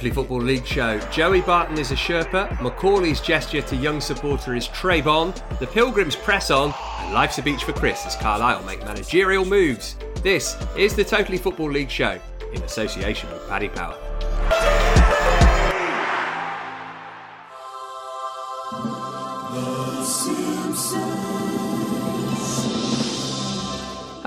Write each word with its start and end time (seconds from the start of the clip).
Totally 0.00 0.14
Football 0.14 0.40
League 0.40 0.64
show. 0.64 0.98
Joey 1.10 1.42
Barton 1.42 1.76
is 1.76 1.90
a 1.90 1.94
Sherpa. 1.94 2.48
Macauley's 2.62 3.20
gesture 3.20 3.60
to 3.60 3.76
young 3.76 4.00
supporter 4.00 4.54
is 4.54 4.66
Trayvon. 4.68 5.34
The 5.58 5.66
Pilgrims 5.66 6.16
press 6.16 6.50
on. 6.50 6.72
And 7.00 7.12
life's 7.12 7.36
a 7.36 7.42
beach 7.42 7.64
for 7.64 7.74
Chris 7.74 8.06
as 8.06 8.16
Carlisle 8.16 8.62
make 8.62 8.80
managerial 8.80 9.44
moves. 9.44 9.96
This 10.22 10.56
is 10.74 10.96
the 10.96 11.04
Totally 11.04 11.36
Football 11.36 11.70
League 11.70 11.90
show 11.90 12.18
in 12.54 12.62
association 12.62 13.30
with 13.30 13.46
Paddy 13.46 13.68
Power. 13.68 14.09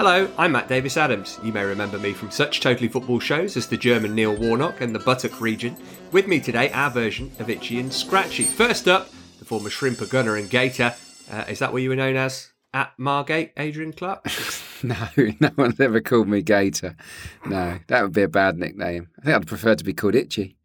Hello, 0.06 0.30
I'm 0.38 0.52
Matt 0.52 0.68
Davies 0.68 0.98
Adams. 0.98 1.40
You 1.44 1.54
may 1.54 1.64
remember 1.64 1.98
me 1.98 2.12
from 2.12 2.30
such 2.30 2.60
Totally 2.60 2.90
Football 2.90 3.22
shows 3.22 3.56
as 3.56 3.68
the 3.68 3.78
German 3.78 4.14
Neil 4.14 4.36
Warnock 4.36 4.82
and 4.82 4.94
the 4.94 5.00
Buttock 5.00 5.40
region. 5.40 5.78
With 6.12 6.28
me 6.28 6.42
today, 6.42 6.70
our 6.72 6.90
version 6.92 7.32
of 7.40 7.50
Itchy 7.50 7.80
and 7.80 7.92
Scratchy. 7.92 8.44
First 8.44 8.90
up, 8.90 9.08
the 9.40 9.46
former 9.46 9.70
Shrimper 9.70 10.10
Gunner 10.10 10.36
and 10.36 10.50
Gator. 10.50 10.94
Uh, 11.32 11.46
is 11.48 11.60
that 11.60 11.72
what 11.72 11.84
you 11.84 11.88
were 11.90 11.96
known 11.96 12.18
as 12.18 12.52
at 12.74 12.92
Margate, 13.00 13.54
Adrian 13.56 13.94
Clarke? 13.94 14.28
No, 14.84 14.98
no 15.40 15.50
one's 15.58 15.80
ever 15.80 16.02
called 16.02 16.28
me 16.28 16.42
Gator. 16.42 16.98
No, 17.46 17.80
that 17.88 18.04
would 18.04 18.12
be 18.12 18.24
a 18.24 18.28
bad 18.28 18.58
nickname. 18.58 19.08
I 19.18 19.22
think 19.24 19.36
I'd 19.38 19.48
prefer 19.48 19.76
to 19.76 19.84
be 19.86 19.94
called 19.94 20.16
Itchy. 20.16 20.58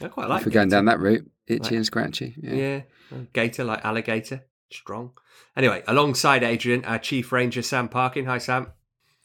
I 0.00 0.06
quite 0.06 0.28
like 0.28 0.42
if 0.42 0.46
we're 0.46 0.52
going 0.52 0.68
Gator. 0.68 0.76
down 0.76 0.84
that 0.84 1.00
route, 1.00 1.28
Itchy 1.48 1.58
Like- 1.64 1.72
and 1.72 1.84
Scratchy. 1.84 2.36
Yeah. 2.40 2.52
Yeah, 2.54 2.80
Gator 3.32 3.64
like 3.64 3.84
alligator, 3.84 4.44
strong. 4.70 5.14
Anyway, 5.56 5.82
alongside 5.86 6.42
Adrian, 6.42 6.84
our 6.84 6.98
Chief 6.98 7.30
Ranger 7.30 7.62
Sam 7.62 7.88
Parkin. 7.88 8.24
Hi, 8.24 8.38
Sam. 8.38 8.72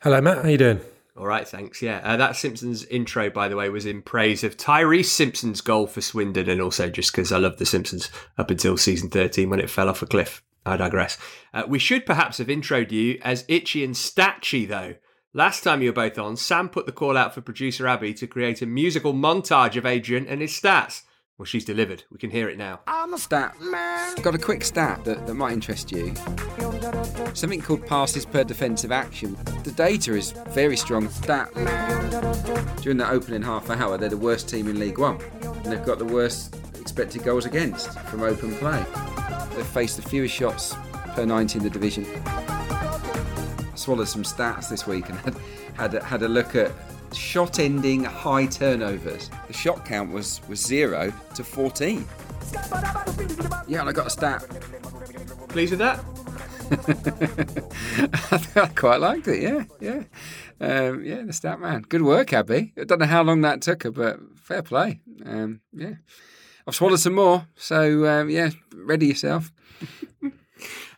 Hello, 0.02 0.20
Matt. 0.20 0.44
How 0.44 0.50
you 0.50 0.58
doing? 0.58 0.82
All 1.18 1.26
right, 1.26 1.48
thanks. 1.48 1.82
Yeah, 1.82 2.02
uh, 2.04 2.18
that 2.18 2.36
Simpsons 2.36 2.86
intro, 2.86 3.30
by 3.30 3.48
the 3.48 3.56
way, 3.56 3.70
was 3.70 3.86
in 3.86 4.04
praise 4.04 4.44
of 4.44 4.58
Tyreece 4.58 5.06
Simpson's 5.06 5.62
goal 5.62 5.88
for 5.88 6.02
Swindon, 6.02 6.50
and 6.50 6.62
also 6.62 6.90
just 6.90 7.12
because 7.12 7.32
I 7.32 7.38
loved 7.38 7.58
The 7.58 7.66
Simpsons 7.66 8.12
up 8.38 8.52
until 8.52 8.78
season 8.78 9.10
13 9.10 9.50
when 9.50 9.60
it 9.60 9.70
fell 9.70 9.90
off 9.90 10.04
a 10.04 10.06
cliff. 10.06 10.44
I 10.66 10.78
digress. 10.78 11.18
Uh, 11.54 11.64
we 11.68 11.80
should 11.80 12.06
perhaps 12.06 12.38
have 12.38 12.48
introed 12.48 12.92
you 12.92 13.20
as 13.24 13.46
Itchy 13.48 13.84
and 13.84 13.96
Statchy, 13.96 14.68
though. 14.68 14.96
Last 15.34 15.64
time 15.64 15.82
you 15.82 15.90
were 15.90 15.94
both 15.94 16.20
on, 16.20 16.36
Sam 16.36 16.68
put 16.68 16.86
the 16.86 16.92
call 16.92 17.18
out 17.18 17.34
for 17.34 17.42
producer 17.42 17.88
Abby 17.88 18.14
to 18.16 18.28
create 18.28 18.62
a 18.62 18.66
musical 18.66 19.14
montage 19.14 19.78
of 19.78 19.86
Adrian 19.86 20.28
and 20.28 20.42
his 20.42 20.52
stats. 20.52 21.04
Well, 21.38 21.46
she's 21.46 21.66
delivered. 21.66 22.04
We 22.10 22.18
can 22.18 22.32
hear 22.32 22.50
it 22.50 22.58
now. 22.58 22.80
I'm 22.88 23.14
a 23.14 23.20
stat 23.20 23.62
man. 23.62 24.16
Got 24.24 24.34
a 24.34 24.40
quick 24.40 24.64
stat 24.64 25.06
that, 25.06 25.28
that 25.28 25.34
might 25.36 25.54
interest 25.54 25.92
you. 25.92 26.16
Something 27.36 27.62
called 27.62 27.86
passes 27.86 28.26
per 28.26 28.44
defensive 28.44 28.92
action. 28.92 29.38
The 29.64 29.72
data 29.72 30.16
is 30.16 30.32
very 30.50 30.76
strong. 30.76 31.08
Stat. 31.10 31.54
During 32.82 32.98
the 32.98 33.08
opening 33.08 33.44
half 33.44 33.70
hour, 33.70 34.00
they're 34.00 34.10
the 34.10 34.18
worst 34.18 34.50
team 34.50 34.68
in 34.68 34.80
League 34.80 34.98
One. 34.98 35.22
And 35.44 35.66
they've 35.66 35.86
got 35.86 36.00
the 36.00 36.06
worst 36.06 36.56
expected 36.80 37.24
goals 37.24 37.46
against 37.46 38.00
from 38.10 38.24
open 38.24 38.56
play. 38.56 38.84
They've 39.56 39.64
faced 39.64 39.98
the 39.98 40.10
fewest 40.10 40.34
shots 40.34 40.76
per 41.14 41.24
90 41.24 41.60
in 41.60 41.64
the 41.64 41.70
division. 41.70 42.08
I 42.26 43.76
swallowed 43.76 44.08
some 44.08 44.24
stats 44.24 44.70
this 44.70 44.88
week 44.88 45.08
and 45.10 45.20
had, 45.20 45.36
had, 45.76 45.94
had 46.02 46.24
a 46.24 46.28
look 46.28 46.56
at 46.56 46.72
shot 47.14 47.60
ending 47.60 48.04
high 48.04 48.46
turnovers. 48.46 49.30
The 49.48 49.54
shot 49.54 49.86
count 49.86 50.12
was, 50.12 50.42
was 50.48 50.60
0 50.60 51.14
to 51.36 51.44
14. 51.44 52.08
Yeah, 53.68 53.82
and 53.82 53.90
I 53.90 53.92
got 53.92 54.08
a 54.08 54.10
stat. 54.10 54.42
Pleased 55.50 55.72
with 55.72 55.80
that? 55.80 56.04
I 58.56 58.68
quite 58.68 59.00
liked 59.00 59.28
it, 59.28 59.42
yeah, 59.42 59.64
yeah. 59.80 60.04
Um, 60.60 61.04
yeah, 61.04 61.22
the 61.22 61.34
stat 61.34 61.60
man. 61.60 61.84
Good 61.88 62.02
work, 62.02 62.34
Abby. 62.34 62.74
I 62.78 62.84
don't 62.84 63.00
know 63.00 63.06
how 63.06 63.24
long 63.24 63.42
that 63.42 63.62
took 63.62 63.84
her, 63.84 63.92
but 63.92 64.20
fair 64.36 64.62
play. 64.62 65.00
Um, 65.26 65.62
yeah. 65.74 65.96
I've 66.68 66.76
swallowed 66.76 67.00
some 67.00 67.16
more, 67.16 67.48
so 67.56 68.06
um, 68.06 68.30
yeah, 68.30 68.50
ready 68.76 69.08
yourself. 69.08 69.52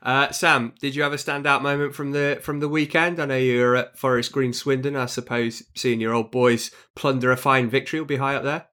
Uh, 0.01 0.31
Sam, 0.31 0.73
did 0.79 0.95
you 0.95 1.03
have 1.03 1.11
a 1.11 1.17
standout 1.17 1.61
moment 1.61 1.93
from 1.93 2.11
the 2.11 2.39
from 2.41 2.61
the 2.61 2.69
weekend? 2.69 3.19
I 3.19 3.25
know 3.25 3.37
you 3.37 3.59
were 3.59 3.75
at 3.75 3.97
Forest 3.97 4.31
Green, 4.31 4.53
Swindon. 4.53 4.95
I 4.95 5.07
suppose 5.07 5.63
seeing 5.75 5.99
your 5.99 6.13
old 6.13 6.31
boys 6.31 6.71
plunder 6.95 7.31
a 7.31 7.37
fine 7.37 7.69
victory 7.69 7.99
will 7.99 8.07
be 8.07 8.17
high 8.17 8.35
up 8.35 8.43
there. 8.43 8.67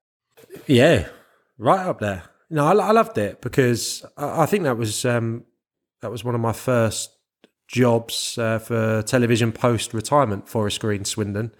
Yeah, 0.67 1.09
right 1.57 1.85
up 1.85 1.99
there. 1.99 2.23
No, 2.49 2.65
I, 2.65 2.73
I 2.73 2.91
loved 2.91 3.17
it 3.17 3.41
because 3.41 4.05
I, 4.15 4.43
I 4.43 4.45
think 4.45 4.63
that 4.63 4.77
was 4.77 5.03
um, 5.03 5.43
that 6.01 6.11
was 6.11 6.23
one 6.23 6.35
of 6.35 6.41
my 6.41 6.53
first 6.53 7.11
jobs 7.67 8.37
uh, 8.37 8.59
for 8.59 9.01
television 9.01 9.51
post 9.51 9.93
retirement. 9.93 10.47
Forest 10.47 10.79
Green, 10.79 11.03
Swindon, 11.03 11.51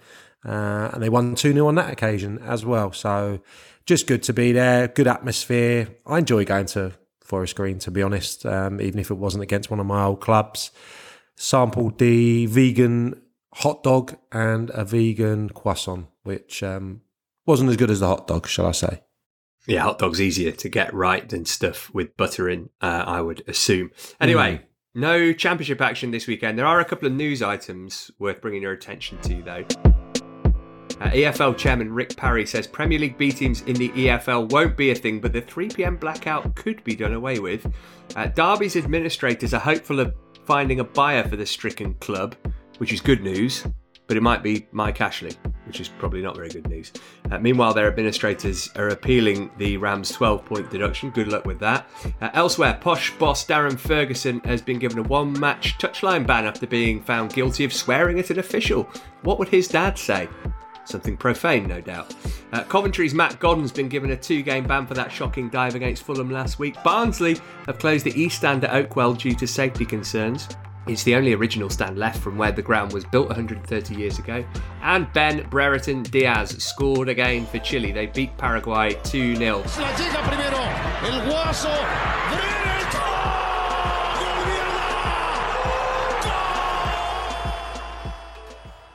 uh, 0.46 0.90
and 0.94 1.02
they 1.02 1.10
won 1.10 1.34
two 1.34 1.52
0 1.52 1.66
on 1.66 1.74
that 1.74 1.92
occasion 1.92 2.38
as 2.38 2.64
well. 2.64 2.92
So 2.92 3.40
just 3.84 4.06
good 4.06 4.22
to 4.24 4.32
be 4.32 4.52
there. 4.52 4.88
Good 4.88 5.06
atmosphere. 5.06 5.88
I 6.06 6.18
enjoy 6.18 6.46
going 6.46 6.66
to 6.66 6.94
Forest 7.28 7.56
Green, 7.56 7.78
to 7.80 7.90
be 7.90 8.02
honest, 8.02 8.46
um, 8.46 8.80
even 8.80 8.98
if 8.98 9.10
it 9.10 9.18
wasn't 9.18 9.42
against 9.42 9.70
one 9.70 9.80
of 9.80 9.86
my 9.86 10.04
old 10.04 10.20
clubs. 10.20 10.70
Sampled 11.36 11.98
the 11.98 12.46
vegan 12.46 13.20
hot 13.52 13.82
dog 13.82 14.16
and 14.32 14.70
a 14.70 14.84
vegan 14.84 15.50
croissant, 15.50 16.06
which 16.22 16.62
um, 16.62 17.02
wasn't 17.44 17.68
as 17.68 17.76
good 17.76 17.90
as 17.90 18.00
the 18.00 18.08
hot 18.08 18.26
dog, 18.26 18.48
shall 18.48 18.66
I 18.66 18.72
say? 18.72 19.02
Yeah, 19.66 19.82
hot 19.82 19.98
dog's 19.98 20.22
easier 20.22 20.52
to 20.52 20.68
get 20.70 20.92
right 20.94 21.28
than 21.28 21.44
stuff 21.44 21.92
with 21.92 22.16
butter 22.16 22.48
in. 22.48 22.70
Uh, 22.80 23.04
I 23.06 23.20
would 23.20 23.44
assume. 23.46 23.90
Anyway. 24.20 24.62
No 24.94 25.32
championship 25.32 25.80
action 25.80 26.10
this 26.10 26.26
weekend. 26.26 26.58
There 26.58 26.66
are 26.66 26.80
a 26.80 26.84
couple 26.84 27.06
of 27.06 27.12
news 27.12 27.40
items 27.40 28.10
worth 28.18 28.40
bringing 28.40 28.62
your 28.62 28.72
attention 28.72 29.18
to, 29.20 29.42
though. 29.42 29.97
Uh, 31.00 31.10
EFL 31.10 31.56
chairman 31.56 31.92
Rick 31.92 32.16
Parry 32.16 32.44
says 32.44 32.66
Premier 32.66 32.98
League 32.98 33.16
B 33.16 33.30
teams 33.30 33.62
in 33.62 33.76
the 33.76 33.90
EFL 33.90 34.50
won't 34.50 34.76
be 34.76 34.90
a 34.90 34.94
thing, 34.94 35.20
but 35.20 35.32
the 35.32 35.40
3 35.40 35.68
pm 35.68 35.96
blackout 35.96 36.54
could 36.56 36.82
be 36.84 36.96
done 36.96 37.14
away 37.14 37.38
with. 37.38 37.72
Uh, 38.16 38.26
Derby's 38.26 38.76
administrators 38.76 39.54
are 39.54 39.60
hopeful 39.60 40.00
of 40.00 40.14
finding 40.44 40.80
a 40.80 40.84
buyer 40.84 41.26
for 41.28 41.36
the 41.36 41.46
stricken 41.46 41.94
club, 41.94 42.34
which 42.78 42.92
is 42.92 43.00
good 43.00 43.22
news, 43.22 43.64
but 44.08 44.16
it 44.16 44.22
might 44.22 44.42
be 44.42 44.66
Mike 44.72 45.00
Ashley, 45.00 45.32
which 45.66 45.80
is 45.80 45.88
probably 45.88 46.22
not 46.22 46.34
very 46.34 46.48
good 46.48 46.66
news. 46.66 46.92
Uh, 47.30 47.38
meanwhile, 47.38 47.74
their 47.74 47.86
administrators 47.86 48.70
are 48.74 48.88
appealing 48.88 49.50
the 49.58 49.76
Rams' 49.76 50.10
12 50.10 50.44
point 50.46 50.70
deduction. 50.70 51.10
Good 51.10 51.28
luck 51.28 51.44
with 51.44 51.60
that. 51.60 51.88
Uh, 52.20 52.30
elsewhere, 52.32 52.78
posh 52.80 53.12
boss 53.18 53.44
Darren 53.46 53.78
Ferguson 53.78 54.40
has 54.40 54.62
been 54.62 54.78
given 54.78 54.98
a 54.98 55.02
one 55.02 55.38
match 55.38 55.78
touchline 55.78 56.26
ban 56.26 56.46
after 56.46 56.66
being 56.66 57.02
found 57.02 57.34
guilty 57.34 57.64
of 57.64 57.72
swearing 57.72 58.18
at 58.18 58.30
an 58.30 58.38
official. 58.38 58.88
What 59.22 59.38
would 59.38 59.48
his 59.48 59.68
dad 59.68 59.98
say? 59.98 60.28
Something 60.88 61.18
profane, 61.18 61.68
no 61.68 61.82
doubt. 61.82 62.14
Uh, 62.50 62.64
Coventry's 62.64 63.12
Matt 63.12 63.38
Godden's 63.40 63.70
been 63.70 63.90
given 63.90 64.12
a 64.12 64.16
two 64.16 64.40
game 64.42 64.66
ban 64.66 64.86
for 64.86 64.94
that 64.94 65.12
shocking 65.12 65.50
dive 65.50 65.74
against 65.74 66.02
Fulham 66.02 66.30
last 66.30 66.58
week. 66.58 66.76
Barnsley 66.82 67.36
have 67.66 67.78
closed 67.78 68.06
the 68.06 68.18
East 68.18 68.38
Stand 68.38 68.64
at 68.64 68.70
Oakwell 68.70 69.18
due 69.18 69.34
to 69.34 69.46
safety 69.46 69.84
concerns. 69.84 70.48
It's 70.86 71.02
the 71.02 71.14
only 71.14 71.34
original 71.34 71.68
stand 71.68 71.98
left 71.98 72.22
from 72.22 72.38
where 72.38 72.52
the 72.52 72.62
ground 72.62 72.94
was 72.94 73.04
built 73.04 73.28
130 73.28 73.94
years 73.94 74.18
ago. 74.18 74.42
And 74.80 75.12
Ben 75.12 75.46
Brereton 75.50 76.04
Diaz 76.04 76.56
scored 76.64 77.10
again 77.10 77.44
for 77.44 77.58
Chile. 77.58 77.92
They 77.92 78.06
beat 78.06 78.34
Paraguay 78.38 78.98
2 79.04 79.36
0. 79.36 79.62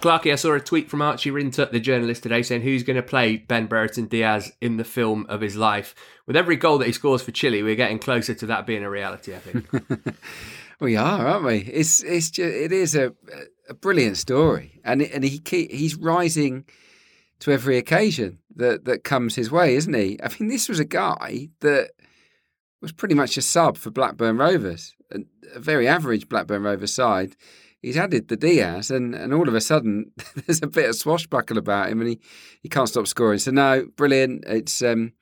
Clarky, 0.03 0.33
I 0.33 0.35
saw 0.35 0.53
a 0.53 0.59
tweet 0.59 0.89
from 0.89 1.01
Archie 1.01 1.31
Rhind-Tutt, 1.31 1.71
the 1.71 1.79
journalist 1.79 2.23
today, 2.23 2.41
saying 2.41 2.63
who's 2.63 2.83
going 2.83 2.97
to 2.97 3.01
play 3.01 3.37
Ben 3.37 3.67
Brereton 3.67 4.07
Diaz 4.07 4.51
in 4.59 4.75
the 4.75 4.83
film 4.83 5.25
of 5.29 5.39
his 5.39 5.55
life. 5.55 5.95
With 6.27 6.35
every 6.35 6.57
goal 6.57 6.77
that 6.79 6.87
he 6.87 6.91
scores 6.91 7.21
for 7.21 7.31
Chile, 7.31 7.63
we're 7.63 7.75
getting 7.75 7.99
closer 7.99 8.33
to 8.33 8.45
that 8.47 8.65
being 8.65 8.83
a 8.83 8.89
reality. 8.89 9.33
I 9.33 9.37
think 9.37 9.65
we 10.81 10.97
are, 10.97 11.25
aren't 11.25 11.45
we? 11.45 11.59
It's 11.59 12.03
it's 12.03 12.31
just, 12.31 12.53
it 12.53 12.73
is 12.73 12.95
a, 12.95 13.13
a 13.69 13.73
brilliant 13.75 14.17
story, 14.17 14.81
and 14.83 15.01
and 15.01 15.23
he 15.23 15.41
he's 15.47 15.95
rising 15.95 16.65
to 17.39 17.53
every 17.53 17.77
occasion 17.77 18.39
that 18.57 18.83
that 18.83 19.05
comes 19.05 19.35
his 19.35 19.51
way, 19.51 19.73
isn't 19.75 19.93
he? 19.93 20.19
I 20.21 20.27
mean, 20.37 20.49
this 20.49 20.67
was 20.67 20.79
a 20.79 20.85
guy 20.85 21.47
that 21.61 21.91
was 22.81 22.91
pretty 22.91 23.15
much 23.15 23.37
a 23.37 23.41
sub 23.41 23.77
for 23.77 23.89
Blackburn 23.89 24.35
Rovers, 24.35 24.95
a, 25.13 25.19
a 25.55 25.59
very 25.59 25.87
average 25.87 26.27
Blackburn 26.27 26.63
Rovers 26.63 26.93
side 26.93 27.37
he's 27.83 27.97
added 27.97 28.29
the 28.29 28.35
Diaz, 28.35 28.89
and, 28.89 29.13
and 29.13 29.33
all 29.33 29.47
of 29.47 29.53
a 29.53 29.61
sudden 29.61 30.11
there's 30.47 30.63
a 30.63 30.67
bit 30.67 30.89
of 30.89 30.95
swashbuckle 30.95 31.59
about 31.59 31.89
him, 31.89 32.01
and 32.01 32.09
he, 32.09 32.19
he 32.61 32.69
can't 32.69 32.89
stop 32.89 33.05
scoring. 33.05 33.37
So 33.37 33.51
no, 33.51 33.85
brilliant. 33.95 34.45
It's 34.47 34.81
um, 34.81 35.13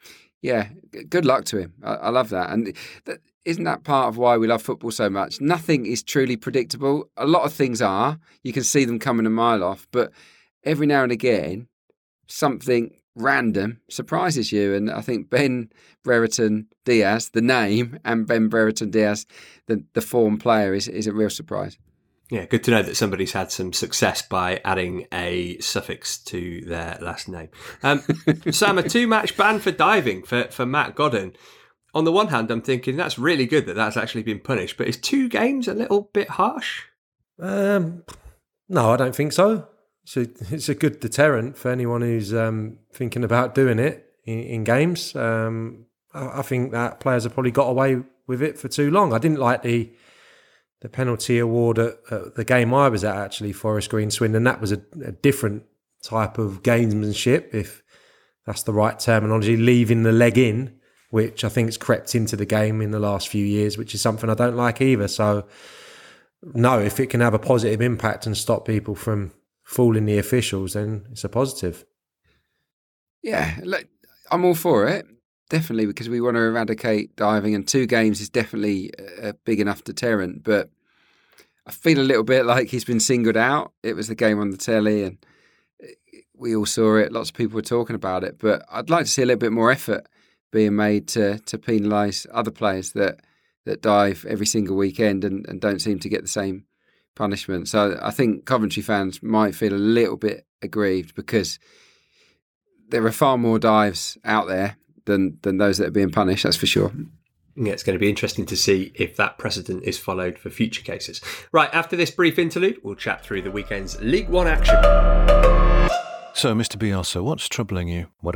yeah, 0.42 0.70
good 1.10 1.26
luck 1.26 1.44
to 1.46 1.58
him. 1.58 1.74
I, 1.84 1.96
I 1.96 2.10
love 2.10 2.30
that, 2.30 2.52
and 2.52 2.74
that, 3.06 3.20
isn't 3.44 3.64
that 3.64 3.84
part 3.84 4.08
of 4.08 4.18
why 4.18 4.38
we 4.38 4.48
love 4.48 4.62
football 4.62 4.92
so 4.92 5.10
much? 5.10 5.42
Nothing 5.42 5.86
is 5.86 6.04
truly 6.04 6.38
predictable. 6.38 7.10
A 7.18 7.26
lot 7.26 7.44
of 7.44 7.52
things 7.52 7.82
are. 7.82 8.20
You 8.44 8.54
can 8.54 8.64
see 8.64 8.86
them 8.86 9.00
coming 9.00 9.26
a 9.26 9.32
mile 9.32 9.64
off, 9.64 9.88
but 9.92 10.12
every 10.64 10.86
now 10.86 11.04
and 11.04 11.12
again, 11.12 11.68
something 12.28 12.92
random 13.16 13.82
surprises 13.90 14.52
you. 14.52 14.76
And 14.76 14.92
I 14.92 15.02
think 15.02 15.30
Ben 15.30 15.72
Brereton 16.04 16.68
Diaz, 16.86 17.32
the 17.32 17.42
name, 17.42 18.00
and 18.06 18.28
Ben 18.28 18.48
Brereton 18.48 18.92
Diaz, 18.92 19.26
the, 19.68 19.84
the 19.94 20.02
form 20.02 20.38
player, 20.38 20.74
is, 20.74 20.88
is 20.88 21.08
a 21.08 21.14
real 21.14 21.32
surprise. 21.32 21.78
Yeah, 22.32 22.46
good 22.46 22.64
to 22.64 22.72
know 22.72 22.82
that 22.82 22.96
somebody's 22.96 23.34
had 23.34 23.52
some 23.52 23.74
success 23.74 24.22
by 24.22 24.62
adding 24.64 25.06
a 25.12 25.58
suffix 25.60 26.18
to 26.20 26.62
their 26.62 26.98
last 27.02 27.28
name. 27.28 27.50
Um, 27.84 28.00
Sam, 28.52 28.78
a 28.78 28.84
two 28.88 29.06
match 29.06 29.36
ban 29.36 29.60
for 29.60 29.72
diving 29.72 30.24
for, 30.24 30.46
for 30.46 30.66
Matt 30.66 30.96
Godden. 30.96 31.34
On 31.94 32.06
the 32.06 32.12
one 32.14 32.30
hand, 32.30 32.50
I'm 32.50 32.62
thinking 32.62 32.96
that's 32.96 33.20
really 33.20 33.46
good 33.46 33.66
that 33.66 33.76
that's 33.76 33.98
actually 33.98 34.24
been 34.24 34.40
punished, 34.40 34.78
but 34.78 34.88
is 34.88 34.96
two 34.96 35.28
games 35.28 35.68
a 35.68 35.74
little 35.74 36.10
bit 36.14 36.30
harsh? 36.30 36.84
Um, 37.38 38.06
no, 38.70 38.92
I 38.92 38.96
don't 38.96 39.14
think 39.14 39.34
so. 39.34 39.68
It's 40.04 40.16
a, 40.16 40.22
it's 40.56 40.70
a 40.70 40.76
good 40.76 41.02
deterrent 41.02 41.58
for 41.58 41.70
anyone 41.70 42.00
who's 42.00 42.34
um, 42.34 42.78
thinking 42.94 43.26
about 43.26 43.56
doing 43.56 43.78
it 43.78 44.06
in, 44.24 44.40
in 44.40 44.64
games. 44.64 45.18
Um, 45.18 45.86
I, 46.14 46.40
I 46.40 46.42
think 46.44 46.72
that 46.72 47.02
players 47.02 47.26
have 47.26 47.34
probably 47.34 47.52
got 47.52 47.68
away 47.68 48.04
with 48.26 48.42
it 48.42 48.58
for 48.58 48.70
too 48.70 48.90
long. 48.90 49.12
I 49.12 49.18
didn't 49.18 49.40
like 49.40 49.64
the 49.64 49.92
the 50.82 50.90
penalty 50.90 51.40
award 51.40 51.80
at, 51.80 51.98
at, 52.12 52.36
the 52.36 52.44
game 52.44 52.74
I 52.74 52.90
was 52.90 53.04
at, 53.04 53.16
actually, 53.16 53.54
Forest 53.54 53.90
Green 53.90 54.12
Swindon, 54.12 54.38
and 54.38 54.48
that 54.48 54.60
was 54.60 54.72
a, 54.72 54.82
a, 55.06 55.12
different 55.12 55.64
type 56.04 56.38
of 56.38 56.64
gamesmanship, 56.64 57.54
if 57.54 57.84
that's 58.46 58.64
the 58.64 58.74
right 58.74 59.00
terminology, 59.00 59.56
leaving 59.56 60.04
the 60.04 60.12
leg 60.12 60.38
in, 60.38 60.76
which 61.12 61.44
I 61.44 61.50
think 61.50 61.68
has 61.68 61.78
crept 61.78 62.16
into 62.16 62.36
the 62.36 62.46
game 62.46 62.82
in 62.82 62.92
the 62.92 63.00
last 63.00 63.28
few 63.28 63.46
years, 63.46 63.78
which 63.78 63.94
is 63.94 64.02
something 64.02 64.30
I 64.30 64.34
don't 64.34 64.56
like 64.56 64.82
either. 64.82 65.08
So, 65.08 65.46
no, 66.42 66.80
if 66.80 67.00
it 67.00 67.08
can 67.08 67.22
have 67.22 67.36
a 67.36 67.40
positive 67.40 67.82
impact 67.82 68.26
and 68.26 68.36
stop 68.36 68.66
people 68.66 68.96
from 68.96 69.32
fooling 69.64 70.06
the 70.06 70.18
officials, 70.18 70.74
then 70.74 71.06
it's 71.12 71.24
a 71.24 71.30
positive. 71.30 71.86
Yeah, 73.22 73.60
look, 73.64 73.86
I'm 74.32 74.46
all 74.46 74.56
for 74.56 74.88
it. 74.88 75.06
Definitely, 75.52 75.86
because 75.86 76.08
we 76.08 76.22
want 76.22 76.38
to 76.38 76.44
eradicate 76.44 77.18
diving, 77.18 77.54
and 77.56 77.68
two 77.68 77.86
games 77.86 78.22
is 78.22 78.30
definitely 78.30 78.90
a 79.22 79.34
big 79.34 79.60
enough 79.60 79.84
deterrent. 79.84 80.46
But 80.46 80.70
I 81.68 81.72
feel 81.72 82.00
a 82.00 82.08
little 82.08 82.24
bit 82.24 82.46
like 82.46 82.70
he's 82.70 82.86
been 82.86 83.02
singled 83.02 83.36
out. 83.36 83.74
It 83.84 83.98
was 83.98 84.08
the 84.08 84.16
game 84.16 84.40
on 84.40 84.52
the 84.52 84.58
telly, 84.58 85.04
and 85.04 85.18
uh, 85.84 85.88
we 86.34 86.56
all 86.56 86.66
saw 86.66 86.96
it. 86.96 87.12
Lots 87.12 87.32
of 87.32 87.36
people 87.36 87.56
were 87.56 87.62
talking 87.64 87.98
about 87.98 88.24
it. 88.24 88.38
But 88.40 88.64
I'd 88.72 88.90
like 88.90 89.04
to 89.04 89.12
see 89.12 89.24
a 89.24 89.26
little 89.26 89.40
bit 89.40 89.52
more 89.52 89.70
effort 89.70 90.08
being 90.54 90.78
made 90.78 91.10
to 91.10 91.40
to 91.40 91.58
penalise 91.58 92.26
other 92.32 92.52
players 92.52 92.94
that 92.94 93.20
that 93.66 93.82
dive 93.82 94.26
every 94.30 94.46
single 94.46 94.78
weekend 94.78 95.26
and, 95.26 95.46
and 95.50 95.60
don't 95.60 95.82
seem 95.82 96.00
to 96.00 96.08
get 96.08 96.22
the 96.22 96.30
same 96.30 96.64
punishment. 97.14 97.68
So 97.68 98.00
I 98.02 98.12
think 98.12 98.46
Coventry 98.46 98.84
fans 98.84 99.22
might 99.22 99.54
feel 99.54 99.74
a 99.74 99.76
little 99.76 100.16
bit 100.16 100.46
aggrieved 100.62 101.14
because 101.14 101.60
there 102.88 103.06
are 103.06 103.12
far 103.12 103.38
more 103.38 103.60
dives 103.60 104.18
out 104.24 104.48
there 104.48 104.78
than 105.06 105.38
than 105.42 105.58
those 105.58 105.78
that 105.78 105.88
are 105.88 105.92
being 105.92 106.12
punished. 106.12 106.44
That's 106.44 106.58
for 106.58 106.68
sure. 106.68 106.92
Yeah, 107.56 107.74
it's 107.74 107.84
going 107.84 107.96
to 107.96 108.00
be 108.00 108.10
interesting 108.10 108.46
to 108.46 108.56
see 108.56 108.94
if 108.96 109.18
that 109.18 109.38
precedent 109.38 109.84
is 109.84 109.98
followed 109.98 110.38
for 110.38 110.50
future 110.50 110.84
cases. 110.84 111.20
Right, 111.52 111.70
after 111.74 111.98
this 111.98 112.10
brief 112.10 112.40
interlude, 112.40 112.80
we'll 112.82 112.96
chat 112.96 113.26
through 113.26 113.42
the 113.42 113.52
weekend's 113.52 114.00
League 114.02 114.30
One 114.30 114.48
action. 114.48 115.71
So, 116.34 116.56
Mr. 116.56 116.78
Bielsa, 116.78 117.22
what's 117.24 117.48
troubling 117.48 117.88
you? 117.88 118.08
Well, 118.24 118.32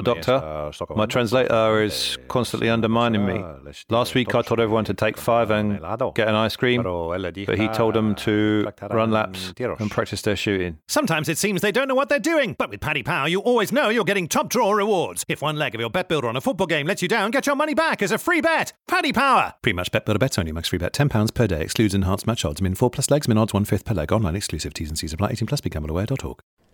doctor, 0.00 0.70
my 0.94 1.06
translator 1.06 1.82
is 1.82 2.16
constantly 2.28 2.70
undermining 2.70 3.26
me. 3.26 3.44
Last 3.90 4.14
week 4.14 4.34
I 4.34 4.42
told 4.42 4.60
everyone 4.60 4.84
to 4.86 4.94
take 4.94 5.16
five 5.18 5.50
and 5.50 5.80
get 6.14 6.28
an 6.28 6.34
ice 6.34 6.56
cream, 6.56 6.82
but 6.82 7.58
he 7.58 7.68
told 7.68 7.94
them 7.94 8.14
to 8.16 8.70
run 8.90 9.10
laps 9.10 9.52
and 9.58 9.90
practice 9.90 10.22
their 10.22 10.36
shooting. 10.36 10.78
Sometimes 10.88 11.28
it 11.28 11.36
seems 11.36 11.60
they 11.60 11.72
don't 11.72 11.88
know 11.88 11.94
what 11.94 12.08
they're 12.08 12.18
doing, 12.18 12.54
but 12.58 12.70
with 12.70 12.80
Paddy 12.80 13.02
Power, 13.02 13.28
you 13.28 13.40
always 13.40 13.72
know 13.72 13.88
you're 13.88 14.04
getting 14.04 14.28
top 14.28 14.48
draw 14.48 14.72
rewards. 14.72 15.24
If 15.28 15.42
one 15.42 15.56
leg 15.56 15.74
of 15.74 15.80
your 15.80 15.90
bet 15.90 16.08
builder 16.08 16.28
on 16.28 16.36
a 16.36 16.40
football 16.40 16.66
game 16.68 16.86
lets 16.86 17.02
you 17.02 17.08
down, 17.08 17.32
get 17.32 17.46
your 17.46 17.56
money 17.56 17.74
back 17.74 18.02
as 18.02 18.12
a 18.12 18.18
free 18.18 18.40
bet. 18.40 18.72
Paddy 18.88 19.12
Power! 19.12 19.54
Pretty 19.62 19.76
much 19.76 19.90
bet 19.90 20.06
builder 20.06 20.18
bets 20.20 20.38
only. 20.38 20.52
Max 20.52 20.68
free 20.68 20.78
bet 20.78 20.92
£10 20.94 21.34
per 21.34 21.46
day. 21.46 21.62
Excludes 21.62 21.92
enhanced 21.94 22.26
match 22.26 22.44
odds. 22.44 22.62
Min 22.62 22.74
4 22.74 22.88
plus 22.90 23.10
legs. 23.10 23.28
Min 23.28 23.36
odds 23.36 23.52
1 23.52 23.64
5th 23.64 23.84
per 23.84 23.94
leg. 23.94 24.12
Online 24.12 24.36
exclusive. 24.36 24.72
T's 24.72 24.88
and 24.88 24.98
C's 24.98 25.12
apply. 25.12 25.30
18 25.30 25.46
plus. 25.48 25.60
BeGambleAware.org. 25.60 26.36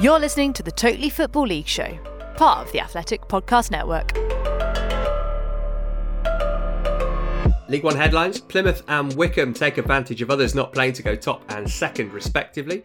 You're 0.00 0.20
listening 0.20 0.52
to 0.52 0.62
the 0.62 0.70
Totally 0.70 1.10
Football 1.10 1.48
League 1.48 1.66
Show, 1.66 1.98
part 2.36 2.64
of 2.64 2.70
the 2.72 2.78
Athletic 2.78 3.22
Podcast 3.22 3.72
Network. 3.72 4.12
League 7.68 7.82
One 7.82 7.96
headlines 7.96 8.40
Plymouth 8.40 8.84
and 8.86 9.12
Wycombe 9.14 9.52
take 9.52 9.76
advantage 9.76 10.22
of 10.22 10.30
others 10.30 10.54
not 10.54 10.72
playing 10.72 10.92
to 10.92 11.02
go 11.02 11.16
top 11.16 11.42
and 11.48 11.68
second, 11.68 12.12
respectively. 12.12 12.80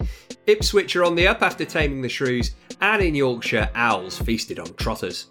Ipswich 0.48 0.96
are 0.96 1.04
on 1.04 1.14
the 1.14 1.28
up 1.28 1.44
after 1.44 1.66
taming 1.66 2.02
the 2.02 2.10
Shrews, 2.10 2.56
and 2.82 3.04
in 3.04 3.14
Yorkshire, 3.14 3.70
Owls 3.76 4.18
feasted 4.18 4.58
on 4.58 4.74
Trotters. 4.74 5.28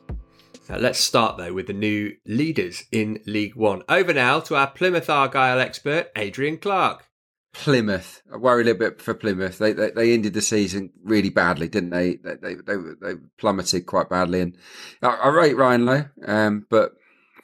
Now, 0.68 0.76
let's 0.76 1.00
start 1.00 1.36
though 1.36 1.52
with 1.52 1.66
the 1.66 1.72
new 1.72 2.14
leaders 2.26 2.84
in 2.92 3.20
League 3.26 3.56
One. 3.56 3.82
Over 3.88 4.14
now 4.14 4.38
to 4.38 4.54
our 4.54 4.68
Plymouth 4.68 5.10
Argyle 5.10 5.58
expert, 5.58 6.12
Adrian 6.14 6.58
Clarke. 6.58 7.08
Plymouth. 7.52 8.22
I 8.32 8.36
worry 8.38 8.62
a 8.62 8.64
little 8.64 8.78
bit 8.78 9.00
for 9.00 9.14
Plymouth. 9.14 9.58
They 9.58 9.72
they, 9.72 9.90
they 9.90 10.14
ended 10.14 10.34
the 10.34 10.40
season 10.40 10.90
really 11.04 11.30
badly, 11.30 11.68
didn't 11.68 11.90
they? 11.90 12.16
They 12.16 12.34
they 12.34 12.54
they, 12.54 12.76
they 13.00 13.14
plummeted 13.38 13.86
quite 13.86 14.08
badly, 14.08 14.40
and 14.40 14.56
I, 15.02 15.08
I 15.08 15.28
rate 15.28 15.56
Ryan 15.56 15.84
Lowe, 15.84 16.04
um, 16.26 16.66
but 16.70 16.92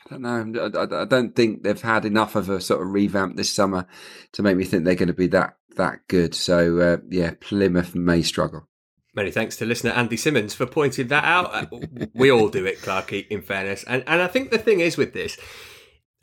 I 0.07 0.17
don't 0.17 0.55
know. 0.55 0.71
I, 0.75 1.03
I, 1.03 1.05
don't 1.05 1.37
think 1.37 1.62
they've 1.62 1.81
had 1.81 2.07
enough 2.07 2.37
of 2.37 2.49
a 2.49 2.61
sort 2.61 2.81
of 2.81 2.88
revamp 2.88 3.37
this 3.37 3.53
summer 3.53 3.87
to 4.33 4.43
make 4.43 4.57
me 4.57 4.65
think 4.65 4.85
they're 4.85 4.95
going 4.95 5.09
to 5.09 5.12
be 5.12 5.27
that 5.29 5.57
that 5.77 6.09
good. 6.09 6.35
So 6.35 6.79
uh, 6.79 6.97
yeah, 7.09 7.33
Plymouth 7.41 7.95
may 7.95 8.23
struggle. 8.23 8.67
Many 9.15 9.31
thanks 9.31 9.57
to 9.57 9.67
listener 9.67 9.91
Andy 9.91 10.17
Simmons 10.17 10.55
for 10.55 10.65
pointing 10.65 11.09
that 11.09 11.25
out. 11.25 11.55
Uh, 11.55 12.07
we 12.15 12.31
all 12.31 12.49
do 12.49 12.65
it, 12.65 12.81
Clarky, 12.81 13.27
in 13.29 13.43
fairness. 13.43 13.85
And 13.85 14.05
and 14.07 14.23
I 14.23 14.27
think 14.27 14.50
the 14.50 14.59
thing 14.59 14.81
is 14.81 14.97
with 14.97 15.12
this, 15.12 15.37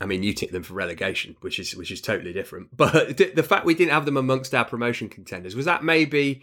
I 0.00 0.06
mean, 0.06 0.22
you 0.22 0.34
tick 0.34 0.50
them 0.50 0.62
for 0.62 0.74
relegation, 0.74 1.36
which 1.40 1.58
is 1.58 1.74
which 1.74 1.90
is 1.90 2.00
totally 2.00 2.32
different. 2.32 2.68
But 2.76 3.16
the 3.16 3.42
fact 3.42 3.64
we 3.64 3.74
didn't 3.74 3.92
have 3.92 4.04
them 4.04 4.16
amongst 4.16 4.54
our 4.54 4.64
promotion 4.64 5.08
contenders 5.08 5.56
was 5.56 5.64
that 5.64 5.84
maybe 5.84 6.42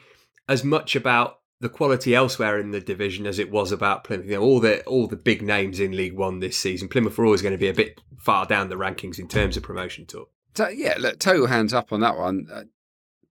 as 0.50 0.64
much 0.64 0.96
about 0.96 1.40
the 1.60 1.70
quality 1.70 2.14
elsewhere 2.14 2.60
in 2.60 2.72
the 2.72 2.82
division 2.82 3.26
as 3.26 3.40
it 3.40 3.50
was 3.50 3.72
about 3.72 4.04
Plymouth. 4.04 4.26
You 4.26 4.34
know, 4.34 4.42
all 4.42 4.60
the 4.60 4.84
all 4.84 5.08
the 5.08 5.16
big 5.16 5.42
names 5.42 5.80
in 5.80 5.96
League 5.96 6.16
One 6.16 6.40
this 6.40 6.58
season. 6.58 6.90
Plymouth 6.90 7.18
were 7.18 7.26
always 7.26 7.42
going 7.42 7.54
to 7.54 7.58
be 7.58 7.70
a 7.70 7.74
bit 7.74 8.02
far 8.18 8.46
down 8.46 8.70
the 8.70 8.76
rankings 8.76 9.20
in 9.20 9.28
terms 9.28 9.56
of 9.56 9.64
promotion 9.64 10.06
talk. 10.06 10.30
So, 10.56 10.68
yeah, 10.68 10.96
look, 11.00 11.20
total 11.20 11.48
hands 11.48 11.74
up 11.74 11.92
on 11.92 12.02
that 12.02 12.18
one. 12.18 12.48
Uh, 12.52 12.64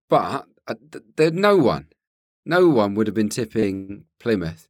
but 0.09 0.47
uh, 0.67 0.75
there, 1.17 1.31
no 1.31 1.57
one, 1.57 1.89
no 2.45 2.69
one 2.69 2.95
would 2.95 3.07
have 3.07 3.15
been 3.15 3.29
tipping 3.29 4.05
Plymouth 4.19 4.69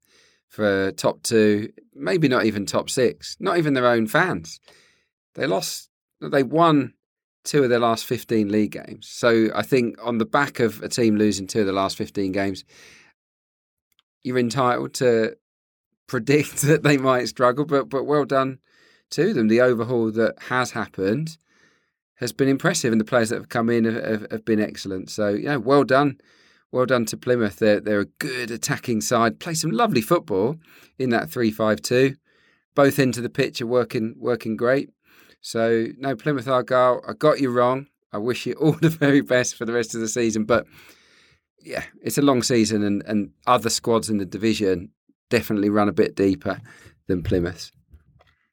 for 0.48 0.92
top 0.92 1.22
two, 1.22 1.72
maybe 1.94 2.28
not 2.28 2.44
even 2.44 2.66
top 2.66 2.90
six, 2.90 3.36
not 3.40 3.58
even 3.58 3.74
their 3.74 3.86
own 3.86 4.06
fans. 4.06 4.60
They 5.34 5.46
lost, 5.46 5.88
they 6.20 6.42
won 6.42 6.94
two 7.44 7.64
of 7.64 7.70
their 7.70 7.80
last 7.80 8.04
15 8.04 8.50
league 8.50 8.72
games. 8.72 9.08
So 9.08 9.48
I 9.54 9.62
think 9.62 9.96
on 10.02 10.18
the 10.18 10.26
back 10.26 10.60
of 10.60 10.82
a 10.82 10.88
team 10.88 11.16
losing 11.16 11.46
two 11.46 11.60
of 11.60 11.66
the 11.66 11.72
last 11.72 11.96
15 11.96 12.32
games, 12.32 12.64
you're 14.22 14.38
entitled 14.38 14.94
to 14.94 15.36
predict 16.06 16.56
that 16.62 16.82
they 16.82 16.96
might 16.96 17.28
struggle, 17.28 17.64
but 17.64 17.88
but 17.88 18.04
well 18.04 18.24
done 18.24 18.58
to 19.10 19.32
them. 19.32 19.48
The 19.48 19.60
overhaul 19.60 20.10
that 20.12 20.34
has 20.48 20.72
happened 20.72 21.36
has 22.16 22.32
been 22.32 22.48
impressive, 22.48 22.92
and 22.92 23.00
the 23.00 23.04
players 23.04 23.30
that 23.30 23.36
have 23.36 23.48
come 23.48 23.68
in 23.70 23.84
have, 23.84 24.26
have 24.30 24.44
been 24.44 24.60
excellent. 24.60 25.10
So 25.10 25.30
yeah, 25.30 25.56
well 25.56 25.84
done, 25.84 26.18
well 26.70 26.86
done 26.86 27.04
to 27.06 27.16
Plymouth. 27.16 27.58
They're 27.58 27.80
they're 27.80 28.00
a 28.00 28.06
good 28.06 28.50
attacking 28.50 29.00
side. 29.00 29.40
Play 29.40 29.54
some 29.54 29.70
lovely 29.70 30.02
football 30.02 30.56
in 30.98 31.10
that 31.10 31.30
three-five-two. 31.30 32.16
Both 32.74 32.98
into 32.98 33.20
the 33.20 33.28
pitch 33.28 33.60
are 33.60 33.66
working 33.66 34.14
working 34.18 34.56
great. 34.56 34.90
So 35.42 35.88
no, 35.98 36.16
Plymouth 36.16 36.48
Argyle, 36.48 37.02
I 37.06 37.12
got 37.12 37.40
you 37.40 37.50
wrong. 37.50 37.88
I 38.12 38.18
wish 38.18 38.46
you 38.46 38.52
all 38.60 38.72
the 38.72 38.88
very 38.88 39.20
best 39.20 39.56
for 39.56 39.66
the 39.66 39.72
rest 39.72 39.94
of 39.94 40.00
the 40.00 40.08
season, 40.08 40.44
but 40.44 40.66
yeah, 41.60 41.84
it's 42.02 42.18
a 42.18 42.22
long 42.22 42.42
season, 42.42 42.82
and, 42.82 43.02
and 43.06 43.30
other 43.46 43.70
squads 43.70 44.08
in 44.08 44.18
the 44.18 44.24
division 44.24 44.90
definitely 45.30 45.70
run 45.70 45.88
a 45.88 45.92
bit 45.92 46.16
deeper 46.16 46.60
than 47.06 47.22
Plymouth. 47.22 47.70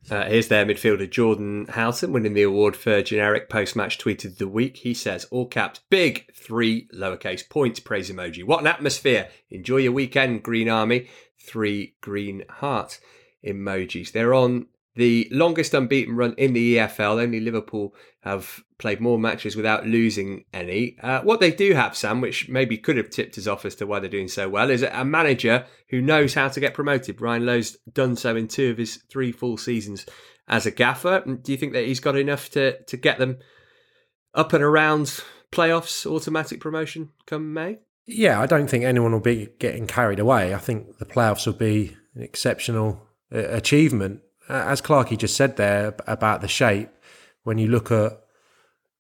Uh, 0.10 0.26
here's 0.26 0.48
their 0.48 0.66
midfielder 0.66 1.10
Jordan 1.10 1.68
Houghton 1.68 2.12
winning 2.12 2.34
the 2.34 2.42
award 2.42 2.76
for 2.76 3.02
generic 3.02 3.50
post-match 3.50 3.98
tweet 3.98 4.26
of 4.26 4.38
the 4.38 4.48
week. 4.48 4.78
He 4.78 4.94
says, 4.94 5.26
all 5.26 5.46
caps, 5.46 5.82
big 5.90 6.32
three 6.34 6.88
lowercase 6.96 7.48
points, 7.48 7.80
praise 7.80 8.10
emoji. 8.10 8.44
What 8.44 8.62
an 8.62 8.68
atmosphere. 8.68 9.30
Enjoy 9.52 9.78
your 9.78 9.92
weekend, 9.92 10.42
Green 10.42 10.70
Army. 10.70 11.10
Three 11.40 11.96
green 12.02 12.44
heart 12.50 13.00
emojis. 13.46 14.12
They're 14.12 14.34
on 14.34 14.68
the 15.00 15.30
longest 15.32 15.74
unbeaten 15.74 16.14
run 16.14 16.34
in 16.38 16.52
the 16.52 16.76
EFL. 16.76 17.22
Only 17.22 17.40
Liverpool 17.40 17.96
have 18.20 18.62
played 18.80 19.00
more 19.00 19.18
matches 19.18 19.56
without 19.56 19.88
losing 19.88 20.44
any. 20.54 20.98
Uh, 21.02 21.22
what 21.22 21.40
they 21.40 21.52
do 21.52 21.74
have, 21.74 21.96
Sam, 21.96 22.20
which 22.20 22.50
maybe 22.50 22.78
could 22.78 22.98
have 22.98 23.10
tipped 23.10 23.38
us 23.38 23.48
off 23.48 23.64
as 23.64 23.76
to 23.76 23.88
why 23.88 24.00
they're 24.00 24.10
doing 24.10 24.28
so 24.28 24.50
well, 24.50 24.70
is 24.70 24.84
a 24.84 25.06
manager 25.06 25.66
who 25.88 26.02
knows 26.02 26.34
how 26.34 26.50
to 26.50 26.60
get 26.60 26.74
promoted. 26.74 27.22
Ryan 27.22 27.46
Lowe's 27.46 27.78
done 27.94 28.18
so 28.18 28.36
in 28.36 28.50
two 28.50 28.72
of 28.72 28.78
his 28.78 28.98
three 29.10 29.32
full 29.32 29.56
seasons 29.56 30.06
as 30.50 30.66
a 30.66 30.72
gaffer. 30.72 31.24
Do 31.26 31.54
you 31.54 31.58
think 31.58 31.72
that 31.72 31.86
he's 31.86 32.02
got 32.02 32.18
enough 32.18 32.50
to, 32.50 32.84
to 32.84 32.98
get 32.98 33.20
them 33.20 33.38
up 34.34 34.52
and 34.52 34.62
around 34.62 35.22
playoffs, 35.50 36.06
automatic 36.06 36.60
promotion 36.60 37.12
come 37.26 37.54
May? 37.54 37.78
Yeah, 38.06 38.42
I 38.42 38.48
don't 38.48 38.68
think 38.70 38.84
anyone 38.84 39.14
will 39.14 39.22
be 39.22 39.48
getting 39.60 39.88
carried 39.88 40.20
away. 40.20 40.54
I 40.54 40.58
think 40.58 40.98
the 40.98 41.06
playoffs 41.06 41.46
will 41.46 41.54
be 41.54 41.96
an 42.16 42.22
exceptional 42.22 43.08
uh, 43.34 43.48
achievement 43.48 44.24
Uh, 44.50 44.66
as 44.68 44.82
Clarky 44.82 45.18
just 45.18 45.36
said 45.36 45.58
there 45.58 45.96
about 46.08 46.42
the 46.42 46.48
shape, 46.48 46.90
when 47.44 47.58
you 47.58 47.68
look 47.68 47.92
at 47.92 48.20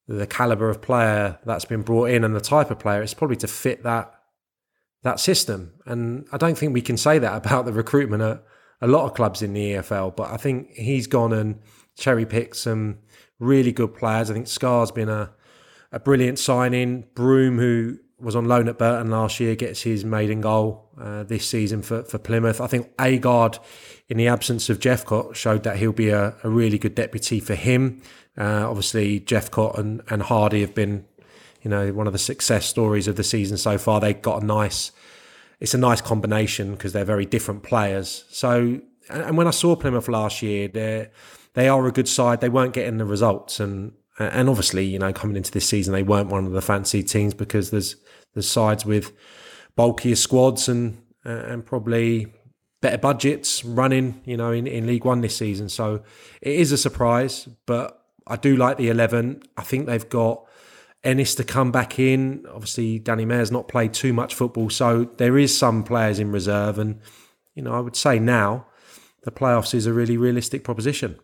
the 0.07 0.27
caliber 0.27 0.69
of 0.69 0.81
player 0.81 1.39
that's 1.45 1.65
been 1.65 1.81
brought 1.81 2.09
in 2.09 2.23
and 2.23 2.35
the 2.35 2.41
type 2.41 2.71
of 2.71 2.79
player, 2.79 3.01
it's 3.01 3.13
probably 3.13 3.37
to 3.37 3.47
fit 3.47 3.83
that 3.83 4.13
that 5.03 5.19
system. 5.19 5.73
And 5.85 6.27
I 6.31 6.37
don't 6.37 6.57
think 6.57 6.73
we 6.73 6.81
can 6.81 6.97
say 6.97 7.19
that 7.19 7.37
about 7.37 7.65
the 7.65 7.71
recruitment 7.71 8.21
at 8.21 8.43
a 8.81 8.87
lot 8.87 9.05
of 9.05 9.13
clubs 9.13 9.41
in 9.41 9.53
the 9.53 9.73
EFL. 9.73 10.15
But 10.15 10.31
I 10.31 10.37
think 10.37 10.71
he's 10.73 11.07
gone 11.07 11.31
and 11.31 11.59
cherry 11.97 12.25
picked 12.25 12.57
some 12.57 12.99
really 13.39 13.71
good 13.71 13.95
players. 13.95 14.29
I 14.29 14.33
think 14.33 14.47
Scarr's 14.47 14.91
been 14.91 15.09
a 15.09 15.31
a 15.91 15.99
brilliant 15.99 16.37
signing. 16.37 17.05
Broom, 17.15 17.57
who 17.57 17.97
was 18.19 18.35
on 18.35 18.45
loan 18.45 18.67
at 18.67 18.77
Burton 18.77 19.09
last 19.09 19.39
year, 19.39 19.55
gets 19.55 19.81
his 19.81 20.03
maiden 20.03 20.41
goal 20.41 20.89
uh, 20.99 21.23
this 21.23 21.45
season 21.45 21.81
for, 21.81 22.03
for 22.03 22.17
Plymouth. 22.17 22.59
I 22.59 22.67
think 22.67 22.95
Agard, 22.97 23.59
in 24.07 24.17
the 24.17 24.27
absence 24.27 24.69
of 24.69 24.79
Jephcott, 24.79 25.35
showed 25.35 25.63
that 25.63 25.77
he'll 25.77 25.91
be 25.91 26.09
a, 26.09 26.35
a 26.43 26.49
really 26.49 26.77
good 26.77 26.95
deputy 26.95 27.39
for 27.39 27.55
him. 27.55 28.01
Uh, 28.38 28.67
obviously, 28.69 29.19
Jephcott 29.19 29.77
and, 29.77 30.01
and 30.09 30.21
Hardie 30.23 30.61
have 30.61 30.75
been, 30.75 31.05
you 31.61 31.69
know, 31.69 31.91
one 31.93 32.07
of 32.07 32.13
the 32.13 32.19
success 32.19 32.65
stories 32.65 33.07
of 33.07 33.15
the 33.15 33.23
season 33.23 33.57
so 33.57 33.77
far. 33.77 33.99
They've 33.99 34.21
got 34.21 34.43
a 34.43 34.45
nice, 34.45 34.91
it's 35.59 35.73
a 35.73 35.77
nice 35.77 36.01
combination 36.01 36.71
because 36.71 36.93
they're 36.93 37.05
very 37.05 37.25
different 37.25 37.63
players. 37.63 38.25
So, 38.29 38.79
and, 39.09 39.21
and 39.23 39.38
when 39.38 39.47
I 39.47 39.51
saw 39.51 39.75
Plymouth 39.75 40.07
last 40.07 40.41
year, 40.41 40.67
they 40.67 41.09
they 41.53 41.67
are 41.67 41.85
a 41.88 41.91
good 41.91 42.07
side. 42.07 42.41
They 42.41 42.49
weren't 42.49 42.73
getting 42.73 42.97
the 42.97 43.05
results, 43.05 43.59
and 43.59 43.93
and 44.19 44.49
obviously, 44.49 44.85
you 44.85 44.99
know, 44.99 45.13
coming 45.13 45.38
into 45.38 45.51
this 45.51 45.67
season, 45.67 45.93
they 45.93 46.03
weren't 46.03 46.29
one 46.29 46.45
of 46.45 46.51
the 46.51 46.61
fancy 46.61 47.03
teams 47.03 47.33
because 47.33 47.71
there's 47.71 47.95
there's 48.33 48.47
sides 48.47 48.85
with 48.85 49.13
bulkier 49.75 50.15
squads 50.15 50.67
and 50.67 51.01
uh, 51.25 51.29
and 51.29 51.65
probably 51.65 52.27
better 52.81 52.97
budgets 52.97 53.63
running, 53.65 54.21
you 54.25 54.38
know, 54.38 54.51
in, 54.51 54.67
in 54.67 54.88
League 54.88 55.05
One 55.05 55.21
this 55.21 55.35
season. 55.38 55.69
So 55.69 56.03
it 56.41 56.55
is 56.55 56.71
a 56.71 56.77
surprise, 56.77 57.47
but 57.65 58.01
I 58.27 58.35
do 58.35 58.55
like 58.55 58.77
the 58.77 58.89
eleven. 58.89 59.41
I 59.57 59.63
think 59.63 59.85
they've 59.85 60.09
got 60.09 60.45
Ennis 61.03 61.33
to 61.35 61.45
come 61.45 61.71
back 61.71 61.97
in. 61.97 62.45
Obviously, 62.53 62.99
Danny 62.99 63.25
Mayor's 63.25 63.51
not 63.51 63.69
played 63.69 63.93
too 63.93 64.11
much 64.11 64.35
football, 64.35 64.69
so 64.69 65.05
there 65.17 65.38
is 65.38 65.57
some 65.57 65.83
players 65.83 66.19
in 66.19 66.31
reserve, 66.31 66.77
and 66.77 66.99
you 67.55 67.63
know, 67.63 67.73
I 67.73 67.79
would 67.79 67.95
say 67.95 68.19
now 68.19 68.67
the 69.23 69.31
playoffs 69.31 69.73
is 69.73 69.85
a 69.85 69.93
really 69.93 70.17
realistic 70.17 70.63
proposition. 70.63 71.19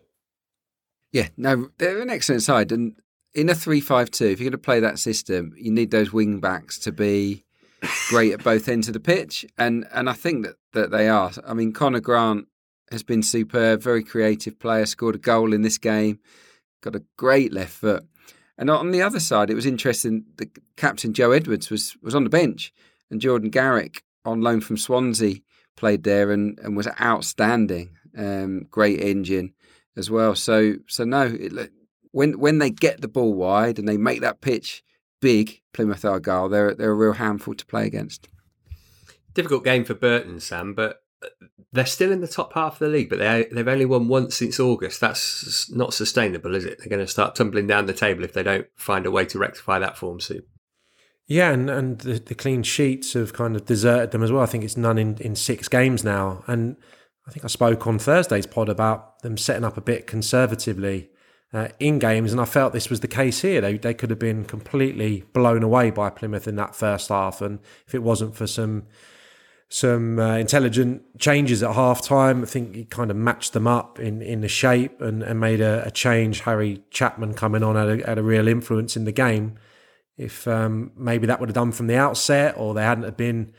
Yeah, 1.16 1.28
no, 1.38 1.70
they're 1.78 2.02
an 2.02 2.10
excellent 2.10 2.42
side, 2.42 2.70
and 2.70 2.94
in 3.32 3.48
a 3.48 3.54
three-five-two, 3.54 4.26
if 4.26 4.38
you're 4.38 4.50
going 4.50 4.52
to 4.52 4.58
play 4.58 4.80
that 4.80 4.98
system, 4.98 5.54
you 5.56 5.72
need 5.72 5.90
those 5.90 6.12
wing 6.12 6.40
backs 6.40 6.78
to 6.80 6.92
be 6.92 7.46
great 8.10 8.34
at 8.34 8.44
both 8.44 8.68
ends 8.68 8.86
of 8.86 8.92
the 8.92 9.00
pitch, 9.00 9.46
and 9.56 9.86
and 9.94 10.10
I 10.10 10.12
think 10.12 10.44
that 10.44 10.56
that 10.74 10.90
they 10.90 11.08
are. 11.08 11.32
I 11.46 11.54
mean, 11.54 11.72
Conor 11.72 12.00
Grant 12.00 12.48
has 12.90 13.02
been 13.02 13.22
superb, 13.22 13.80
very 13.80 14.04
creative 14.04 14.58
player, 14.58 14.84
scored 14.84 15.14
a 15.14 15.18
goal 15.18 15.54
in 15.54 15.62
this 15.62 15.78
game, 15.78 16.18
got 16.82 16.94
a 16.94 17.02
great 17.16 17.50
left 17.50 17.72
foot. 17.72 18.04
And 18.58 18.68
on 18.68 18.90
the 18.90 19.00
other 19.00 19.18
side, 19.18 19.48
it 19.48 19.54
was 19.54 19.64
interesting. 19.64 20.26
The 20.36 20.50
captain 20.76 21.14
Joe 21.14 21.32
Edwards 21.32 21.70
was 21.70 21.96
was 22.02 22.14
on 22.14 22.24
the 22.24 22.28
bench, 22.28 22.74
and 23.10 23.22
Jordan 23.22 23.48
Garrick 23.48 24.02
on 24.26 24.42
loan 24.42 24.60
from 24.60 24.76
Swansea 24.76 25.36
played 25.78 26.02
there 26.02 26.30
and, 26.30 26.58
and 26.58 26.76
was 26.76 26.88
outstanding. 27.00 27.96
Um, 28.18 28.66
great 28.70 29.00
engine 29.00 29.54
as 29.96 30.10
well. 30.10 30.34
So 30.34 30.74
so 30.86 31.04
no, 31.04 31.22
it, 31.22 31.70
when 32.12 32.38
when 32.38 32.58
they 32.58 32.70
get 32.70 33.00
the 33.00 33.08
ball 33.08 33.34
wide 33.34 33.78
and 33.78 33.88
they 33.88 33.96
make 33.96 34.20
that 34.20 34.40
pitch 34.40 34.82
big, 35.20 35.60
Plymouth 35.72 36.04
Argyle, 36.04 36.48
they're 36.48 36.74
they're 36.74 36.92
a 36.92 36.94
real 36.94 37.14
handful 37.14 37.54
to 37.54 37.66
play 37.66 37.86
against. 37.86 38.28
Difficult 39.34 39.64
game 39.64 39.84
for 39.84 39.94
Burton, 39.94 40.40
Sam, 40.40 40.74
but 40.74 41.02
uh, 41.22 41.28
they're 41.72 41.84
still 41.84 42.10
in 42.10 42.22
the 42.22 42.28
top 42.28 42.54
half 42.54 42.74
of 42.74 42.78
the 42.78 42.88
league, 42.88 43.10
but 43.10 43.18
they 43.18 43.46
they've 43.52 43.68
only 43.68 43.84
won 43.84 44.08
once 44.08 44.36
since 44.36 44.58
August. 44.58 45.00
That's 45.00 45.70
not 45.70 45.92
sustainable, 45.92 46.54
is 46.54 46.64
it? 46.64 46.78
They're 46.78 46.88
going 46.88 47.04
to 47.04 47.10
start 47.10 47.34
tumbling 47.34 47.66
down 47.66 47.86
the 47.86 47.92
table 47.92 48.24
if 48.24 48.32
they 48.32 48.42
don't 48.42 48.66
find 48.76 49.04
a 49.04 49.10
way 49.10 49.26
to 49.26 49.38
rectify 49.38 49.78
that 49.78 49.98
form 49.98 50.20
soon. 50.20 50.42
Yeah, 51.28 51.50
and, 51.50 51.68
and 51.68 51.98
the, 51.98 52.20
the 52.20 52.34
clean 52.36 52.62
sheets 52.62 53.14
have 53.14 53.32
kind 53.32 53.56
of 53.56 53.66
deserted 53.66 54.12
them 54.12 54.22
as 54.22 54.30
well. 54.30 54.42
I 54.42 54.46
think 54.46 54.62
it's 54.62 54.76
none 54.76 54.96
in, 54.96 55.16
in 55.18 55.34
six 55.34 55.66
games 55.68 56.04
now. 56.04 56.44
And 56.46 56.76
I 57.26 57.30
think 57.30 57.44
I 57.44 57.48
spoke 57.48 57.86
on 57.86 57.98
Thursday's 57.98 58.46
pod 58.46 58.68
about 58.68 59.20
them 59.20 59.36
setting 59.36 59.64
up 59.64 59.76
a 59.76 59.80
bit 59.80 60.06
conservatively 60.06 61.10
uh, 61.52 61.68
in 61.80 61.98
games, 61.98 62.32
and 62.32 62.40
I 62.40 62.44
felt 62.44 62.72
this 62.72 62.90
was 62.90 63.00
the 63.00 63.08
case 63.08 63.42
here. 63.42 63.60
They 63.60 63.78
they 63.78 63.94
could 63.94 64.10
have 64.10 64.18
been 64.18 64.44
completely 64.44 65.24
blown 65.32 65.62
away 65.62 65.90
by 65.90 66.10
Plymouth 66.10 66.46
in 66.46 66.56
that 66.56 66.74
first 66.74 67.08
half, 67.08 67.40
and 67.40 67.58
if 67.86 67.94
it 67.94 68.02
wasn't 68.02 68.36
for 68.36 68.46
some 68.46 68.86
some 69.68 70.18
uh, 70.20 70.36
intelligent 70.36 71.18
changes 71.18 71.62
at 71.62 71.74
half 71.74 72.00
time, 72.00 72.42
I 72.42 72.46
think 72.46 72.74
he 72.76 72.84
kind 72.84 73.10
of 73.10 73.16
matched 73.16 73.52
them 73.52 73.66
up 73.66 73.98
in, 73.98 74.22
in 74.22 74.40
the 74.40 74.48
shape 74.48 75.00
and, 75.00 75.24
and 75.24 75.40
made 75.40 75.60
a, 75.60 75.84
a 75.84 75.90
change. 75.90 76.40
Harry 76.40 76.84
Chapman 76.90 77.34
coming 77.34 77.64
on 77.64 77.74
had 77.74 78.00
a, 78.00 78.06
had 78.06 78.18
a 78.18 78.22
real 78.22 78.46
influence 78.46 78.96
in 78.96 79.04
the 79.04 79.12
game. 79.12 79.56
If 80.16 80.46
um, 80.46 80.92
maybe 80.96 81.26
that 81.26 81.40
would 81.40 81.48
have 81.48 81.54
done 81.54 81.72
from 81.72 81.88
the 81.88 81.96
outset, 81.96 82.54
or 82.56 82.74
they 82.74 82.84
hadn't 82.84 83.04
have 83.04 83.16
been 83.16 83.52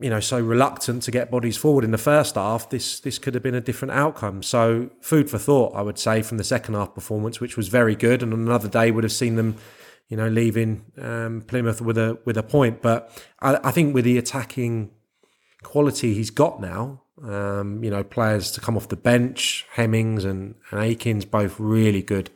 you 0.00 0.10
know, 0.10 0.20
so 0.20 0.40
reluctant 0.40 1.02
to 1.04 1.10
get 1.10 1.30
bodies 1.30 1.56
forward 1.56 1.84
in 1.84 1.90
the 1.90 1.98
first 1.98 2.36
half, 2.36 2.70
this 2.70 3.00
this 3.00 3.18
could 3.18 3.34
have 3.34 3.42
been 3.42 3.54
a 3.54 3.60
different 3.60 3.92
outcome. 3.92 4.42
So 4.42 4.90
food 5.00 5.28
for 5.28 5.38
thought, 5.38 5.74
I 5.74 5.82
would 5.82 5.98
say, 5.98 6.22
from 6.22 6.38
the 6.38 6.44
second 6.44 6.74
half 6.74 6.94
performance, 6.94 7.40
which 7.40 7.56
was 7.56 7.68
very 7.68 7.96
good, 7.96 8.22
and 8.22 8.32
on 8.32 8.40
another 8.40 8.68
day 8.68 8.90
would 8.90 9.04
have 9.04 9.12
seen 9.12 9.34
them, 9.34 9.56
you 10.08 10.16
know, 10.16 10.28
leaving 10.28 10.84
um, 11.00 11.42
Plymouth 11.46 11.80
with 11.80 11.98
a 11.98 12.18
with 12.24 12.36
a 12.36 12.44
point. 12.44 12.80
But 12.80 13.10
I, 13.40 13.58
I, 13.64 13.70
think 13.72 13.92
with 13.92 14.04
the 14.04 14.18
attacking 14.18 14.90
quality 15.64 16.14
he's 16.14 16.30
got 16.30 16.60
now, 16.60 17.02
um, 17.24 17.82
you 17.82 17.90
know, 17.90 18.04
players 18.04 18.52
to 18.52 18.60
come 18.60 18.76
off 18.76 18.88
the 18.88 18.96
bench, 18.96 19.66
Hemmings 19.72 20.24
and, 20.24 20.54
and 20.70 20.80
Akins, 20.80 21.24
both 21.24 21.58
really 21.58 22.02
good 22.02 22.30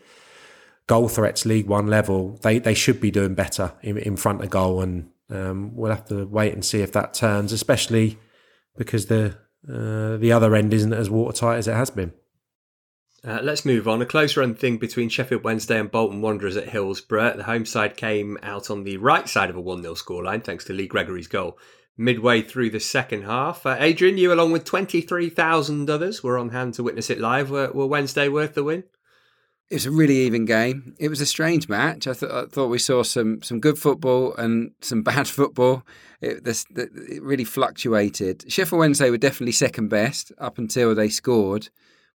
goal 0.88 1.08
threats 1.08 1.46
League 1.46 1.68
One 1.68 1.86
level, 1.86 2.40
they, 2.42 2.58
they 2.58 2.74
should 2.74 3.00
be 3.00 3.12
doing 3.12 3.34
better 3.34 3.72
in, 3.82 3.98
in 3.98 4.16
front 4.16 4.42
of 4.42 4.50
goal. 4.50 4.80
And 4.80 5.11
um, 5.32 5.74
we'll 5.74 5.90
have 5.90 6.06
to 6.08 6.26
wait 6.26 6.52
and 6.52 6.64
see 6.64 6.80
if 6.80 6.92
that 6.92 7.14
turns, 7.14 7.52
especially 7.52 8.18
because 8.76 9.06
the 9.06 9.36
uh, 9.68 10.16
the 10.16 10.32
other 10.32 10.54
end 10.54 10.74
isn't 10.74 10.92
as 10.92 11.08
watertight 11.08 11.58
as 11.58 11.68
it 11.68 11.74
has 11.74 11.90
been. 11.90 12.12
Uh, 13.24 13.38
let's 13.40 13.64
move 13.64 13.86
on. 13.86 14.02
A 14.02 14.06
close 14.06 14.36
run 14.36 14.54
thing 14.54 14.78
between 14.78 15.08
Sheffield 15.08 15.44
Wednesday 15.44 15.78
and 15.78 15.90
Bolton 15.90 16.20
Wanderers 16.20 16.56
at 16.56 16.70
Hillsborough. 16.70 17.36
The 17.36 17.44
home 17.44 17.64
side 17.64 17.96
came 17.96 18.36
out 18.42 18.68
on 18.68 18.82
the 18.82 18.96
right 18.96 19.28
side 19.28 19.48
of 19.48 19.54
a 19.54 19.60
1 19.60 19.82
0 19.82 19.94
scoreline 19.94 20.42
thanks 20.42 20.64
to 20.64 20.72
Lee 20.72 20.88
Gregory's 20.88 21.28
goal 21.28 21.56
midway 21.96 22.42
through 22.42 22.70
the 22.70 22.80
second 22.80 23.22
half. 23.22 23.64
Uh, 23.66 23.76
Adrian, 23.78 24.18
you 24.18 24.32
along 24.32 24.52
with 24.52 24.64
23,000 24.64 25.88
others 25.88 26.22
were 26.22 26.38
on 26.38 26.48
hand 26.48 26.74
to 26.74 26.82
witness 26.82 27.10
it 27.10 27.20
live. 27.20 27.50
Were, 27.50 27.70
were, 27.70 27.86
Wednesday 27.86 28.28
worth 28.28 28.54
the 28.54 28.64
win? 28.64 28.84
It 29.72 29.76
was 29.76 29.86
a 29.86 29.90
really 29.90 30.18
even 30.18 30.44
game. 30.44 30.94
It 30.98 31.08
was 31.08 31.22
a 31.22 31.26
strange 31.26 31.68
match. 31.68 32.06
I, 32.06 32.12
th- 32.12 32.30
I 32.30 32.44
thought 32.44 32.68
we 32.68 32.78
saw 32.78 33.02
some 33.02 33.42
some 33.42 33.58
good 33.58 33.78
football 33.78 34.34
and 34.36 34.72
some 34.80 35.02
bad 35.12 35.26
football. 35.26 35.84
It, 36.20 36.44
this, 36.44 36.66
it 36.76 37.22
really 37.22 37.44
fluctuated. 37.44 38.44
Sheffield 38.52 38.78
Wednesday 38.78 39.10
were 39.10 39.18
definitely 39.18 39.52
second 39.52 39.88
best 39.88 40.30
up 40.38 40.58
until 40.58 40.94
they 40.94 41.08
scored. 41.08 41.70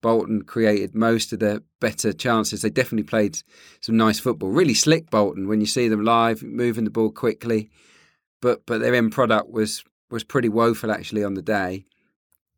Bolton 0.02 0.42
created 0.44 0.94
most 0.94 1.32
of 1.32 1.40
the 1.40 1.64
better 1.80 2.12
chances. 2.12 2.62
They 2.62 2.70
definitely 2.70 3.04
played 3.04 3.38
some 3.80 3.96
nice 3.96 4.20
football. 4.20 4.50
Really 4.50 4.74
slick 4.74 5.10
Bolton 5.10 5.48
when 5.48 5.62
you 5.62 5.68
see 5.68 5.88
them 5.88 6.04
live, 6.04 6.44
moving 6.44 6.84
the 6.84 6.90
ball 6.90 7.12
quickly 7.12 7.70
but 8.44 8.66
but 8.66 8.82
their 8.82 8.94
end 8.94 9.14
product 9.14 9.50
was 9.50 9.84
was 10.12 10.24
pretty 10.24 10.50
woeful 10.50 10.92
actually 10.92 11.24
on 11.24 11.34
the 11.34 11.42
day. 11.42 11.86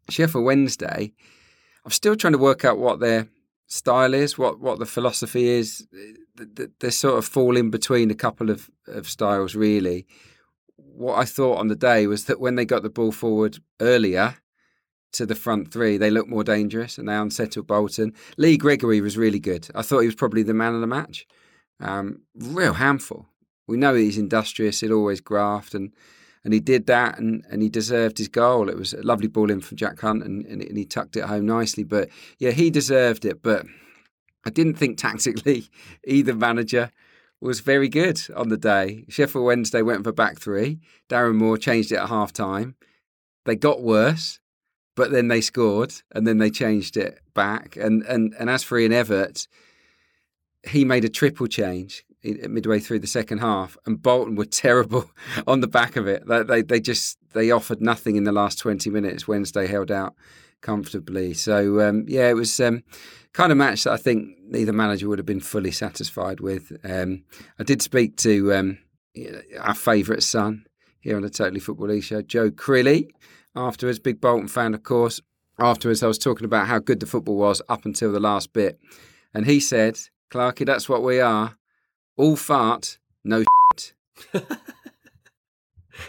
Sheffield 0.10 0.44
Wednesday, 0.44 1.14
I'm 1.86 1.92
still 1.92 2.16
trying 2.16 2.34
to 2.34 2.40
work 2.40 2.66
out 2.66 2.80
what 2.80 3.00
their 3.00 3.28
style 3.68 4.14
is, 4.14 4.38
what 4.38 4.60
what 4.60 4.80
the 4.80 4.86
philosophy 4.86 5.48
is. 5.48 5.88
They're 6.36 6.92
sort 6.92 7.18
of 7.18 7.26
fall 7.26 7.58
in 7.58 7.70
between 7.70 8.12
a 8.12 8.16
couple 8.16 8.50
of, 8.50 8.70
of 8.88 9.08
styles 9.08 9.56
really. 9.56 10.06
What 10.76 11.18
I 11.18 11.26
thought 11.26 11.58
on 11.58 11.68
the 11.68 11.76
day 11.76 12.08
was 12.08 12.26
that 12.26 12.40
when 12.40 12.56
they 12.56 12.66
got 12.66 12.84
the 12.84 12.90
ball 12.90 13.12
forward 13.12 13.58
earlier 13.80 14.36
to 15.14 15.26
the 15.26 15.36
front 15.36 15.72
three, 15.72 15.98
they 15.98 16.12
looked 16.12 16.30
more 16.30 16.44
dangerous 16.44 16.98
and 16.98 17.08
they 17.08 17.16
unsettled 17.16 17.68
Bolton. 17.68 18.14
Lee 18.38 18.58
Gregory 18.58 19.02
was 19.02 19.18
really 19.18 19.40
good. 19.40 19.68
I 19.74 19.82
thought 19.82 20.02
he 20.02 20.08
was 20.08 20.16
probably 20.16 20.44
the 20.44 20.54
man 20.54 20.76
of 20.76 20.82
the 20.82 20.88
match. 20.88 21.26
Um, 21.80 22.22
real 22.36 22.74
handful, 22.74 23.28
we 23.68 23.78
know 23.78 23.96
he's 23.96 24.18
industrious. 24.18 24.80
He'll 24.80 24.94
always 24.94 25.22
graft, 25.22 25.74
and 25.74 25.92
and 26.46 26.54
he 26.54 26.60
did 26.60 26.86
that, 26.86 27.18
and, 27.18 27.44
and 27.50 27.64
he 27.64 27.70
deserved 27.70 28.20
his 28.20 28.28
goal. 28.28 28.70
It 28.70 28.78
was 28.78 28.94
a 28.94 29.02
lovely 29.02 29.28
ball 29.28 29.50
in 29.50 29.62
from 29.62 29.78
Jack 29.78 30.00
Hunt, 30.00 30.24
and, 30.24 30.46
and, 30.46 30.62
and 30.62 30.78
he 30.78 30.86
tucked 30.86 31.18
it 31.18 31.26
home 31.26 31.48
nicely. 31.48 31.84
But 31.84 32.10
yeah, 32.38 32.52
he 32.52 32.70
deserved 32.70 33.26
it. 33.26 33.42
But 33.42 33.66
I 34.46 34.52
didn't 34.52 34.76
think 34.76 35.00
tactically 35.00 35.70
either 36.08 36.36
manager 36.36 36.92
was 37.42 37.62
very 37.62 37.90
good 37.90 38.22
on 38.36 38.50
the 38.50 38.58
day. 38.58 39.06
Sheffield 39.10 39.44
Wednesday 39.44 39.82
went 39.82 40.04
for 40.04 40.12
back 40.12 40.40
three. 40.40 40.80
Darren 41.10 41.36
Moore 41.36 41.58
changed 41.58 41.92
it 41.92 41.98
at 41.98 42.10
half 42.10 42.32
time. 42.32 42.76
They 43.46 43.56
got 43.56 43.82
worse, 43.82 44.40
but 44.96 45.12
then 45.12 45.28
they 45.30 45.42
scored, 45.42 45.96
and 46.14 46.28
then 46.28 46.38
they 46.38 46.52
changed 46.52 46.96
it 46.96 47.22
back. 47.34 47.76
And 47.76 48.04
and 48.04 48.36
and 48.40 48.52
as 48.52 48.64
for 48.64 48.78
Ian 48.78 48.92
Evatt, 48.92 49.48
he 50.70 50.86
made 50.86 51.06
a 51.06 51.10
triple 51.10 51.48
change 51.48 52.06
midway 52.50 52.80
through 52.80 53.00
the 53.00 53.08
second 53.08 53.40
half, 53.40 53.78
and 53.86 54.02
Bolton 54.02 54.36
were 54.36 54.46
terrible 54.46 55.10
on 55.48 55.62
the 55.62 55.68
back 55.68 55.96
of 55.96 56.08
it. 56.08 56.28
They, 56.28 56.44
they, 56.44 56.62
they 56.62 56.80
just 56.80 57.18
they 57.34 57.52
offered 57.52 57.82
nothing 57.82 58.16
in 58.16 58.24
the 58.24 58.32
last 58.32 58.60
twenty 58.60 58.90
minutes. 58.90 59.28
Wednesday 59.28 59.68
held 59.68 59.92
out 59.92 60.16
comfortably. 60.62 61.34
So 61.34 61.88
um, 61.88 62.06
yeah, 62.08 62.30
it 62.30 62.36
was 62.36 62.60
um, 62.60 62.84
kind 63.34 63.52
of 63.52 63.58
match 63.58 63.84
that 63.84 63.94
I 63.94 63.98
think 63.98 64.38
neither 64.48 64.74
manager 64.74 65.08
would 65.08 65.20
have 65.20 65.26
been 65.26 65.40
fully 65.40 65.72
satisfied 65.72 66.40
with. 66.40 66.72
Um, 66.84 67.24
I 67.60 67.64
did 67.64 67.82
speak 67.82 68.18
to 68.18 68.54
um, 68.54 68.78
our 69.60 69.76
favourite 69.76 70.24
son 70.24 70.66
here 71.00 71.16
on 71.16 71.22
the 71.22 71.30
Totally 71.30 71.60
Football 71.60 72.00
show, 72.02 72.22
Joe 72.22 72.50
Crilly. 72.50 73.10
Afterwards, 73.56 74.00
big 74.00 74.20
Bolton 74.20 74.48
fan, 74.48 74.74
of 74.74 74.84
course. 74.84 75.22
Afterwards, 75.60 76.04
I 76.04 76.08
was 76.08 76.18
talking 76.18 76.46
about 76.46 76.68
how 76.68 76.80
good 76.80 77.00
the 77.00 77.06
football 77.06 77.38
was 77.38 77.62
up 77.70 77.86
until 77.86 78.12
the 78.12 78.20
last 78.20 78.52
bit, 78.52 78.80
and 79.34 79.46
he 79.46 79.60
said, 79.60 79.98
"Clarky, 80.30 80.66
that's 80.66 80.90
what 80.90 81.04
we 81.04 81.22
are." 81.22 81.56
All 82.18 82.36
fart, 82.36 82.98
no 83.24 83.44
shit. 83.74 83.94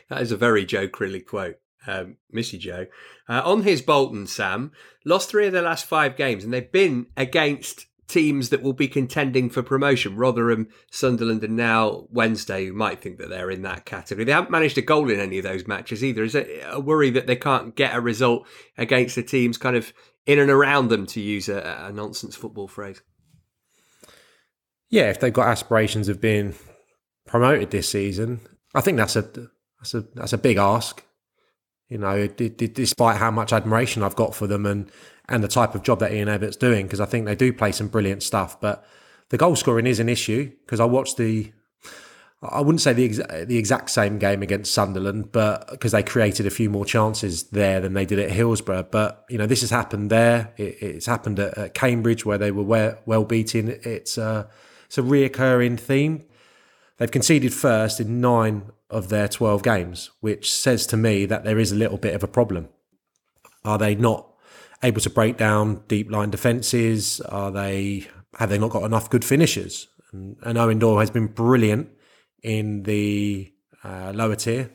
that 0.09 0.23
is 0.23 0.33
a 0.33 0.37
very 0.37 0.65
Joe 0.65 0.89
Crilly 0.89 1.25
quote. 1.25 1.57
Um, 1.87 2.17
Missy 2.31 2.59
Joe. 2.59 2.87
Uh, 3.29 3.43
on 3.45 3.63
his 3.63 3.81
Bolton, 3.81 4.27
Sam, 4.27 4.73
lost 5.05 5.31
three 5.31 5.47
of 5.47 5.53
their 5.53 5.63
last 5.63 5.85
five 5.85 6.17
games, 6.17 6.43
and 6.43 6.53
they've 6.53 6.71
been 6.71 7.07
against 7.17 7.87
teams 8.09 8.51
that 8.51 8.63
will 8.63 8.73
be 8.73 8.89
contending 8.89 9.51
for 9.51 9.63
promotion. 9.63 10.17
Rotherham, 10.17 10.69
Sunderland, 10.91 11.45
and 11.45 11.57
now 11.57 12.07
Wednesday, 12.11 12.67
who 12.67 12.73
might 12.73 13.01
think 13.01 13.19
that 13.19 13.29
they're 13.29 13.51
in 13.51 13.63
that 13.63 13.85
category. 13.85 14.25
They 14.25 14.33
haven't 14.33 14.51
managed 14.51 14.79
a 14.79 14.83
goal 14.83 15.11
in 15.11 15.21
any 15.21 15.39
of 15.39 15.45
those 15.45 15.67
matches 15.67 16.05
either. 16.05 16.25
Is 16.25 16.35
it 16.35 16.65
a 16.69 16.81
worry 16.81 17.11
that 17.11 17.27
they 17.27 17.37
can't 17.37 17.75
get 17.75 17.95
a 17.95 18.01
result 18.01 18.47
against 18.79 19.17
the 19.17 19.23
teams 19.23 19.59
kind 19.59 19.77
of 19.77 19.93
in 20.25 20.39
and 20.39 20.51
around 20.51 20.89
them, 20.89 21.07
to 21.07 21.21
use 21.21 21.49
a, 21.49 21.87
a 21.89 21.93
nonsense 21.93 22.37
football 22.37 22.69
phrase? 22.69 23.03
Yeah, 24.89 25.11
if 25.11 25.21
they've 25.21 25.33
got 25.33 25.49
aspirations 25.49 26.09
of 26.09 26.21
being 26.21 26.55
promoted 27.27 27.71
this 27.71 27.89
season, 27.89 28.41
I 28.75 28.81
think 28.81 28.97
that's 28.97 29.17
a 29.17 29.23
that's 29.79 29.95
a 29.95 30.01
that's 30.15 30.33
a 30.33 30.39
big 30.39 30.57
ask. 30.57 31.03
You 31.89 31.99
know, 31.99 32.27
d- 32.27 32.49
d- 32.49 32.67
despite 32.67 33.17
how 33.17 33.31
much 33.31 33.53
admiration 33.53 34.03
I've 34.03 34.17
got 34.17 34.35
for 34.35 34.47
them 34.47 34.67
and 34.67 34.91
and 35.29 35.43
the 35.43 35.49
type 35.49 35.75
of 35.75 35.83
job 35.83 36.01
that 36.01 36.13
Ian 36.13 36.29
Evatt's 36.29 36.57
doing, 36.57 36.87
because 36.87 37.01
I 37.01 37.07
think 37.07 37.27
they 37.27 37.35
do 37.35 37.53
play 37.53 37.73
some 37.73 37.89
brilliant 37.89 38.23
stuff. 38.23 38.61
But 38.61 38.85
the 39.31 39.37
goal 39.37 39.57
scoring 39.57 39.87
is 39.87 39.99
an 40.01 40.09
issue 40.09 40.53
because 40.65 40.81
I 40.81 40.85
watched 40.85 41.17
the. 41.17 41.53
I 42.43 42.61
wouldn't 42.61 42.83
say 42.83 42.93
the 42.93 43.45
the 43.47 43.57
exact 43.57 43.91
same 43.91 44.19
game 44.19 44.43
against 44.43 44.73
Sunderland, 44.73 45.33
but 45.33 45.71
because 45.71 45.93
they 45.93 46.03
created 46.03 46.47
a 46.47 46.51
few 46.51 46.71
more 46.71 46.85
chances 46.85 47.45
there 47.45 47.81
than 47.81 47.95
they 47.95 48.05
did 48.05 48.19
at 48.19 48.31
Hillsborough. 48.31 48.89
But 48.91 49.25
you 49.31 49.39
know, 49.39 49.47
this 49.47 49.63
has 49.63 49.71
happened 49.71 50.11
there. 50.11 50.53
It, 50.57 50.77
it's 50.81 51.07
happened 51.07 51.41
at, 51.41 51.57
at, 51.57 51.75
Cambridge 51.75 52.25
where 52.25 52.39
they 52.39 52.51
were 52.51 52.63
well, 52.63 52.99
well 53.07 53.25
beaten. 53.25 53.81
It's 53.83 54.19
uh, 54.19 54.47
it's 54.87 54.99
a 54.99 55.03
reoccurring 55.03 55.79
theme. 55.79 56.25
They've 56.97 57.11
conceded 57.11 57.53
first 57.53 58.01
in 58.01 58.21
nine 58.21 58.71
of 58.89 59.09
their 59.09 59.29
12 59.29 59.63
games, 59.63 60.11
which 60.21 60.53
says 60.53 60.87
to 60.87 60.97
me 60.97 61.27
that 61.27 61.45
there 61.45 61.59
is 61.59 61.73
a 61.73 61.77
little 61.77 61.99
bit 61.99 62.15
of 62.15 62.23
a 62.23 62.29
problem. 62.29 62.69
Are 63.65 63.79
they 63.79 63.95
not 63.95 64.33
able 64.83 65.01
to 65.01 65.11
break 65.11 65.37
down 65.37 65.83
deep 65.89 66.11
line 66.11 66.31
defences? 66.31 67.21
Are 67.21 67.51
they 67.51 68.07
have 68.39 68.51
they 68.51 68.59
not 68.59 68.71
got 68.71 68.85
enough 68.85 69.11
good 69.11 69.25
finishers? 69.25 69.89
And, 70.13 70.37
and 70.43 70.57
Eoin 70.57 70.79
Doyle 70.79 71.01
has 71.01 71.11
been 71.11 71.27
brilliant 71.27 71.89
in 72.43 72.85
the 72.85 73.53
uh, 73.83 74.13
lower 74.15 74.37
tier 74.37 74.71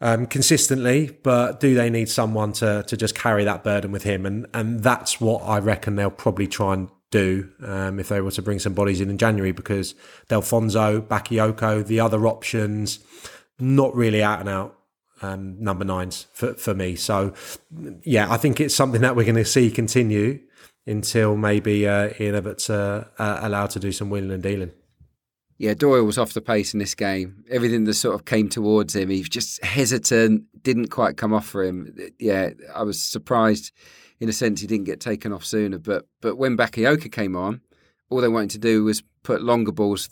um, 0.00 0.26
consistently, 0.26 1.10
but 1.22 1.60
do 1.60 1.74
they 1.74 1.90
need 1.90 2.08
someone 2.08 2.52
to 2.54 2.84
to 2.86 2.96
just 2.96 3.14
carry 3.14 3.44
that 3.44 3.62
burden 3.62 3.92
with 3.92 4.04
him? 4.04 4.24
And 4.24 4.46
and 4.54 4.80
that's 4.82 5.20
what 5.20 5.42
I 5.42 5.58
reckon 5.58 5.96
they'll 5.96 6.10
probably 6.10 6.46
try 6.46 6.74
and 6.74 6.88
do 7.10 7.50
um, 7.62 7.98
if 7.98 8.08
they 8.08 8.20
were 8.20 8.30
to 8.30 8.42
bring 8.42 8.58
some 8.58 8.74
bodies 8.74 9.00
in 9.00 9.10
in 9.10 9.18
January 9.18 9.52
because 9.52 9.94
Delfouneso, 10.28 11.00
Bakayoko, 11.02 11.86
the 11.86 12.00
other 12.00 12.26
options, 12.26 13.00
not 13.58 13.94
really 13.94 14.22
out 14.22 14.40
and 14.40 14.48
out 14.48 14.76
um, 15.22 15.62
number 15.62 15.84
nines 15.84 16.26
for, 16.32 16.54
for 16.54 16.74
me. 16.74 16.96
So, 16.96 17.34
yeah, 18.02 18.32
I 18.32 18.36
think 18.36 18.60
it's 18.60 18.74
something 18.74 19.02
that 19.02 19.16
we're 19.16 19.24
going 19.24 19.34
to 19.36 19.44
see 19.44 19.70
continue 19.70 20.40
until 20.86 21.36
maybe 21.36 21.86
uh, 21.86 22.10
Ian 22.18 22.34
Evatt's 22.36 22.70
uh, 22.70 23.06
uh, 23.18 23.40
allowed 23.42 23.70
to 23.70 23.78
do 23.78 23.92
some 23.92 24.10
wheeling 24.10 24.32
and 24.32 24.42
dealing. 24.42 24.72
Yeah, 25.58 25.74
Doyle 25.74 26.04
was 26.04 26.16
off 26.16 26.32
the 26.32 26.40
pace 26.40 26.72
in 26.72 26.80
this 26.80 26.94
game. 26.94 27.44
Everything 27.50 27.84
that 27.84 27.92
sort 27.94 28.14
of 28.14 28.24
came 28.24 28.48
towards 28.48 28.96
him, 28.96 29.10
he 29.10 29.18
was 29.18 29.28
just 29.28 29.62
hesitant, 29.62 30.44
didn't 30.62 30.88
quite 30.88 31.18
come 31.18 31.34
off 31.34 31.46
for 31.46 31.62
him. 31.62 31.94
Yeah, 32.18 32.50
I 32.74 32.82
was 32.82 33.02
surprised 33.02 33.70
in 34.20 34.28
a 34.28 34.32
sense, 34.32 34.60
he 34.60 34.66
didn't 34.66 34.84
get 34.84 35.00
taken 35.00 35.32
off 35.32 35.44
sooner. 35.44 35.78
But 35.78 36.06
but 36.20 36.36
when 36.36 36.56
Bakayoko 36.56 37.10
came 37.10 37.34
on, 37.34 37.62
all 38.10 38.20
they 38.20 38.28
wanted 38.28 38.50
to 38.50 38.58
do 38.58 38.84
was 38.84 39.02
put 39.22 39.42
longer 39.42 39.72
balls 39.72 40.08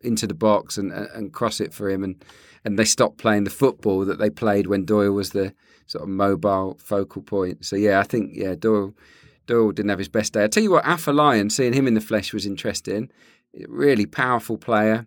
into 0.00 0.26
the 0.26 0.34
box 0.34 0.78
and 0.78 0.92
and 0.92 1.32
cross 1.32 1.60
it 1.60 1.74
for 1.74 1.90
him, 1.90 2.04
and 2.04 2.24
and 2.64 2.78
they 2.78 2.84
stopped 2.84 3.18
playing 3.18 3.44
the 3.44 3.50
football 3.50 4.04
that 4.04 4.18
they 4.18 4.30
played 4.30 4.68
when 4.68 4.84
Doyle 4.84 5.12
was 5.12 5.30
the 5.30 5.52
sort 5.86 6.04
of 6.04 6.08
mobile 6.08 6.78
focal 6.82 7.22
point. 7.22 7.64
So 7.64 7.76
yeah, 7.76 7.98
I 7.98 8.04
think 8.04 8.30
yeah 8.34 8.54
Doyle 8.54 8.94
Doyle 9.46 9.72
didn't 9.72 9.90
have 9.90 9.98
his 9.98 10.08
best 10.08 10.32
day. 10.32 10.44
I 10.44 10.48
tell 10.48 10.62
you 10.62 10.70
what, 10.70 10.84
Afolayan, 10.84 11.50
seeing 11.50 11.72
him 11.72 11.88
in 11.88 11.94
the 11.94 12.00
flesh 12.00 12.32
was 12.32 12.46
interesting. 12.46 13.10
Really 13.66 14.06
powerful 14.06 14.56
player, 14.56 15.06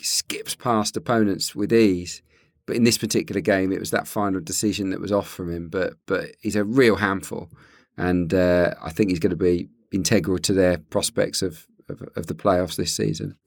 skips 0.00 0.56
past 0.56 0.96
opponents 0.96 1.54
with 1.54 1.72
ease. 1.72 2.22
But 2.68 2.76
in 2.76 2.84
this 2.84 2.98
particular 2.98 3.40
game, 3.40 3.72
it 3.72 3.80
was 3.80 3.92
that 3.92 4.06
final 4.06 4.40
decision 4.40 4.90
that 4.90 5.00
was 5.00 5.10
off 5.10 5.26
from 5.26 5.50
him. 5.50 5.70
But 5.70 5.94
but 6.04 6.26
he's 6.42 6.54
a 6.54 6.64
real 6.64 6.96
handful, 6.96 7.48
and 7.96 8.32
uh, 8.34 8.74
I 8.82 8.90
think 8.90 9.08
he's 9.08 9.18
going 9.18 9.30
to 9.30 9.36
be 9.36 9.70
integral 9.90 10.38
to 10.40 10.52
their 10.52 10.76
prospects 10.76 11.40
of, 11.40 11.66
of, 11.88 12.02
of 12.14 12.26
the 12.26 12.34
playoffs 12.34 12.76
this 12.76 12.94
season. 12.94 13.38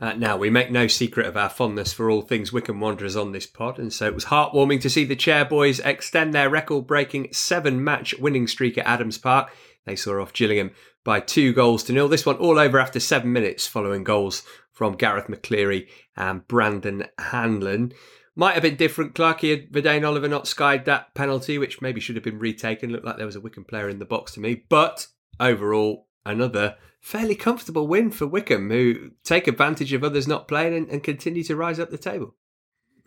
Uh, 0.00 0.14
now, 0.14 0.38
we 0.38 0.48
make 0.48 0.70
no 0.70 0.86
secret 0.86 1.26
of 1.26 1.36
our 1.36 1.50
fondness 1.50 1.92
for 1.92 2.10
all 2.10 2.22
things 2.22 2.50
Wycombe 2.50 2.80
Wanderers 2.80 3.14
on 3.14 3.32
this 3.32 3.46
pod, 3.46 3.78
and 3.78 3.92
so 3.92 4.06
it 4.06 4.14
was 4.14 4.26
heartwarming 4.26 4.80
to 4.80 4.90
see 4.90 5.04
the 5.04 5.14
Chairboys 5.14 5.84
extend 5.84 6.32
their 6.32 6.48
record 6.48 6.86
breaking 6.86 7.28
seven 7.32 7.84
match 7.84 8.14
winning 8.18 8.46
streak 8.46 8.78
at 8.78 8.86
Adams 8.86 9.18
Park. 9.18 9.50
They 9.84 9.96
saw 9.96 10.22
off 10.22 10.32
Gillingham 10.32 10.70
by 11.04 11.20
two 11.20 11.52
goals 11.52 11.84
to 11.84 11.92
nil. 11.92 12.08
This 12.08 12.24
one 12.24 12.36
all 12.36 12.58
over 12.58 12.78
after 12.78 13.00
seven 13.00 13.34
minutes 13.34 13.66
following 13.66 14.02
goals 14.02 14.44
from 14.72 14.96
Gareth 14.96 15.26
McCleary 15.26 15.88
and 16.16 16.48
Brandon 16.48 17.04
Hanlon. 17.18 17.92
Might 18.38 18.52
have 18.52 18.62
been 18.62 18.76
different. 18.76 19.14
Clarkey 19.14 19.50
had 19.50 19.72
Vadaine 19.72 20.06
Oliver 20.06 20.28
not 20.28 20.46
skied 20.46 20.84
that 20.84 21.14
penalty, 21.14 21.56
which 21.56 21.80
maybe 21.80 22.00
should 22.00 22.16
have 22.16 22.24
been 22.24 22.38
retaken. 22.38 22.90
Looked 22.92 23.06
like 23.06 23.16
there 23.16 23.24
was 23.24 23.36
a 23.36 23.40
Wycombe 23.40 23.64
player 23.64 23.88
in 23.88 23.98
the 23.98 24.04
box 24.04 24.32
to 24.32 24.40
me. 24.40 24.64
But 24.68 25.06
overall, 25.40 26.06
another 26.26 26.76
fairly 27.00 27.34
comfortable 27.34 27.88
win 27.88 28.10
for 28.10 28.26
Wycombe, 28.26 28.68
who 28.68 29.12
take 29.24 29.48
advantage 29.48 29.92
of 29.94 30.04
others 30.04 30.28
not 30.28 30.48
playing 30.48 30.74
and, 30.74 30.88
and 30.90 31.02
continue 31.02 31.44
to 31.44 31.56
rise 31.56 31.78
up 31.78 31.90
the 31.90 31.96
table. 31.96 32.34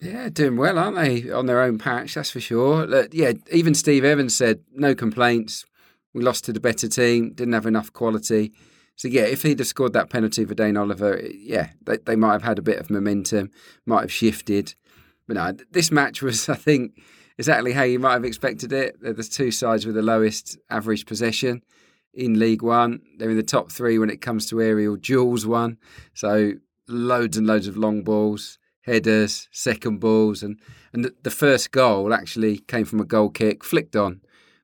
Yeah, 0.02 0.30
doing 0.30 0.58
well, 0.58 0.80
aren't 0.80 0.98
they? 0.98 1.30
On 1.30 1.46
their 1.46 1.62
own 1.62 1.78
patch, 1.78 2.16
that's 2.16 2.32
for 2.32 2.40
sure. 2.40 2.88
Look, 2.88 3.14
yeah, 3.14 3.34
even 3.52 3.76
Steve 3.76 4.06
Evans 4.06 4.36
said 4.36 4.62
no 4.74 4.96
complaints. 4.96 5.66
We 6.14 6.24
lost 6.24 6.46
to 6.46 6.54
the 6.54 6.60
better 6.60 6.88
team, 6.88 7.34
didn't 7.34 7.54
have 7.54 7.66
enough 7.66 7.94
quality. 7.94 8.54
So 8.96 9.08
yeah, 9.08 9.24
if 9.24 9.44
he'd 9.44 9.60
have 9.60 9.68
scored 9.68 9.94
that 9.94 10.10
penalty 10.10 10.46
Vadaine 10.46 10.80
Oliver, 10.80 11.22
yeah, 11.34 11.70
they, 11.84 11.98
they 11.98 12.16
might 12.16 12.32
have 12.32 12.44
had 12.44 12.58
a 12.58 12.64
bit 12.64 12.80
of 12.80 12.90
momentum, 12.90 13.52
might 13.86 14.02
have 14.02 14.12
shifted. 14.12 14.74
But 15.30 15.36
no, 15.36 15.54
this 15.72 15.92
match 15.92 16.22
was, 16.22 16.50
I 16.56 16.56
think, 16.56 17.00
exactly 17.38 17.72
how 17.72 17.84
you 17.84 18.00
might 18.00 18.14
have 18.14 18.26
expected 18.26 18.74
it. 18.74 18.98
They're 19.00 19.14
the 19.14 19.24
two 19.24 19.52
sides 19.52 19.86
with 19.86 19.96
the 19.96 20.02
lowest 20.02 20.58
average 20.70 21.06
possession 21.06 21.62
in 22.14 22.40
League 22.40 22.64
One. 22.64 23.02
They're 23.18 23.30
in 23.30 23.38
the 23.38 23.44
top 23.44 23.72
three 23.72 24.00
when 24.00 24.10
it 24.10 24.20
comes 24.20 24.48
to 24.48 24.62
aerial 24.62 24.98
duels. 24.98 25.46
One, 25.46 25.78
so 26.14 26.54
loads 26.88 27.38
and 27.38 27.48
loads 27.48 27.68
of 27.68 27.78
long 27.78 28.04
balls 28.04 28.58
headers, 28.90 29.48
second 29.52 30.00
balls, 30.00 30.42
and 30.42 30.60
and 30.94 31.06
the, 31.06 31.14
the 31.22 31.32
first 31.32 31.72
goal 31.72 32.12
actually 32.14 32.58
came 32.58 32.86
from 32.86 33.00
a 33.00 33.06
goal 33.06 33.30
kick 33.30 33.64
flicked 33.64 33.96
on 33.96 34.22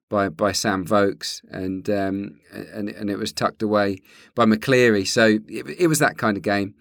by 0.10 0.30
by 0.30 0.51
Sam 0.51 0.84
Vokes, 0.84 1.41
and 1.49 1.88
um, 1.89 2.39
and 2.51 2.89
and 2.89 3.10
it 3.10 3.17
was 3.17 3.32
tucked 3.32 3.62
away 3.62 3.99
by 4.34 4.45
McCleary. 4.45 5.08
So 5.08 5.39
it, 5.47 5.69
it 5.80 5.88
was 5.88 5.99
that 5.99 6.17
kind 6.17 6.38
of 6.38 6.43
game. 6.43 6.73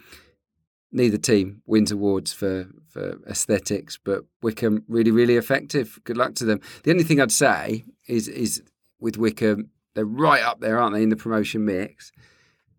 Neither 0.95 1.19
team 1.19 1.61
wins 1.67 1.93
awards 1.93 2.33
for 2.33 2.69
for 2.89 3.19
aesthetics, 3.29 3.99
but 4.03 4.25
Wycombe 4.43 4.85
really 4.89 5.11
really 5.11 5.37
effective. 5.37 5.99
Good 6.05 6.17
luck 6.17 6.35
to 6.37 6.45
them. 6.45 6.61
The 6.85 6.93
only 6.93 7.05
thing 7.05 7.21
I'd 7.21 7.33
say 7.33 7.85
is 8.09 8.29
is 8.29 8.63
with 9.01 9.19
Wycombe, 9.19 9.69
they're 9.95 10.07
right 10.07 10.43
up 10.43 10.61
there, 10.61 10.79
aren't 10.79 10.95
they, 10.95 11.03
in 11.03 11.11
the 11.11 11.17
promotion 11.17 11.67
mix? 11.67 12.13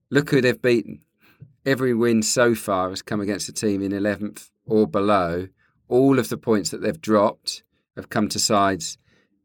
Look 0.09 0.31
who 0.31 0.41
they've 0.41 0.61
beaten 0.61 1.01
every 1.65 1.93
win 1.93 2.21
so 2.21 2.55
far 2.55 2.89
has 2.89 3.01
come 3.01 3.19
against 3.19 3.49
a 3.49 3.53
team 3.53 3.81
in 3.81 3.91
11th 3.91 4.51
or 4.65 4.87
below. 4.87 5.47
All 5.87 6.19
of 6.19 6.29
the 6.29 6.37
points 6.37 6.69
that 6.69 6.81
they've 6.81 7.01
dropped 7.01 7.63
have 7.95 8.09
come 8.09 8.27
to 8.29 8.39
sides 8.39 8.97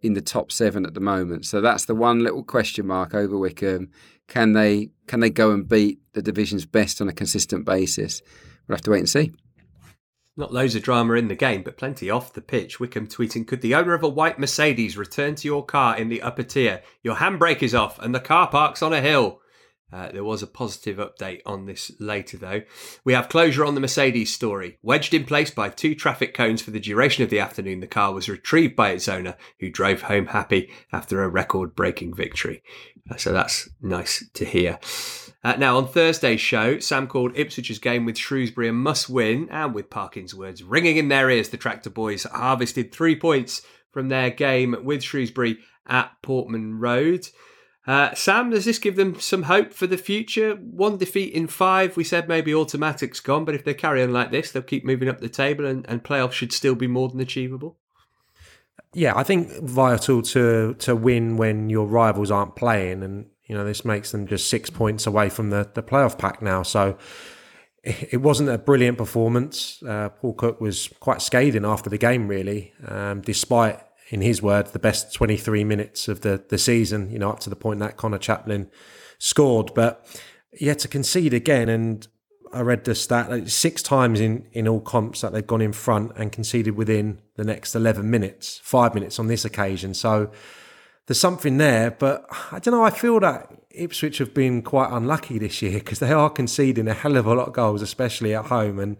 in 0.02 0.14
the 0.14 0.20
top 0.20 0.50
seven 0.50 0.86
at 0.86 0.94
the 0.94 1.00
moment. 1.00 1.46
So 1.46 1.60
that's 1.60 1.84
the 1.84 1.94
one 1.94 2.20
little 2.20 2.42
question 2.42 2.86
mark 2.86 3.14
over 3.14 3.36
Wycombe. 3.36 3.90
Can 4.28 4.52
they 4.52 4.90
can 5.06 5.20
they 5.20 5.30
go 5.30 5.50
and 5.50 5.68
beat 5.68 5.98
the 6.12 6.22
division's 6.22 6.64
best 6.64 7.00
on 7.00 7.08
a 7.08 7.12
consistent 7.12 7.64
basis? 7.64 8.22
We'll 8.70 8.76
have 8.76 8.82
to 8.82 8.90
wait 8.92 9.00
and 9.00 9.08
see. 9.08 9.32
Not 10.36 10.52
loads 10.52 10.76
of 10.76 10.84
drama 10.84 11.14
in 11.14 11.26
the 11.26 11.34
game, 11.34 11.64
but 11.64 11.76
plenty 11.76 12.08
off 12.08 12.32
the 12.32 12.40
pitch. 12.40 12.78
Wycombe 12.78 13.08
tweeting, 13.08 13.44
Could 13.44 13.62
the 13.62 13.74
owner 13.74 13.94
of 13.94 14.04
a 14.04 14.08
white 14.08 14.38
Mercedes 14.38 14.96
return 14.96 15.34
to 15.34 15.48
your 15.48 15.64
car 15.64 15.98
in 15.98 16.08
the 16.08 16.22
upper 16.22 16.44
tier? 16.44 16.80
Your 17.02 17.16
handbrake 17.16 17.64
is 17.64 17.74
off 17.74 17.98
and 17.98 18.14
the 18.14 18.20
car 18.20 18.46
park's 18.46 18.80
on 18.80 18.92
a 18.92 19.00
hill. 19.00 19.40
Uh, 19.92 20.12
there 20.12 20.22
was 20.22 20.40
a 20.40 20.46
positive 20.46 20.98
update 20.98 21.40
on 21.44 21.66
this 21.66 21.90
later, 21.98 22.36
though. 22.36 22.62
We 23.04 23.12
have 23.12 23.28
closure 23.28 23.64
on 23.64 23.74
the 23.74 23.80
Mercedes 23.80 24.32
story. 24.32 24.78
Wedged 24.82 25.14
in 25.14 25.24
place 25.24 25.50
by 25.50 25.68
two 25.68 25.96
traffic 25.96 26.32
cones 26.32 26.62
for 26.62 26.70
the 26.70 26.78
duration 26.78 27.24
of 27.24 27.30
the 27.30 27.40
afternoon, 27.40 27.80
the 27.80 27.88
car 27.88 28.12
was 28.12 28.28
retrieved 28.28 28.76
by 28.76 28.90
its 28.90 29.08
owner, 29.08 29.36
who 29.58 29.68
drove 29.68 30.02
home 30.02 30.26
happy 30.26 30.70
after 30.92 31.24
a 31.24 31.28
record 31.28 31.74
breaking 31.74 32.14
victory. 32.14 32.62
So 33.16 33.32
that's 33.32 33.68
nice 33.80 34.24
to 34.34 34.44
hear. 34.44 34.78
Uh, 35.42 35.54
now, 35.56 35.78
on 35.78 35.88
Thursday's 35.88 36.40
show, 36.40 36.78
Sam 36.78 37.06
called 37.06 37.34
Ipswich's 37.34 37.78
game 37.78 38.04
with 38.04 38.18
Shrewsbury 38.18 38.68
a 38.68 38.72
must 38.72 39.08
win, 39.08 39.48
and 39.50 39.74
with 39.74 39.88
Parkin's 39.88 40.34
words 40.34 40.62
ringing 40.62 40.98
in 40.98 41.08
their 41.08 41.30
ears, 41.30 41.48
the 41.48 41.56
Tractor 41.56 41.88
Boys 41.88 42.24
harvested 42.24 42.92
three 42.92 43.16
points 43.16 43.62
from 43.90 44.08
their 44.08 44.30
game 44.30 44.76
with 44.84 45.02
Shrewsbury 45.02 45.58
at 45.86 46.10
Portman 46.22 46.78
Road. 46.78 47.26
Uh, 47.86 48.14
Sam, 48.14 48.50
does 48.50 48.66
this 48.66 48.78
give 48.78 48.96
them 48.96 49.18
some 49.18 49.44
hope 49.44 49.72
for 49.72 49.86
the 49.86 49.96
future? 49.96 50.54
One 50.56 50.98
defeat 50.98 51.32
in 51.32 51.46
five, 51.46 51.96
we 51.96 52.04
said 52.04 52.28
maybe 52.28 52.54
automatic's 52.54 53.20
gone, 53.20 53.46
but 53.46 53.54
if 53.54 53.64
they 53.64 53.72
carry 53.72 54.02
on 54.02 54.12
like 54.12 54.30
this, 54.30 54.52
they'll 54.52 54.62
keep 54.62 54.84
moving 54.84 55.08
up 55.08 55.20
the 55.20 55.30
table 55.30 55.64
and, 55.64 55.86
and 55.88 56.04
playoffs 56.04 56.32
should 56.32 56.52
still 56.52 56.74
be 56.74 56.86
more 56.86 57.08
than 57.08 57.20
achievable. 57.20 57.78
Yeah, 58.92 59.12
I 59.16 59.22
think 59.22 59.52
vital 59.62 60.22
to 60.22 60.74
to 60.74 60.96
win 60.96 61.36
when 61.36 61.70
your 61.70 61.86
rivals 61.86 62.30
aren't 62.30 62.56
playing, 62.56 63.02
and 63.02 63.26
you 63.44 63.54
know 63.54 63.64
this 63.64 63.84
makes 63.84 64.10
them 64.10 64.26
just 64.26 64.48
six 64.48 64.68
points 64.70 65.06
away 65.06 65.28
from 65.28 65.50
the 65.50 65.70
the 65.74 65.82
playoff 65.82 66.18
pack 66.18 66.42
now. 66.42 66.62
So 66.62 66.98
it 67.82 68.20
wasn't 68.20 68.48
a 68.50 68.58
brilliant 68.58 68.98
performance. 68.98 69.82
Uh, 69.82 70.10
Paul 70.10 70.34
Cook 70.34 70.60
was 70.60 70.88
quite 71.00 71.22
scathing 71.22 71.64
after 71.64 71.88
the 71.88 71.98
game, 71.98 72.28
really, 72.28 72.72
um, 72.86 73.22
despite 73.22 73.80
in 74.10 74.20
his 74.20 74.42
word, 74.42 74.66
the 74.66 74.78
best 74.78 75.14
23 75.14 75.64
minutes 75.64 76.08
of 76.08 76.20
the, 76.20 76.42
the 76.48 76.58
season, 76.58 77.10
you 77.10 77.18
know, 77.18 77.30
up 77.30 77.40
to 77.40 77.48
the 77.48 77.56
point 77.56 77.80
that 77.80 77.96
Conor 77.96 78.18
Chaplin 78.18 78.68
scored. 79.18 79.72
But 79.72 80.04
had 80.60 80.80
to 80.80 80.88
concede 80.88 81.32
again. 81.32 81.68
And 81.68 82.06
I 82.52 82.60
read 82.62 82.84
the 82.84 82.94
stat 82.94 83.30
like 83.30 83.48
six 83.48 83.82
times 83.82 84.20
in, 84.20 84.46
in 84.52 84.66
all 84.66 84.80
comps 84.80 85.20
that 85.20 85.32
they've 85.32 85.46
gone 85.46 85.60
in 85.60 85.72
front 85.72 86.12
and 86.16 86.32
conceded 86.32 86.76
within 86.76 87.20
the 87.36 87.44
next 87.44 87.74
11 87.74 88.10
minutes, 88.10 88.60
five 88.62 88.94
minutes 88.94 89.18
on 89.18 89.28
this 89.28 89.44
occasion. 89.44 89.94
So 89.94 90.30
there's 91.06 91.20
something 91.20 91.58
there. 91.58 91.90
But 91.90 92.26
I 92.50 92.58
don't 92.58 92.74
know, 92.74 92.84
I 92.84 92.90
feel 92.90 93.20
that 93.20 93.50
Ipswich 93.70 94.18
have 94.18 94.34
been 94.34 94.62
quite 94.62 94.90
unlucky 94.90 95.38
this 95.38 95.62
year 95.62 95.78
because 95.78 96.00
they 96.00 96.12
are 96.12 96.30
conceding 96.30 96.88
a 96.88 96.94
hell 96.94 97.16
of 97.16 97.26
a 97.26 97.34
lot 97.34 97.48
of 97.48 97.54
goals, 97.54 97.82
especially 97.82 98.34
at 98.34 98.46
home. 98.46 98.78
And 98.78 98.96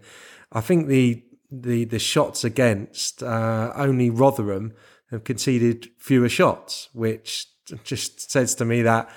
I 0.51 0.61
think 0.61 0.87
the 0.87 1.23
the 1.53 1.83
the 1.83 1.99
shots 1.99 2.45
against 2.45 3.21
uh, 3.21 3.73
only 3.75 4.09
Rotherham 4.09 4.73
have 5.09 5.25
conceded 5.25 5.89
fewer 5.97 6.29
shots, 6.29 6.87
which 6.93 7.47
just 7.83 8.31
says 8.31 8.55
to 8.55 8.65
me 8.65 8.81
that 8.81 9.09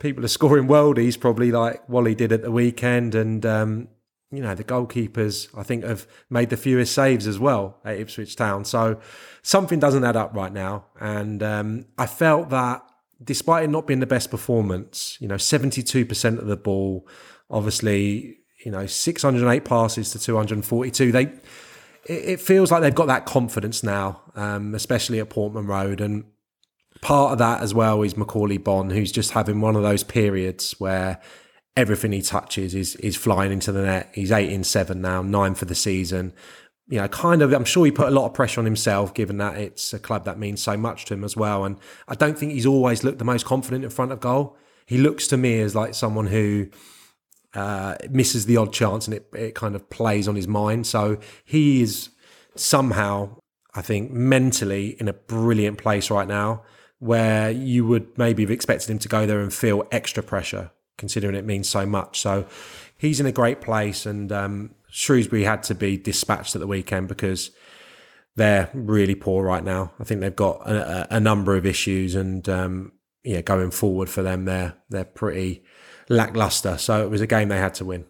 people 0.00 0.24
are 0.24 0.28
scoring 0.28 0.66
worldies, 0.66 1.18
probably 1.20 1.52
like 1.52 1.88
Wally 1.88 2.16
did 2.16 2.32
at 2.32 2.42
the 2.42 2.50
weekend. 2.50 3.14
And, 3.14 3.46
um, 3.46 3.88
you 4.32 4.42
know, 4.42 4.54
the 4.54 4.64
goalkeepers, 4.64 5.48
I 5.56 5.62
think, 5.62 5.84
have 5.84 6.08
made 6.28 6.50
the 6.50 6.56
fewest 6.56 6.92
saves 6.92 7.28
as 7.28 7.38
well 7.38 7.78
at 7.84 7.98
Ipswich 7.98 8.34
Town. 8.34 8.64
So 8.64 8.98
something 9.42 9.78
doesn't 9.78 10.02
add 10.02 10.16
up 10.16 10.34
right 10.34 10.52
now. 10.52 10.86
And 10.98 11.42
um, 11.42 11.86
I 11.96 12.06
felt 12.06 12.50
that 12.50 12.82
despite 13.22 13.64
it 13.64 13.68
not 13.68 13.86
being 13.86 14.00
the 14.00 14.06
best 14.06 14.30
performance, 14.30 15.16
you 15.20 15.28
know, 15.28 15.36
72% 15.36 16.38
of 16.38 16.46
the 16.46 16.56
ball, 16.56 17.06
obviously, 17.50 18.38
you 18.64 18.72
know, 18.72 18.86
608 18.86 19.64
passes 19.64 20.10
to 20.12 20.18
242, 20.18 21.12
they 21.12 21.32
it, 22.06 22.40
feels 22.40 22.72
like 22.72 22.80
they've 22.80 22.94
got 22.94 23.06
that 23.06 23.26
confidence 23.26 23.82
now, 23.82 24.22
um, 24.34 24.74
especially 24.74 25.20
at 25.20 25.28
Portman 25.28 25.66
Road. 25.66 26.00
And 26.00 26.24
part 27.02 27.32
of 27.32 27.38
that 27.38 27.62
as 27.62 27.74
well 27.74 28.02
is 28.02 28.14
Macauley 28.14 28.62
Bonne, 28.62 28.90
who's 28.90 29.12
just 29.12 29.32
having 29.32 29.60
one 29.60 29.76
of 29.76 29.82
those 29.82 30.02
periods 30.02 30.74
where 30.78 31.20
everything 31.76 32.12
he 32.12 32.22
touches 32.22 32.74
is 32.74 32.96
is 32.96 33.16
flying 33.16 33.52
into 33.52 33.72
the 33.72 33.82
net. 33.82 34.10
He's 34.14 34.32
eight 34.32 34.50
in 34.50 34.64
seven 34.64 35.00
now, 35.00 35.22
nine 35.22 35.54
for 35.54 35.64
the 35.64 35.74
season. 35.74 36.32
You 36.88 36.98
know, 36.98 37.08
kind 37.08 37.40
of. 37.42 37.52
I'm 37.52 37.64
sure 37.64 37.84
he 37.84 37.92
put 37.92 38.08
a 38.08 38.10
lot 38.10 38.26
of 38.26 38.34
pressure 38.34 38.60
on 38.60 38.64
himself, 38.64 39.14
given 39.14 39.38
that 39.38 39.56
it's 39.56 39.92
a 39.92 39.98
club 39.98 40.24
that 40.24 40.38
means 40.38 40.60
so 40.60 40.76
much 40.76 41.04
to 41.06 41.14
him 41.14 41.24
as 41.24 41.36
well. 41.36 41.64
And 41.64 41.78
I 42.08 42.14
don't 42.14 42.36
think 42.38 42.52
he's 42.52 42.66
always 42.66 43.04
looked 43.04 43.18
the 43.18 43.24
most 43.24 43.46
confident 43.46 43.84
in 43.84 43.90
front 43.90 44.12
of 44.12 44.20
goal. 44.20 44.56
He 44.86 44.98
looks 44.98 45.28
to 45.28 45.36
me 45.36 45.60
as 45.60 45.76
like 45.76 45.94
someone 45.94 46.26
who 46.26 46.66
uh, 47.54 47.94
misses 48.10 48.46
the 48.46 48.56
odd 48.56 48.72
chance 48.72 49.06
and 49.06 49.14
it, 49.14 49.26
it 49.34 49.54
kind 49.54 49.76
of 49.76 49.88
plays 49.88 50.26
on 50.26 50.34
his 50.34 50.48
mind. 50.48 50.86
So 50.86 51.18
he 51.44 51.80
is 51.80 52.10
somehow, 52.56 53.36
I 53.72 53.82
think, 53.82 54.10
mentally 54.10 54.96
in 54.98 55.06
a 55.06 55.12
brilliant 55.12 55.78
place 55.78 56.10
right 56.10 56.26
now 56.26 56.64
where 57.00 57.50
you 57.50 57.86
would 57.86 58.16
maybe 58.16 58.42
have 58.42 58.50
expected 58.50 58.90
him 58.90 58.98
to 59.00 59.08
go 59.08 59.26
there 59.26 59.40
and 59.40 59.52
feel 59.52 59.88
extra 59.90 60.22
pressure, 60.22 60.70
considering 60.98 61.34
it 61.34 61.44
means 61.44 61.68
so 61.68 61.84
much. 61.84 62.20
So 62.20 62.46
he's 62.96 63.18
in 63.18 63.26
a 63.26 63.32
great 63.32 63.60
place. 63.62 64.06
And 64.06 64.30
um, 64.30 64.74
Shrewsbury 64.90 65.44
had 65.44 65.62
to 65.64 65.74
be 65.74 65.96
dispatched 65.96 66.54
at 66.54 66.60
the 66.60 66.66
weekend 66.66 67.08
because 67.08 67.50
they're 68.36 68.70
really 68.74 69.14
poor 69.14 69.44
right 69.44 69.64
now. 69.64 69.92
I 69.98 70.04
think 70.04 70.20
they've 70.20 70.36
got 70.36 70.68
a, 70.68 71.16
a 71.16 71.20
number 71.20 71.56
of 71.56 71.66
issues, 71.66 72.14
and 72.14 72.48
um, 72.48 72.92
yeah, 73.24 73.40
going 73.40 73.70
forward 73.70 74.08
for 74.08 74.22
them, 74.22 74.44
they're 74.44 74.74
they're 74.88 75.04
pretty 75.04 75.64
lackluster. 76.08 76.78
So 76.78 77.04
it 77.04 77.10
was 77.10 77.20
a 77.20 77.26
game 77.26 77.48
they 77.48 77.58
had 77.58 77.74
to 77.74 77.84
win. 77.84 78.06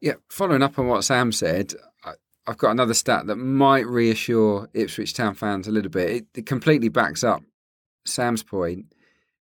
Yeah, 0.00 0.14
following 0.28 0.62
up 0.62 0.78
on 0.78 0.86
what 0.86 1.04
Sam 1.04 1.32
said, 1.32 1.74
I, 2.04 2.14
have 2.46 2.58
got 2.58 2.70
another 2.70 2.94
stat 2.94 3.26
that 3.26 3.36
might 3.36 3.86
reassure 3.86 4.68
Ipswich 4.74 5.14
Town 5.14 5.34
fans 5.34 5.66
a 5.66 5.72
little 5.72 5.90
bit. 5.90 6.10
It, 6.10 6.26
it 6.34 6.46
completely 6.46 6.88
backs 6.88 7.22
up 7.22 7.42
Sam's 8.04 8.42
point. 8.42 8.92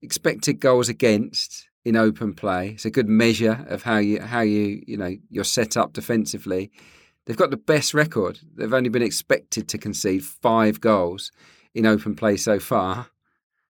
Expected 0.03 0.61
goals 0.61 0.89
against 0.89 1.69
in 1.85 1.97
open 1.97 2.35
play. 2.35 2.71
It's 2.71 2.85
a 2.85 2.91
good 2.91 3.09
measure 3.09 3.65
of 3.69 3.83
how 3.83 3.99
you 3.99 4.21
how 4.21 4.41
you 4.41 4.83
you 4.87 4.97
know 4.97 5.17
you're 5.31 5.45
set 5.45 5.77
up 5.77 5.93
defensively. 5.93 6.71
They've 7.25 7.37
got 7.37 7.51
the 7.51 7.57
best 7.57 7.95
record. 7.95 8.41
They've 8.55 8.73
only 8.73 8.89
been 8.89 9.03
expected 9.03 9.69
to 9.69 9.79
concede 9.79 10.25
five 10.25 10.81
goals 10.81 11.31
in 11.75 11.87
open 11.87 12.15
play 12.15 12.37
so 12.37 12.59
far. 12.59 13.09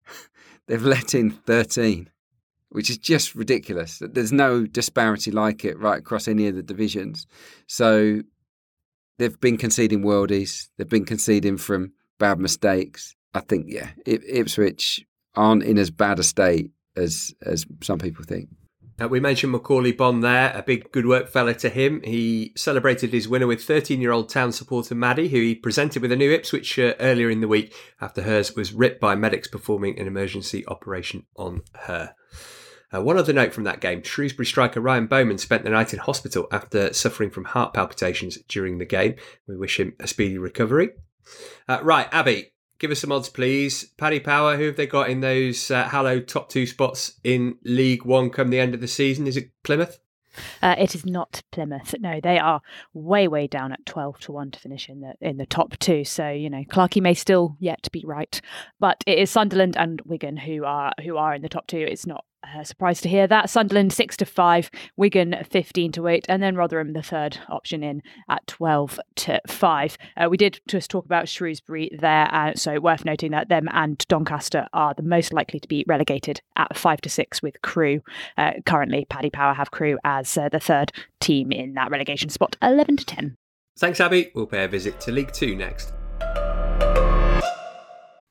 they've 0.67 0.83
let 0.83 1.15
in 1.15 1.31
13, 1.31 2.09
which 2.69 2.89
is 2.89 2.99
just 2.99 3.35
ridiculous. 3.35 4.01
There's 4.01 4.33
no 4.33 4.65
disparity 4.65 5.33
like 5.33 5.65
it 5.65 5.79
right 5.79 5.99
across 5.99 6.29
any 6.29 6.47
of 6.47 6.55
the 6.55 6.63
divisions. 6.63 7.27
So 7.67 8.23
they've 9.19 9.41
been 9.41 9.57
conceding 9.57 10.03
worldies, 10.03 10.69
they've 10.77 10.89
been 10.89 11.05
conceding 11.05 11.57
from 11.57 11.93
bad 12.19 12.39
mistakes. 12.39 13.17
I 13.39 13.41
think, 13.43 13.67
yeah, 13.69 13.91
Ipswich 14.05 15.07
aren't 15.37 15.63
in 15.63 15.79
as 15.79 15.91
bad 15.91 16.19
a 16.19 16.25
state 16.25 16.73
as 16.97 17.33
as 17.47 17.65
some 17.83 17.99
people 17.99 18.25
think. 18.25 18.49
Uh, 19.01 19.07
we 19.07 19.21
mentioned 19.21 19.55
Macauley 19.55 19.97
Bonne 19.97 20.23
there, 20.23 20.53
a 20.57 20.63
big 20.63 20.91
good 20.91 21.07
work 21.07 21.29
fella 21.29 21.55
to 21.55 21.69
him. 21.69 22.03
He 22.03 22.53
celebrated 22.57 23.13
his 23.13 23.29
winner 23.29 23.47
with 23.47 23.63
13 23.63 24.01
year 24.01 24.11
old 24.11 24.29
town 24.29 24.51
supporter 24.51 24.97
Maddie, 24.97 25.29
who 25.29 25.39
he 25.39 25.55
presented 25.55 26.03
with 26.03 26.11
a 26.11 26.17
new 26.17 26.33
Ipswich 26.33 26.67
shirt 26.67 26.97
earlier 26.99 27.31
in 27.31 27.41
the 27.41 27.47
week 27.47 27.73
after 28.01 28.23
hers 28.23 28.57
was 28.57 28.73
ripped 28.73 29.01
by 29.01 29.15
medics 29.15 29.47
performing 29.47 30.01
an 30.01 30.09
emergency 30.09 30.67
operation 30.67 31.27
on 31.37 31.63
her. 31.85 32.13
Uh, 32.93 33.03
one 33.03 33.19
other 33.19 33.33
note 33.33 33.53
from 33.53 33.65
that 33.65 33.81
game 33.81 34.03
Shrewsbury 34.03 34.47
striker 34.47 34.81
Ryan 34.81 35.07
Bowman 35.07 35.39
spent 35.39 35.63
the 35.63 35.71
night 35.71 35.93
in 35.93 36.01
hospital 36.01 36.49
after 36.51 36.93
suffering 36.93 37.31
from 37.31 37.45
heart 37.45 37.75
palpitations 37.75 38.39
during 38.49 38.79
the 38.79 38.85
game. 38.85 39.15
We 39.47 39.57
wish 39.57 39.79
him 39.79 39.95
a 40.01 40.09
speedy 40.09 40.39
recovery. 40.39 40.91
Uh, 41.69 41.79
right, 41.83 42.09
Abby, 42.11 42.53
Give 42.79 42.91
us 42.91 43.01
some 43.01 43.13
odds, 43.13 43.29
please. 43.29 43.85
Paddy 43.97 44.21
Power, 44.21 44.57
who 44.57 44.67
have 44.67 44.77
they 44.77 44.87
got 44.87 45.11
in 45.11 45.21
those 45.21 45.71
uh, 45.71 45.89
Hallow 45.89 46.21
top 46.21 46.49
two 46.49 46.67
spots 46.67 47.19
in 47.25 47.57
League 47.65 48.05
One 48.05 48.31
come 48.31 48.51
the 48.51 48.61
end 48.61 48.75
of 48.75 48.81
the 48.81 48.89
season? 48.89 49.27
Is 49.27 49.37
it 49.37 49.51
Plymouth? 49.65 49.99
Uh, 50.63 50.77
it 50.79 50.95
is 50.95 51.05
not 51.05 51.43
Plymouth. 51.51 51.95
No, 51.99 52.21
they 52.23 52.39
are 52.39 52.61
way, 52.93 53.27
way 53.27 53.47
down 53.47 53.73
at 53.73 53.85
twelve 53.85 54.21
to 54.21 54.33
one 54.33 54.53
to 54.53 54.61
finish 54.61 54.89
in 54.89 55.01
the 55.01 55.15
in 55.21 55.37
the 55.37 55.47
top 55.47 55.77
two. 55.79 56.05
So 56.05 56.29
you 56.31 56.49
know, 56.49 56.63
Clarkey 56.71 57.03
may 57.03 57.15
still 57.15 57.57
yet 57.59 57.89
be 57.93 58.05
right, 58.07 58.41
but 58.79 59.03
it 59.07 59.19
is 59.19 59.31
Sunderland 59.31 59.77
and 59.77 60.01
Wigan 60.05 60.37
who 60.37 60.65
are 60.65 60.93
who 61.03 61.17
are 61.17 61.35
in 61.35 61.43
the 61.43 61.49
top 61.49 61.67
two. 61.67 61.79
It's 61.79 62.07
not 62.07 62.25
uh, 62.43 62.65
surprised 62.65 63.03
to 63.03 63.09
hear 63.09 63.27
that. 63.27 63.51
Sunderland 63.51 63.93
six 63.93 64.17
to 64.19 64.27
five, 64.27 64.71
Wigan 64.97 65.37
fifteen 65.49 65.93
to 65.93 66.07
eight, 66.09 66.27
and 66.29 66.43
then 66.43 66.57
Rotherham 66.57 66.93
the 66.93 67.03
third 67.03 67.39
option 67.49 67.83
in 67.83 68.03
at 68.29 68.47
twelve 68.47 68.99
to 69.17 69.41
five. 69.47 69.97
Uh, 70.17 70.29
we 70.29 70.37
did 70.37 70.61
just 70.69 70.91
talk 70.91 71.05
about 71.05 71.29
Shrewsbury 71.29 71.91
there, 71.99 72.33
uh, 72.35 72.55
so 72.55 72.81
worth 72.81 73.05
noting 73.05 73.31
that 73.33 73.49
them 73.49 73.69
and 73.73 73.99
Doncaster 74.09 74.67
are 74.73 74.95
the 74.95 75.03
most 75.03 75.33
likely 75.33 75.61
to 75.61 75.69
be 75.69 75.85
relegated 75.89 76.41
at 76.57 76.77
five 76.77 77.01
to 77.03 77.09
six 77.09 77.43
with 77.43 77.61
Crewe 77.63 78.03
Uh, 78.37 78.53
currently, 78.67 79.05
Paddy 79.05 79.31
Power 79.31 79.55
have 79.55 79.71
Crewe 79.71 79.99
as 80.05 80.37
uh, 80.37 80.49
the 80.49 80.61
third 80.61 80.93
team 81.21 81.53
in 81.53 81.75
that 81.75 81.91
relegation 81.91 82.29
spot, 82.29 82.57
eleven 82.63 82.97
to 82.97 83.05
ten. 83.05 83.37
Thanks, 83.79 84.01
Abby. 84.01 84.31
We'll 84.35 84.47
pay 84.47 84.65
a 84.65 84.69
visit 84.69 85.01
to 85.01 85.13
League 85.13 85.33
Two 85.33 85.55
next. 85.55 85.93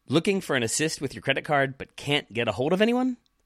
Looking 0.10 0.39
for 0.39 0.56
an 0.56 0.63
assist 0.63 1.02
with 1.02 1.13
your 1.13 1.22
credit 1.22 1.43
card 1.43 1.78
but 1.78 1.96
can't 1.96 2.34
get 2.34 2.48
a 2.48 2.54
hold 2.54 2.72
of 2.72 2.82
anyone? 2.82 3.17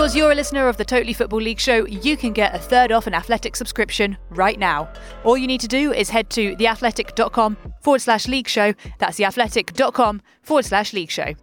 Because 0.00 0.16
you're 0.16 0.32
a 0.32 0.34
listener 0.34 0.66
of 0.66 0.78
the 0.78 0.84
Totally 0.86 1.12
Football 1.12 1.42
League 1.42 1.60
show, 1.60 1.86
you 1.86 2.16
can 2.16 2.32
get 2.32 2.54
a 2.54 2.58
third 2.58 2.90
off 2.90 3.06
an 3.06 3.12
athletic 3.12 3.54
subscription 3.54 4.16
right 4.30 4.58
now. 4.58 4.90
All 5.24 5.36
you 5.36 5.46
need 5.46 5.60
to 5.60 5.68
do 5.68 5.92
is 5.92 6.08
head 6.08 6.30
to 6.30 6.56
theathletic.com 6.56 7.58
forward 7.82 8.00
slash 8.00 8.26
league 8.26 8.48
show. 8.48 8.72
That's 8.96 9.18
theathletic.com 9.18 10.22
forward 10.42 10.64
slash 10.64 10.94
league 10.94 11.10
show. 11.10 11.34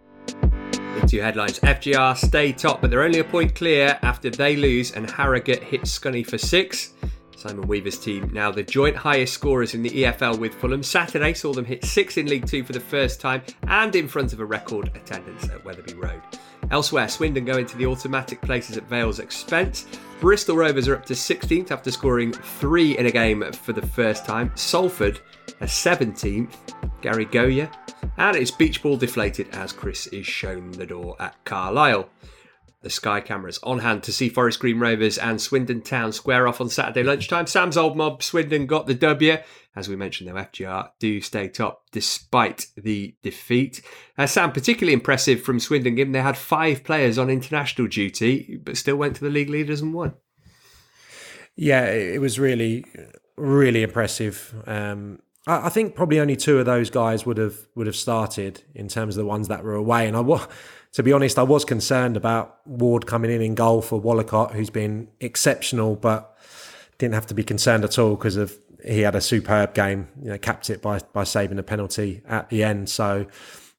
Big 0.72 1.06
two 1.08 1.20
headlines. 1.20 1.60
FGR 1.60 2.16
stay 2.16 2.52
top, 2.52 2.80
but 2.80 2.90
they're 2.90 3.04
only 3.04 3.20
a 3.20 3.24
point 3.24 3.54
clear 3.54 3.96
after 4.02 4.28
they 4.28 4.56
lose 4.56 4.90
and 4.90 5.08
Harrogate 5.08 5.62
hit 5.62 5.82
Scunny 5.82 6.26
for 6.26 6.36
six. 6.36 6.94
Simon 7.36 7.68
Weaver's 7.68 7.96
team 7.96 8.28
now 8.32 8.50
the 8.50 8.64
joint 8.64 8.96
highest 8.96 9.34
scorers 9.34 9.74
in 9.74 9.82
the 9.84 9.90
EFL 9.90 10.36
with 10.36 10.52
Fulham. 10.52 10.82
Saturday 10.82 11.32
saw 11.32 11.52
them 11.52 11.64
hit 11.64 11.84
six 11.84 12.16
in 12.16 12.26
League 12.26 12.48
Two 12.48 12.64
for 12.64 12.72
the 12.72 12.80
first 12.80 13.20
time 13.20 13.40
and 13.68 13.94
in 13.94 14.08
front 14.08 14.32
of 14.32 14.40
a 14.40 14.44
record 14.44 14.90
attendance 14.96 15.48
at 15.48 15.64
Wetherby 15.64 15.94
Road. 15.94 16.20
Elsewhere, 16.70 17.08
Swindon 17.08 17.44
go 17.44 17.58
into 17.58 17.76
the 17.76 17.86
automatic 17.86 18.40
places 18.40 18.76
at 18.76 18.88
Vale's 18.88 19.18
expense. 19.20 19.86
Bristol 20.20 20.56
Rovers 20.56 20.88
are 20.88 20.96
up 20.96 21.06
to 21.06 21.14
16th 21.14 21.70
after 21.70 21.90
scoring 21.90 22.32
three 22.32 22.98
in 22.98 23.06
a 23.06 23.10
game 23.10 23.52
for 23.52 23.72
the 23.72 23.86
first 23.86 24.26
time. 24.26 24.52
Salford 24.54 25.20
are 25.60 25.66
17th. 25.66 26.54
Gary 27.00 27.24
Goya. 27.24 27.70
And 28.16 28.36
it's 28.36 28.50
beach 28.50 28.82
ball 28.82 28.96
deflated 28.96 29.48
as 29.52 29.72
Chris 29.72 30.06
is 30.08 30.26
shown 30.26 30.72
the 30.72 30.86
door 30.86 31.16
at 31.20 31.36
Carlisle. 31.44 32.08
The 32.82 32.90
Sky 32.90 33.20
cameras 33.20 33.58
on 33.62 33.80
hand 33.80 34.04
to 34.04 34.12
see 34.12 34.28
Forest 34.28 34.60
Green 34.60 34.78
Rovers 34.78 35.18
and 35.18 35.40
Swindon 35.40 35.82
Town 35.82 36.12
square 36.12 36.46
off 36.46 36.60
on 36.60 36.68
Saturday 36.68 37.02
lunchtime. 37.02 37.46
Sam's 37.46 37.76
old 37.76 37.96
mob, 37.96 38.22
Swindon, 38.22 38.66
got 38.66 38.86
the 38.86 38.94
W. 38.94 39.36
As 39.78 39.88
we 39.88 39.94
mentioned, 39.94 40.28
though, 40.28 40.34
FGR 40.34 40.90
do 40.98 41.20
stay 41.20 41.46
top 41.46 41.84
despite 41.92 42.66
the 42.76 43.14
defeat. 43.22 43.80
Uh, 44.18 44.26
Sam, 44.26 44.50
particularly 44.50 44.92
impressive 44.92 45.40
from 45.40 45.60
Swindon, 45.60 45.94
given 45.94 46.10
they 46.10 46.20
had 46.20 46.36
five 46.36 46.82
players 46.82 47.16
on 47.16 47.30
international 47.30 47.86
duty, 47.86 48.58
but 48.60 48.76
still 48.76 48.96
went 48.96 49.14
to 49.16 49.24
the 49.24 49.30
league 49.30 49.48
leaders 49.48 49.80
and 49.80 49.94
won. 49.94 50.14
Yeah, 51.54 51.84
it 51.84 52.20
was 52.20 52.40
really, 52.40 52.86
really 53.36 53.84
impressive. 53.84 54.52
Um, 54.66 55.20
I, 55.46 55.68
think 55.68 55.94
probably 55.94 56.18
only 56.18 56.34
two 56.34 56.58
of 56.58 56.66
those 56.66 56.90
guys 56.90 57.24
would 57.24 57.38
have 57.38 57.68
would 57.76 57.86
have 57.86 57.96
started 57.96 58.64
in 58.74 58.88
terms 58.88 59.16
of 59.16 59.22
the 59.22 59.28
ones 59.28 59.46
that 59.46 59.62
were 59.62 59.76
away, 59.76 60.08
and 60.08 60.16
I 60.16 60.20
was 60.20 60.48
to 60.94 61.04
be 61.04 61.12
honest, 61.12 61.38
I 61.38 61.44
was 61.44 61.64
concerned 61.64 62.16
about 62.16 62.58
Ward 62.66 63.06
coming 63.06 63.30
in 63.30 63.42
in 63.42 63.54
goal 63.54 63.80
for 63.80 64.02
Wollacott, 64.02 64.54
who's 64.54 64.70
been 64.70 65.06
exceptional, 65.20 65.94
but 65.94 66.36
didn't 66.98 67.14
have 67.14 67.26
to 67.26 67.34
be 67.34 67.44
concerned 67.44 67.84
at 67.84 67.96
all 67.96 68.16
because 68.16 68.36
of 68.36 68.58
he 68.88 69.00
had 69.02 69.14
a 69.14 69.20
superb 69.20 69.74
game. 69.74 70.08
You 70.22 70.30
know, 70.30 70.38
capped 70.38 70.70
it 70.70 70.82
by 70.82 71.00
by 71.12 71.24
saving 71.24 71.58
a 71.58 71.62
penalty 71.62 72.22
at 72.26 72.48
the 72.48 72.64
end. 72.64 72.88
So, 72.88 73.26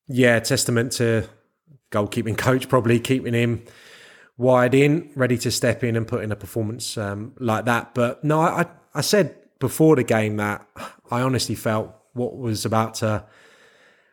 yeah, 0.08 0.40
testament 0.40 0.94
to 0.94 1.28
goalkeeping 1.92 2.38
coach 2.38 2.70
probably 2.70 3.00
keeping 3.00 3.34
him 3.34 3.64
wide 4.38 4.74
in, 4.74 5.12
ready 5.16 5.38
to 5.38 5.52
step 5.52 5.84
in 5.84 5.96
and 5.96 6.08
put 6.08 6.24
in 6.24 6.32
a 6.32 6.36
performance 6.36 6.98
um, 6.98 7.34
like 7.40 7.66
that. 7.66 7.94
But 7.94 8.24
no, 8.24 8.40
I 8.40 8.66
I 8.94 9.02
said 9.02 9.36
before 9.60 9.96
the 9.96 10.04
game 10.04 10.38
that 10.38 10.66
I 11.12 11.22
honestly 11.22 11.56
felt 11.56 11.94
what 12.14 12.38
was 12.38 12.66
about 12.66 12.96
to 12.96 13.26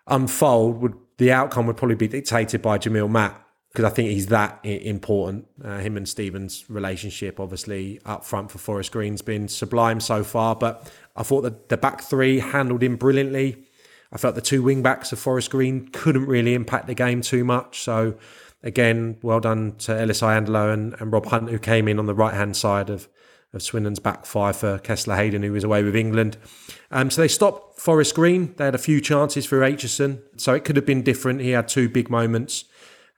unfold 0.07 0.81
would 0.83 0.95
the 1.19 1.33
outcome 1.33 1.67
would 1.67 1.77
probably 1.77 1.97
be 1.97 2.09
dictated 2.09 2.61
by 2.61 2.79
Jamille 2.79 3.11
Matt 3.11 3.46
because 3.77 3.93
I 3.93 3.95
think 3.95 4.09
he's 4.09 4.29
that 4.29 4.59
important. 4.65 5.47
Uh, 5.63 5.77
him 5.77 5.99
and 5.99 6.09
Stevens' 6.09 6.65
relationship, 6.71 7.39
obviously, 7.39 8.01
up 8.07 8.25
front 8.25 8.51
for 8.51 8.57
Forest 8.57 8.91
Green's 8.91 9.21
been 9.21 9.49
sublime 9.49 10.01
so 10.01 10.25
far. 10.25 10.57
But 10.57 10.91
I 11.15 11.23
thought 11.23 11.43
that 11.43 11.69
the 11.69 11.77
back 11.77 12.01
three 12.01 12.39
handled 12.39 12.83
him 12.83 12.97
brilliantly. 12.97 13.67
I 14.11 14.17
felt 14.17 14.35
the 14.35 14.41
two 14.41 14.63
wing 14.63 14.83
backs 14.83 15.13
of 15.13 15.19
Forest 15.19 15.51
Green 15.51 15.89
couldn't 15.89 16.25
really 16.25 16.55
impact 16.55 16.87
the 16.87 16.95
game 16.95 17.21
too 17.21 17.45
much. 17.45 17.83
So, 17.83 18.17
again, 18.63 19.19
well 19.21 19.41
done 19.41 19.73
to 19.81 19.95
Ellis 19.95 20.23
Iandolo 20.23 20.73
and, 20.73 20.95
and 20.99 21.13
Rob 21.13 21.27
Hunt, 21.27 21.51
who 21.51 21.59
came 21.59 21.87
in 21.87 21.99
on 21.99 22.07
the 22.07 22.15
right 22.15 22.33
hand 22.33 22.57
side 22.57 22.89
of 22.89 23.11
of 23.53 23.63
Swindon's 23.63 24.01
back 24.01 24.27
five 24.27 24.57
for 24.57 24.79
Kesler-Hayden, 24.79 25.43
who 25.43 25.53
was 25.53 25.65
away 25.65 25.83
with 25.83 25.95
England. 25.95 26.37
Um, 26.91 27.11
so 27.11 27.21
they 27.21 27.29
stopped 27.29 27.79
Forest 27.79 28.15
Green. 28.15 28.55
They 28.57 28.65
had 28.65 28.75
a 28.75 28.79
few 28.79 29.01
chances 29.01 29.47
for 29.47 29.61
Aitchison, 29.61 30.21
so 30.37 30.55
it 30.55 30.65
could 30.65 30.77
have 30.77 30.85
been 30.85 31.03
different. 31.03 31.41
He 31.41 31.51
had 31.51 31.69
two 31.69 31.89
big 31.89 32.11
moments. 32.11 32.65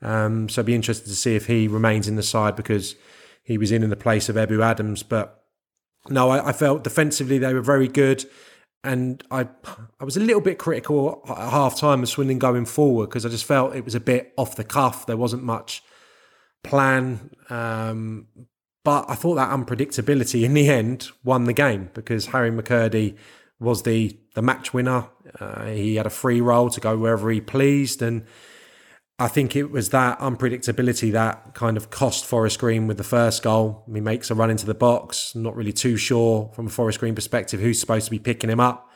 Um, 0.03 0.49
so 0.49 0.63
I'd 0.63 0.67
be 0.67 0.75
interested 0.75 1.09
to 1.09 1.17
see 1.17 1.35
if 1.37 1.47
he 1.47 1.69
remains 1.69 2.09
in 2.09 2.17
the 2.17 2.23
side 2.23 2.55
because 2.57 2.95
he 3.43 3.59
was 3.59 3.73
in 3.73 3.83
in 3.83 3.91
the 3.91 3.97
place 3.97 4.29
of 4.29 4.37
Ebou 4.37 4.63
Adams. 4.63 5.03
But 5.03 5.43
no, 6.09 6.31
I, 6.31 6.49
I 6.49 6.53
felt 6.53 6.85
defensively 6.85 7.39
they 7.39 7.55
were 7.55 7.61
very 7.61 7.89
good. 7.89 8.25
and 8.85 9.23
I 9.31 9.49
I 10.01 10.05
was 10.05 10.17
a 10.17 10.21
little 10.21 10.41
bit 10.41 10.59
critical 10.59 11.23
at 11.29 11.37
half 11.37 11.77
time 11.79 12.03
of 12.03 12.09
Swindon 12.09 12.39
going 12.39 12.65
forward 12.65 13.07
because 13.09 13.27
I 13.27 13.29
just 13.29 13.45
felt 13.45 13.75
it 13.75 13.85
was 13.85 13.95
a 13.95 14.01
bit 14.01 14.33
off 14.37 14.57
the 14.57 14.65
cuff. 14.65 15.07
There 15.07 15.17
wasn't 15.17 15.43
much 15.43 15.83
plan. 16.63 17.31
Um, 17.51 18.29
but 18.85 19.05
I 19.09 19.17
thought 19.17 19.35
that 19.35 19.51
unpredictability 19.51 20.45
in 20.45 20.55
the 20.55 20.69
end 20.69 21.11
won 21.25 21.45
the 21.45 21.53
game 21.53 21.91
because 21.93 22.27
Harry 22.27 22.51
McKirdy 22.51 23.17
was 23.61 23.83
the 23.83 24.17
the 24.35 24.43
match 24.43 24.73
winner. 24.73 25.09
Uh, 25.41 25.67
he 25.67 25.97
had 25.97 26.07
a 26.07 26.11
free 26.11 26.41
role 26.41 26.71
to 26.71 26.81
go 26.81 26.97
wherever 26.97 27.31
he 27.31 27.41
pleased, 27.41 28.01
and 28.01 28.25
I 29.21 29.27
think 29.27 29.57
it 29.57 29.73
was 29.73 29.91
that 29.91 30.21
unpredictability 30.21 31.11
that 31.13 31.55
kind 31.55 31.77
of 31.77 31.91
cost 31.91 32.25
Forest 32.25 32.61
Green 32.61 32.87
with 32.87 32.99
the 32.99 33.05
first 33.05 33.43
goal. 33.43 33.83
He 33.93 34.01
makes 34.01 34.31
a 34.31 34.35
run 34.35 34.49
into 34.49 34.65
the 34.65 34.75
box, 34.75 35.35
not 35.35 35.57
really 35.57 35.73
too 35.73 35.97
sure 35.97 36.53
from 36.55 36.69
a 36.69 36.71
Forest 36.71 37.01
Green 37.01 37.17
perspective 37.17 37.59
who's 37.59 37.81
supposed 37.81 38.05
to 38.05 38.11
be 38.13 38.21
picking 38.21 38.49
him 38.49 38.61
up. 38.61 38.89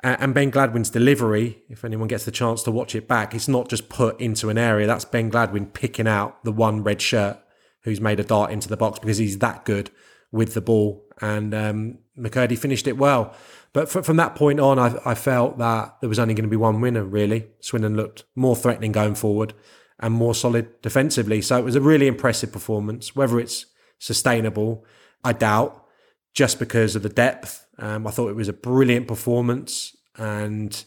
And 0.00 0.34
Ben 0.34 0.50
Gladwin's 0.50 0.90
delivery, 0.90 1.62
if 1.68 1.84
anyone 1.84 2.08
gets 2.08 2.24
the 2.24 2.32
chance 2.32 2.62
to 2.64 2.72
watch 2.72 2.94
it 2.94 3.06
back, 3.06 3.34
it's 3.34 3.46
not 3.46 3.68
just 3.68 3.88
put 3.88 4.18
into 4.20 4.48
an 4.48 4.58
area. 4.58 4.86
That's 4.86 5.04
Ben 5.04 5.30
Gladwin 5.30 5.66
picking 5.66 6.08
out 6.08 6.42
the 6.44 6.50
one 6.50 6.82
red 6.82 7.00
shirt 7.00 7.38
who's 7.82 8.00
made 8.00 8.18
a 8.18 8.24
dart 8.24 8.50
into 8.50 8.68
the 8.68 8.76
box 8.76 8.98
because 8.98 9.18
he's 9.18 9.38
that 9.38 9.64
good 9.64 9.90
with 10.32 10.54
the 10.54 10.60
ball. 10.60 11.04
And 11.20 11.54
um, 11.54 11.98
McKirdy 12.18 12.58
finished 12.58 12.88
it 12.88 12.96
well. 12.96 13.34
But 13.72 13.88
from 13.88 14.16
that 14.18 14.34
point 14.34 14.60
on, 14.60 14.78
I, 14.78 14.98
I 15.04 15.14
felt 15.14 15.56
that 15.56 15.96
there 16.00 16.08
was 16.08 16.18
only 16.18 16.34
going 16.34 16.44
to 16.44 16.50
be 16.50 16.56
one 16.56 16.82
winner, 16.82 17.04
really. 17.04 17.46
Swindon 17.60 17.96
looked 17.96 18.24
more 18.36 18.54
threatening 18.54 18.92
going 18.92 19.14
forward 19.14 19.54
and 19.98 20.12
more 20.12 20.34
solid 20.34 20.82
defensively. 20.82 21.40
So 21.40 21.56
it 21.56 21.64
was 21.64 21.76
a 21.76 21.80
really 21.80 22.06
impressive 22.06 22.52
performance. 22.52 23.16
Whether 23.16 23.40
it's 23.40 23.64
sustainable, 23.98 24.84
I 25.24 25.32
doubt, 25.32 25.86
just 26.34 26.58
because 26.58 26.94
of 26.96 27.02
the 27.02 27.08
depth. 27.08 27.66
Um, 27.78 28.06
I 28.06 28.10
thought 28.10 28.28
it 28.28 28.36
was 28.36 28.48
a 28.48 28.52
brilliant 28.52 29.08
performance. 29.08 29.96
And, 30.18 30.84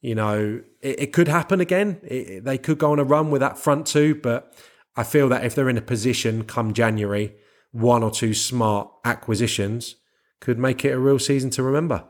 you 0.00 0.14
know, 0.14 0.62
it, 0.80 1.00
it 1.00 1.12
could 1.12 1.26
happen 1.26 1.60
again. 1.60 1.98
It, 2.04 2.44
they 2.44 2.58
could 2.58 2.78
go 2.78 2.92
on 2.92 3.00
a 3.00 3.04
run 3.04 3.32
with 3.32 3.40
that 3.40 3.58
front 3.58 3.84
two. 3.84 4.14
But 4.14 4.54
I 4.94 5.02
feel 5.02 5.28
that 5.30 5.44
if 5.44 5.56
they're 5.56 5.68
in 5.68 5.76
a 5.76 5.82
position 5.82 6.44
come 6.44 6.72
January, 6.72 7.34
one 7.72 8.04
or 8.04 8.12
two 8.12 8.32
smart 8.32 8.92
acquisitions 9.04 9.96
could 10.40 10.58
make 10.58 10.84
it 10.84 10.90
a 10.90 10.98
real 11.00 11.18
season 11.18 11.50
to 11.50 11.64
remember. 11.64 12.04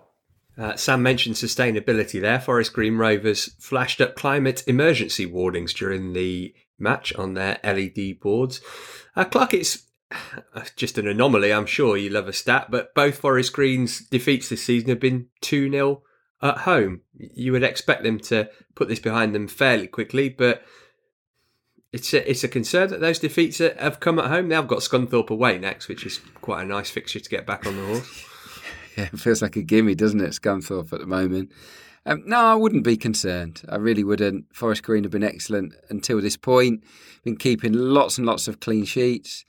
Uh, 0.58 0.74
Sam 0.74 1.02
mentioned 1.02 1.36
sustainability 1.36 2.20
there. 2.20 2.40
Forest 2.40 2.72
Green 2.72 2.96
Rovers 2.96 3.54
flashed 3.60 4.00
up 4.00 4.16
climate 4.16 4.64
emergency 4.66 5.24
warnings 5.24 5.72
during 5.72 6.12
the 6.12 6.52
match 6.78 7.14
on 7.14 7.34
their 7.34 7.60
LED 7.62 8.18
boards. 8.20 8.60
Uh, 9.14 9.24
Clark, 9.24 9.54
it's 9.54 9.84
just 10.74 10.98
an 10.98 11.06
anomaly. 11.06 11.52
I'm 11.52 11.66
sure 11.66 11.96
you 11.96 12.10
love 12.10 12.26
a 12.26 12.32
stat, 12.32 12.70
but 12.70 12.92
both 12.94 13.18
Forest 13.18 13.52
Green's 13.52 14.00
defeats 14.00 14.48
this 14.48 14.64
season 14.64 14.88
have 14.88 15.00
been 15.00 15.28
2 15.42 15.70
0 15.70 16.02
at 16.42 16.58
home. 16.58 17.02
You 17.16 17.52
would 17.52 17.62
expect 17.62 18.02
them 18.02 18.18
to 18.20 18.50
put 18.74 18.88
this 18.88 19.00
behind 19.00 19.34
them 19.34 19.46
fairly 19.46 19.86
quickly, 19.86 20.28
but 20.28 20.62
it's 21.92 22.12
a, 22.12 22.28
it's 22.28 22.44
a 22.44 22.48
concern 22.48 22.90
that 22.90 23.00
those 23.00 23.18
defeats 23.20 23.58
have 23.58 24.00
come 24.00 24.18
at 24.18 24.26
home. 24.26 24.48
Now 24.48 24.58
I've 24.58 24.68
got 24.68 24.80
Scunthorpe 24.80 25.30
away 25.30 25.58
next, 25.58 25.88
which 25.88 26.04
is 26.04 26.20
quite 26.40 26.62
a 26.62 26.66
nice 26.66 26.90
fixture 26.90 27.20
to 27.20 27.30
get 27.30 27.46
back 27.46 27.64
on 27.64 27.76
the 27.76 27.86
horse. 27.86 28.24
Yeah, 28.98 29.04
it 29.12 29.20
feels 29.20 29.40
like 29.40 29.56
a 29.56 29.62
gimme, 29.62 29.94
doesn't 29.94 30.20
it, 30.20 30.30
Scunthorpe 30.30 30.92
at 30.92 31.00
the 31.00 31.06
moment? 31.06 31.52
Um, 32.04 32.22
no, 32.26 32.38
I 32.38 32.54
wouldn't 32.54 32.84
be 32.84 32.96
concerned. 32.96 33.62
I 33.68 33.76
really 33.76 34.04
wouldn't. 34.04 34.46
Forest 34.54 34.82
Green 34.82 35.04
have 35.04 35.12
been 35.12 35.22
excellent 35.22 35.74
until 35.88 36.20
this 36.20 36.36
point. 36.36 36.82
Been 37.22 37.36
keeping 37.36 37.72
lots 37.72 38.18
and 38.18 38.26
lots 38.26 38.48
of 38.48 38.60
clean 38.60 38.84
sheets, 38.84 39.44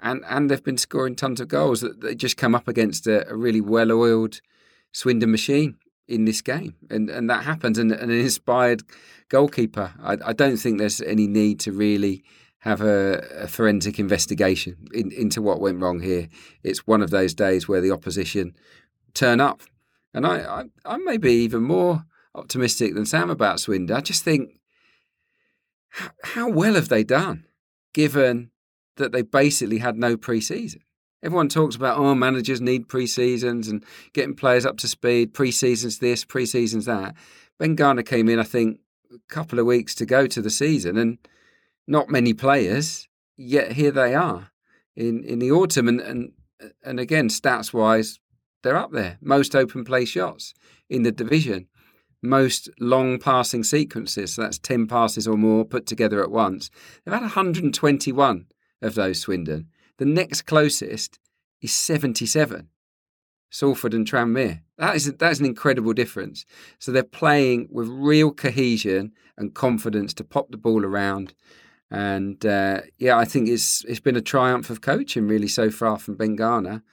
and 0.00 0.22
and 0.28 0.50
they've 0.50 0.62
been 0.62 0.78
scoring 0.78 1.14
tons 1.14 1.40
of 1.40 1.48
goals. 1.48 1.84
They 1.98 2.14
just 2.14 2.36
come 2.36 2.54
up 2.54 2.66
against 2.68 3.06
a, 3.06 3.28
a 3.30 3.36
really 3.36 3.60
well-oiled 3.60 4.40
Swindon 4.92 5.30
machine 5.30 5.76
in 6.08 6.24
this 6.24 6.40
game, 6.40 6.74
and 6.90 7.08
and 7.10 7.30
that 7.30 7.44
happens. 7.44 7.78
And, 7.78 7.92
and 7.92 8.10
an 8.10 8.18
inspired 8.18 8.82
goalkeeper. 9.28 9.92
I, 10.02 10.16
I 10.24 10.32
don't 10.32 10.56
think 10.56 10.78
there's 10.78 11.00
any 11.00 11.28
need 11.28 11.60
to 11.60 11.72
really 11.72 12.24
have 12.60 12.82
a, 12.82 13.24
a 13.38 13.46
forensic 13.46 13.98
investigation 13.98 14.76
in, 14.92 15.10
into 15.12 15.40
what 15.40 15.60
went 15.60 15.80
wrong 15.80 16.00
here. 16.00 16.28
It's 16.62 16.86
one 16.86 17.02
of 17.02 17.10
those 17.10 17.34
days 17.34 17.68
where 17.68 17.80
the 17.80 17.90
opposition 17.90 18.54
turn 19.14 19.40
up. 19.40 19.62
And 20.12 20.26
I, 20.26 20.38
I, 20.40 20.64
I 20.84 20.96
may 20.98 21.16
be 21.16 21.32
even 21.32 21.62
more 21.62 22.04
optimistic 22.34 22.94
than 22.94 23.06
Sam 23.06 23.30
about 23.30 23.60
Swindon. 23.60 23.96
I 23.96 24.00
just 24.00 24.24
think, 24.24 24.60
how, 26.22 26.48
well 26.48 26.74
have 26.74 26.88
they 26.88 27.04
done, 27.04 27.44
given 27.92 28.50
that 28.96 29.12
they 29.12 29.22
basically 29.22 29.78
had 29.78 29.96
no 29.96 30.16
pre-season? 30.16 30.82
Everyone 31.22 31.48
talks 31.48 31.76
about, 31.76 31.98
oh, 31.98 32.14
managers 32.14 32.60
need 32.60 32.88
pre-seasons 32.88 33.68
and 33.68 33.84
getting 34.14 34.34
players 34.34 34.64
up 34.64 34.78
to 34.78 34.88
speed, 34.88 35.34
pre-seasons 35.34 35.98
this, 35.98 36.24
pre-seasons 36.24 36.86
that. 36.86 37.14
Ben 37.58 37.74
Garner 37.74 38.02
came 38.02 38.28
in, 38.28 38.38
I 38.38 38.44
think, 38.44 38.80
a 39.12 39.18
couple 39.28 39.58
of 39.58 39.66
weeks 39.66 39.94
to 39.96 40.06
go 40.06 40.26
to 40.26 40.40
the 40.40 40.50
season 40.50 40.96
and 40.96 41.18
not 41.86 42.08
many 42.08 42.32
players, 42.32 43.06
yet 43.36 43.72
here 43.72 43.90
they 43.90 44.14
are 44.14 44.50
in, 44.96 45.24
in 45.24 45.40
the 45.40 45.50
autumn. 45.50 45.88
And, 45.88 46.00
and, 46.00 46.32
and 46.84 46.98
again, 46.98 47.28
stats 47.28 47.72
wise, 47.72 48.18
they're 48.62 48.76
up 48.76 48.92
there. 48.92 49.18
Most 49.20 49.54
open 49.54 49.84
play 49.84 50.04
shots 50.04 50.54
in 50.88 51.02
the 51.02 51.12
division, 51.12 51.68
most 52.22 52.68
long 52.78 53.18
passing 53.18 53.64
sequences. 53.64 54.34
So 54.34 54.42
that's 54.42 54.58
10 54.58 54.86
passes 54.86 55.26
or 55.26 55.36
more 55.36 55.64
put 55.64 55.86
together 55.86 56.22
at 56.22 56.30
once. 56.30 56.70
They've 57.04 57.14
had 57.14 57.22
121 57.22 58.46
of 58.82 58.94
those, 58.94 59.20
Swindon. 59.20 59.68
The 59.98 60.04
next 60.04 60.42
closest 60.42 61.18
is 61.60 61.72
77. 61.72 62.68
Salford 63.50 63.94
and 63.94 64.06
Tranmere. 64.06 64.60
That 64.78 64.94
is 64.96 65.12
that 65.12 65.32
is 65.32 65.40
an 65.40 65.46
incredible 65.46 65.92
difference. 65.92 66.46
So 66.78 66.92
they're 66.92 67.02
playing 67.02 67.68
with 67.70 67.88
real 67.88 68.32
cohesion 68.32 69.12
and 69.36 69.54
confidence 69.54 70.14
to 70.14 70.24
pop 70.24 70.50
the 70.50 70.56
ball 70.56 70.84
around. 70.84 71.34
And 71.90 72.44
uh, 72.46 72.82
yeah, 72.98 73.18
I 73.18 73.24
think 73.24 73.48
it's 73.48 73.84
it's 73.86 74.00
been 74.00 74.16
a 74.16 74.22
triumph 74.22 74.70
of 74.70 74.80
coaching 74.80 75.26
really 75.26 75.48
so 75.48 75.70
far 75.70 75.98
from 75.98 76.14
Ben 76.14 76.36
Garner 76.36 76.84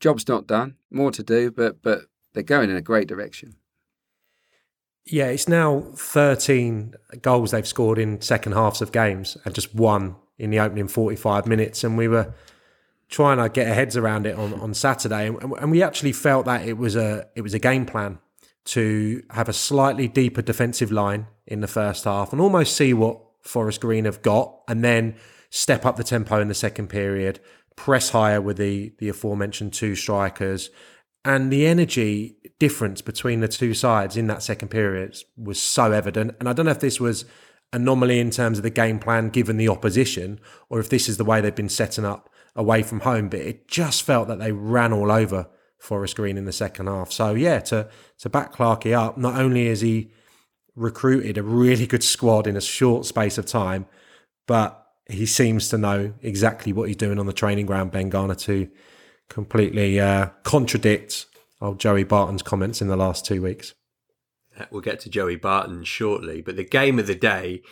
job's 0.00 0.28
not 0.28 0.46
done, 0.46 0.76
more 0.90 1.10
to 1.10 1.22
do, 1.22 1.50
but 1.50 1.82
but 1.82 2.02
they're 2.32 2.42
going 2.42 2.70
in 2.70 2.76
a 2.76 2.82
great 2.82 3.08
direction. 3.08 3.56
Yeah, 5.06 5.26
it's 5.26 5.48
now 5.48 5.84
13 5.96 6.94
goals 7.20 7.50
they've 7.50 7.66
scored 7.66 7.98
in 7.98 8.22
second 8.22 8.52
halves 8.52 8.80
of 8.80 8.90
games 8.90 9.36
and 9.44 9.54
just 9.54 9.74
one 9.74 10.16
in 10.38 10.50
the 10.50 10.58
opening 10.58 10.88
45 10.88 11.46
minutes. 11.46 11.84
And 11.84 11.98
we 11.98 12.08
were 12.08 12.34
trying 13.10 13.36
to 13.36 13.50
get 13.50 13.68
our 13.68 13.74
heads 13.74 13.98
around 13.98 14.26
it 14.26 14.36
on, 14.36 14.54
on 14.54 14.72
Saturday. 14.72 15.26
And, 15.28 15.52
and 15.60 15.70
we 15.70 15.82
actually 15.82 16.12
felt 16.12 16.46
that 16.46 16.66
it 16.66 16.78
was 16.78 16.96
a 16.96 17.28
it 17.34 17.42
was 17.42 17.54
a 17.54 17.58
game 17.58 17.84
plan 17.84 18.18
to 18.66 19.22
have 19.30 19.48
a 19.48 19.52
slightly 19.52 20.08
deeper 20.08 20.40
defensive 20.40 20.90
line 20.90 21.26
in 21.46 21.60
the 21.60 21.68
first 21.68 22.04
half 22.04 22.32
and 22.32 22.40
almost 22.40 22.74
see 22.74 22.94
what 22.94 23.20
Forest 23.42 23.82
Green 23.82 24.06
have 24.06 24.22
got 24.22 24.58
and 24.66 24.82
then 24.82 25.16
step 25.50 25.84
up 25.84 25.96
the 25.96 26.04
tempo 26.04 26.40
in 26.40 26.48
the 26.48 26.54
second 26.54 26.88
period, 26.88 27.40
press 27.76 28.10
higher 28.10 28.40
with 28.40 28.56
the 28.56 28.92
the 28.98 29.08
aforementioned 29.08 29.72
two 29.72 29.94
strikers, 29.94 30.70
and 31.24 31.52
the 31.52 31.66
energy 31.66 32.36
difference 32.58 33.02
between 33.02 33.40
the 33.40 33.48
two 33.48 33.74
sides 33.74 34.16
in 34.16 34.26
that 34.28 34.42
second 34.42 34.68
period 34.68 35.16
was 35.36 35.60
so 35.60 35.92
evident. 35.92 36.36
And 36.38 36.48
I 36.48 36.52
don't 36.52 36.66
know 36.66 36.72
if 36.72 36.80
this 36.80 37.00
was 37.00 37.24
anomaly 37.72 38.20
in 38.20 38.30
terms 38.30 38.58
of 38.58 38.62
the 38.62 38.70
game 38.70 38.98
plan 38.98 39.30
given 39.30 39.56
the 39.56 39.68
opposition, 39.68 40.40
or 40.68 40.78
if 40.80 40.88
this 40.88 41.08
is 41.08 41.16
the 41.16 41.24
way 41.24 41.40
they've 41.40 41.54
been 41.54 41.68
setting 41.68 42.04
up 42.04 42.30
away 42.54 42.82
from 42.82 43.00
home. 43.00 43.28
But 43.28 43.40
it 43.40 43.68
just 43.68 44.02
felt 44.02 44.28
that 44.28 44.38
they 44.38 44.52
ran 44.52 44.92
all 44.92 45.10
over 45.10 45.48
Forest 45.78 46.16
Green 46.16 46.38
in 46.38 46.44
the 46.44 46.52
second 46.52 46.86
half. 46.86 47.12
So 47.12 47.34
yeah, 47.34 47.60
to 47.60 47.88
to 48.18 48.28
back 48.28 48.54
Clarkey 48.54 48.92
up, 48.92 49.18
not 49.18 49.38
only 49.38 49.68
has 49.68 49.80
he 49.80 50.12
recruited 50.76 51.38
a 51.38 51.42
really 51.42 51.86
good 51.86 52.02
squad 52.02 52.46
in 52.46 52.56
a 52.56 52.60
short 52.60 53.06
space 53.06 53.38
of 53.38 53.46
time, 53.46 53.86
but 54.46 54.83
he 55.06 55.26
seems 55.26 55.68
to 55.68 55.78
know 55.78 56.14
exactly 56.22 56.72
what 56.72 56.88
he's 56.88 56.96
doing 56.96 57.18
on 57.18 57.26
the 57.26 57.32
training 57.32 57.66
ground, 57.66 57.90
Ben 57.90 58.08
Garner, 58.08 58.34
to 58.36 58.68
completely 59.28 60.00
uh, 60.00 60.28
contradict 60.42 61.26
old 61.60 61.80
Joey 61.80 62.04
Barton's 62.04 62.42
comments 62.42 62.80
in 62.80 62.88
the 62.88 62.96
last 62.96 63.24
two 63.24 63.42
weeks. 63.42 63.74
Uh, 64.58 64.64
we'll 64.70 64.80
get 64.80 65.00
to 65.00 65.10
Joey 65.10 65.36
Barton 65.36 65.84
shortly, 65.84 66.40
but 66.40 66.56
the 66.56 66.64
game 66.64 66.98
of 66.98 67.06
the 67.06 67.14
day, 67.14 67.62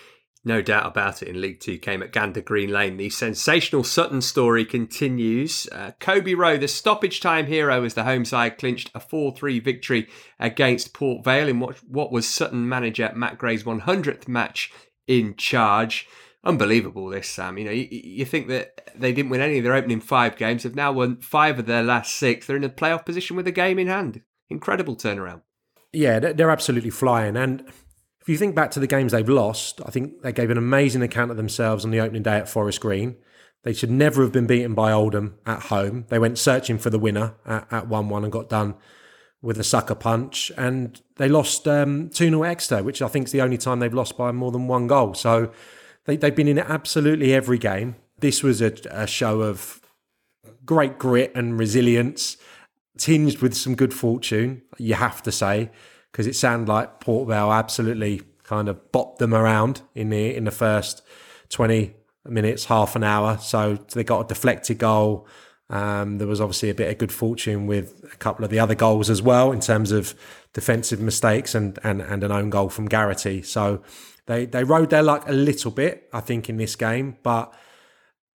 no 0.45 0.61
doubt 0.61 0.87
about 0.87 1.23
it, 1.23 1.29
in 1.29 1.41
League 1.41 1.61
Two 1.61 1.79
came 1.79 2.03
at 2.03 2.13
Gander 2.13 2.41
Green 2.41 2.71
Lane. 2.71 2.97
The 2.97 3.11
sensational 3.11 3.85
Sutton 3.85 4.21
story 4.21 4.65
continues. 4.65 5.69
Uh, 5.71 5.93
Coby 6.01 6.37
Rowe, 6.37 6.57
the 6.57 6.69
stoppage 6.69 7.21
time 7.21 7.47
hero, 7.47 7.85
as 7.85 7.95
the 7.95 8.05
home 8.05 8.25
side 8.25 8.59
clinched 8.59 8.91
a 8.95 9.01
4 9.01 9.37
3 9.37 9.61
victory 9.61 10.09
against 10.41 10.95
Port 10.95 11.25
Vale 11.25 11.49
in 11.49 11.61
what, 11.61 11.77
what 11.87 12.11
was 12.11 12.29
Sutton 12.29 12.69
manager 12.69 13.13
Matt 13.15 13.39
Gray's 13.39 13.63
100th 13.63 14.27
match 14.27 14.73
in 15.07 15.37
charge 15.37 16.09
unbelievable 16.45 17.09
this 17.09 17.29
sam. 17.29 17.59
You 17.59 17.65
know 17.65 17.71
you, 17.71 17.89
you, 17.91 18.25
think 18.25 18.49
that 18.49 18.91
they 18.97 19.13
didn't 19.13 19.31
win 19.31 19.41
any 19.41 19.59
of 19.59 19.65
their 19.65 19.75
opening 19.75 20.01
five 20.01 20.37
games 20.37 20.63
have 20.63 20.75
now 20.75 20.93
won 20.93 21.17
five 21.21 21.59
of 21.59 21.67
their 21.67 21.83
last 21.83 22.15
six. 22.15 22.47
They're 22.47 22.57
in 22.57 22.65
a 22.65 22.69
playoff 22.69 23.05
position 23.05 23.37
with 23.37 23.47
a 23.47 23.53
game 23.53 23.79
in 23.79 23.87
hand. 23.87 24.23
Incredible 24.49 24.97
turnaround. 24.97 25.43
Yeah 25.93 26.19
they're 26.19 26.51
absolutely 26.51 26.91
flying. 26.91 27.37
And 27.37 27.65
if 28.21 28.29
you 28.29 28.37
think 28.37 28.55
back 28.55 28.71
to 28.73 28.81
the 28.81 28.87
games 28.87 29.11
they've 29.11 29.29
lost 29.29 29.81
i 29.85 29.91
think 29.91 30.23
they 30.23 30.31
gave 30.31 30.49
an 30.49 30.57
amazing 30.57 31.03
account 31.03 31.33
of 31.33 31.37
themselves 31.37 31.85
on 31.85 31.91
the 31.91 31.99
opening 31.99 32.23
day 32.23 32.37
at 32.37 32.49
forest 32.49 32.81
green. 32.81 33.17
They 33.65 33.73
should 33.73 33.91
never 33.91 34.23
have 34.23 34.33
been 34.33 34.47
beaten 34.47 34.75
by 34.75 34.93
oldham 34.93 35.39
at 35.47 35.65
home. 35.65 36.07
They 36.09 36.19
went 36.19 36.39
searching 36.39 36.79
for 36.79 36.91
the 36.91 36.99
winner 36.99 37.35
at 37.47 37.69
1-1 37.71 38.25
and 38.25 38.33
got 38.33 38.49
done 38.49 38.75
with 39.41 39.59
a 39.59 39.65
sucker 39.65 39.95
punch, 39.95 40.53
and 40.57 41.01
they 41.17 41.29
lost 41.29 41.67
um, 41.67 42.09
2 42.11 42.31
0 42.31 42.43
Exeter, 42.45 42.83
which 42.83 43.03
I 43.03 43.09
think 43.09 43.27
is 43.27 43.33
the 43.33 43.41
only 43.41 43.59
time 43.59 43.81
they've 43.81 43.93
lost 43.93 44.17
by 44.17 44.33
more 44.33 44.53
than 44.53 44.69
one 44.69 44.87
goal. 44.87 45.15
So 45.15 45.53
they, 46.05 46.17
they've 46.17 46.35
been 46.35 46.49
in 46.49 46.59
absolutely 46.59 47.33
every 47.33 47.59
game. 47.59 47.97
This 48.19 48.43
was 48.43 48.61
a, 48.61 48.73
a 48.91 49.07
show 49.07 49.41
of 49.43 49.81
great 50.65 50.99
grit 50.99 51.33
and 51.35 51.59
resilience, 51.59 52.37
tinged 52.99 53.39
with 53.39 53.55
some 53.55 53.75
good 53.75 53.95
fortune, 53.95 54.63
you 54.79 54.95
have 54.95 55.23
to 55.23 55.33
say, 55.33 55.71
because 56.11 56.27
it 56.27 56.37
sounded 56.37 56.69
like 56.69 57.01
Port 57.01 57.29
Vale 57.29 57.53
absolutely 57.53 58.23
kind 58.45 58.69
of 58.69 58.93
bopped 58.93 59.19
them 59.19 59.35
around 59.35 59.83
in 59.95 60.11
the 60.11 60.35
in 60.35 60.45
the 60.45 60.51
first 60.51 61.03
20 61.51 61.95
minutes, 62.27 62.67
half 62.67 62.97
an 62.97 63.05
hour. 63.05 63.39
So 63.39 63.77
they 63.95 64.05
got 64.05 64.25
a 64.25 64.29
deflected 64.29 64.79
goal. 64.79 65.27
Um, 65.71 66.19
there 66.19 66.29
was 66.29 66.41
obviously 66.41 66.69
a 66.69 66.75
bit 66.75 66.91
of 66.91 66.99
good 66.99 67.13
fortune 67.13 67.67
with 67.67 68.05
a 68.13 68.17
couple 68.17 68.45
of 68.45 68.51
the 68.51 68.59
other 68.59 68.75
goals 68.75 69.09
as 69.09 69.23
well 69.23 69.53
in 69.53 69.61
terms 69.61 69.91
of 69.91 70.15
defensive 70.53 71.01
mistakes 71.01 71.55
and 71.55 71.79
and, 71.83 72.03
and 72.03 72.23
an 72.23 72.31
own 72.31 72.51
goal 72.51 72.69
from 72.69 72.87
Garrity. 72.87 73.43
So 73.43 73.83
they 74.27 74.47
they 74.47 74.65
rode 74.65 74.91
their 74.91 75.03
luck 75.03 75.29
a 75.29 75.33
little 75.33 75.71
bit, 75.71 76.09
I 76.13 76.21
think, 76.21 76.49
in 76.49 76.57
this 76.57 76.77
game, 76.77 77.17
but 77.23 77.55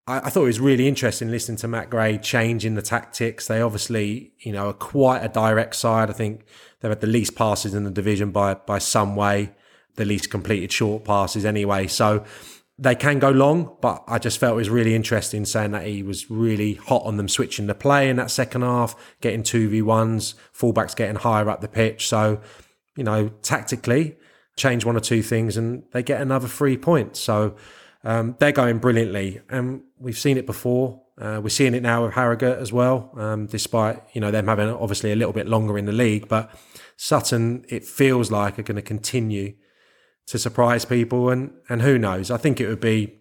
I, 0.06 0.18
I 0.18 0.30
thought 0.30 0.42
it 0.42 0.46
was 0.46 0.60
really 0.60 0.88
interesting 0.88 1.30
listening 1.30 1.58
to 1.58 1.68
Matt 1.68 1.90
Gray 1.90 2.18
changing 2.18 2.74
the 2.74 2.82
tactics. 2.82 3.46
They 3.46 3.60
obviously, 3.60 4.32
you 4.40 4.52
know, 4.52 4.68
are 4.70 4.74
quite 4.74 5.20
a 5.20 5.28
direct 5.28 5.76
side. 5.76 6.10
I 6.10 6.14
think 6.14 6.44
they've 6.80 6.90
had 6.90 7.00
the 7.00 7.06
least 7.06 7.36
passes 7.36 7.74
in 7.74 7.84
the 7.84 7.90
division 7.90 8.30
by 8.30 8.54
by 8.54 8.78
some 8.78 9.14
way, 9.16 9.52
the 9.96 10.04
least 10.04 10.30
completed 10.30 10.72
short 10.72 11.04
passes 11.04 11.44
anyway. 11.44 11.86
So 11.86 12.24
they 12.78 12.94
can 12.94 13.18
go 13.18 13.30
long, 13.30 13.76
but 13.80 14.04
I 14.06 14.18
just 14.18 14.38
felt 14.38 14.52
it 14.52 14.56
was 14.56 14.70
really 14.70 14.94
interesting 14.94 15.44
saying 15.44 15.72
that 15.72 15.84
he 15.84 16.04
was 16.04 16.30
really 16.30 16.74
hot 16.74 17.02
on 17.04 17.16
them 17.16 17.28
switching 17.28 17.66
the 17.66 17.74
play 17.74 18.08
in 18.08 18.16
that 18.16 18.30
second 18.30 18.62
half, 18.62 18.94
getting 19.20 19.42
2v1s, 19.42 20.34
fullbacks 20.56 20.94
getting 20.94 21.16
higher 21.16 21.50
up 21.50 21.60
the 21.60 21.68
pitch. 21.68 22.06
So, 22.06 22.40
you 22.96 23.02
know, 23.02 23.30
tactically, 23.42 24.16
change 24.58 24.84
one 24.84 24.96
or 24.96 25.00
two 25.00 25.22
things 25.22 25.56
and 25.56 25.84
they 25.92 26.02
get 26.02 26.20
another 26.20 26.48
three 26.48 26.76
points. 26.76 27.20
So 27.20 27.56
um, 28.04 28.36
they're 28.38 28.52
going 28.52 28.78
brilliantly. 28.78 29.40
And 29.48 29.82
we've 29.98 30.18
seen 30.18 30.36
it 30.36 30.46
before. 30.46 31.02
Uh, 31.20 31.40
we're 31.42 31.48
seeing 31.48 31.74
it 31.74 31.82
now 31.82 32.04
with 32.04 32.14
Harrogate 32.14 32.58
as 32.58 32.72
well, 32.72 33.10
um, 33.16 33.46
despite, 33.46 34.02
you 34.12 34.20
know, 34.20 34.30
them 34.30 34.46
having 34.46 34.68
obviously 34.68 35.10
a 35.10 35.16
little 35.16 35.32
bit 35.32 35.48
longer 35.48 35.76
in 35.76 35.84
the 35.84 35.92
league. 35.92 36.28
But 36.28 36.54
Sutton, 36.96 37.64
it 37.68 37.84
feels 37.84 38.30
like, 38.30 38.58
are 38.58 38.62
going 38.62 38.76
to 38.76 38.82
continue 38.82 39.54
to 40.26 40.38
surprise 40.38 40.84
people, 40.84 41.30
and 41.30 41.52
and 41.68 41.82
who 41.82 41.98
knows? 41.98 42.30
I 42.30 42.36
think 42.36 42.60
it 42.60 42.68
would 42.68 42.80
be, 42.80 43.18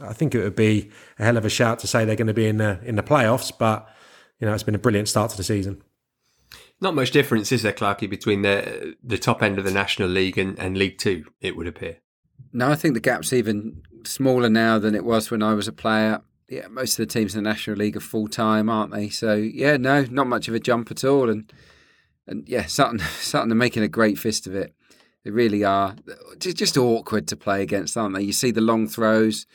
I 0.00 0.12
think 0.12 0.34
it 0.34 0.42
would 0.42 0.56
be 0.56 0.90
a 1.18 1.24
hell 1.24 1.36
of 1.36 1.44
a 1.44 1.50
shout 1.50 1.78
to 1.80 1.86
say 1.86 2.04
they're 2.04 2.16
going 2.16 2.26
to 2.26 2.34
be 2.34 2.46
in 2.46 2.56
the 2.56 2.80
in 2.82 2.96
the 2.96 3.02
playoffs. 3.02 3.52
But 3.56 3.86
you 4.40 4.46
know, 4.46 4.54
it's 4.54 4.62
been 4.62 4.74
a 4.74 4.78
brilliant 4.78 5.08
start 5.08 5.30
to 5.30 5.36
the 5.36 5.44
season. 5.44 5.82
Not 6.80 6.94
much 6.94 7.10
difference, 7.10 7.52
is 7.52 7.62
there, 7.62 7.72
Clarky, 7.72 8.08
between 8.08 8.42
the 8.42 8.96
the 9.02 9.18
top 9.18 9.42
end 9.42 9.58
of 9.58 9.64
the 9.64 9.70
National 9.70 10.08
League 10.08 10.36
and, 10.36 10.58
and 10.58 10.76
League 10.76 10.98
Two? 10.98 11.24
It 11.40 11.56
would 11.56 11.66
appear. 11.66 11.98
No, 12.52 12.70
I 12.70 12.74
think 12.74 12.94
the 12.94 13.00
gap's 13.00 13.32
even 13.32 13.82
smaller 14.04 14.48
now 14.48 14.78
than 14.78 14.94
it 14.94 15.04
was 15.04 15.30
when 15.30 15.42
I 15.42 15.54
was 15.54 15.68
a 15.68 15.72
player. 15.72 16.22
Yeah, 16.48 16.68
most 16.68 16.98
of 16.98 17.08
the 17.08 17.12
teams 17.12 17.34
in 17.34 17.42
the 17.42 17.50
National 17.50 17.76
League 17.76 17.96
are 17.96 18.00
full 18.00 18.28
time, 18.28 18.68
aren't 18.68 18.92
they? 18.92 19.08
So 19.08 19.34
yeah, 19.34 19.76
no, 19.76 20.02
not 20.10 20.26
much 20.28 20.48
of 20.48 20.54
a 20.54 20.60
jump 20.60 20.90
at 20.90 21.04
all. 21.04 21.30
And 21.30 21.52
and 22.26 22.48
yeah, 22.48 22.66
Sutton 22.66 22.98
Sutton 23.20 23.52
are 23.52 23.56
making 23.56 23.82
a 23.82 23.88
great 23.88 24.18
fist 24.18 24.46
of 24.46 24.54
it. 24.54 24.74
They 25.24 25.30
really 25.30 25.64
are. 25.64 25.96
It's 26.34 26.54
just 26.54 26.76
awkward 26.76 27.26
to 27.28 27.36
play 27.36 27.62
against, 27.62 27.96
aren't 27.96 28.14
they? 28.14 28.22
You 28.22 28.32
see 28.32 28.52
the 28.52 28.60
long 28.60 28.86
throws 28.86 29.46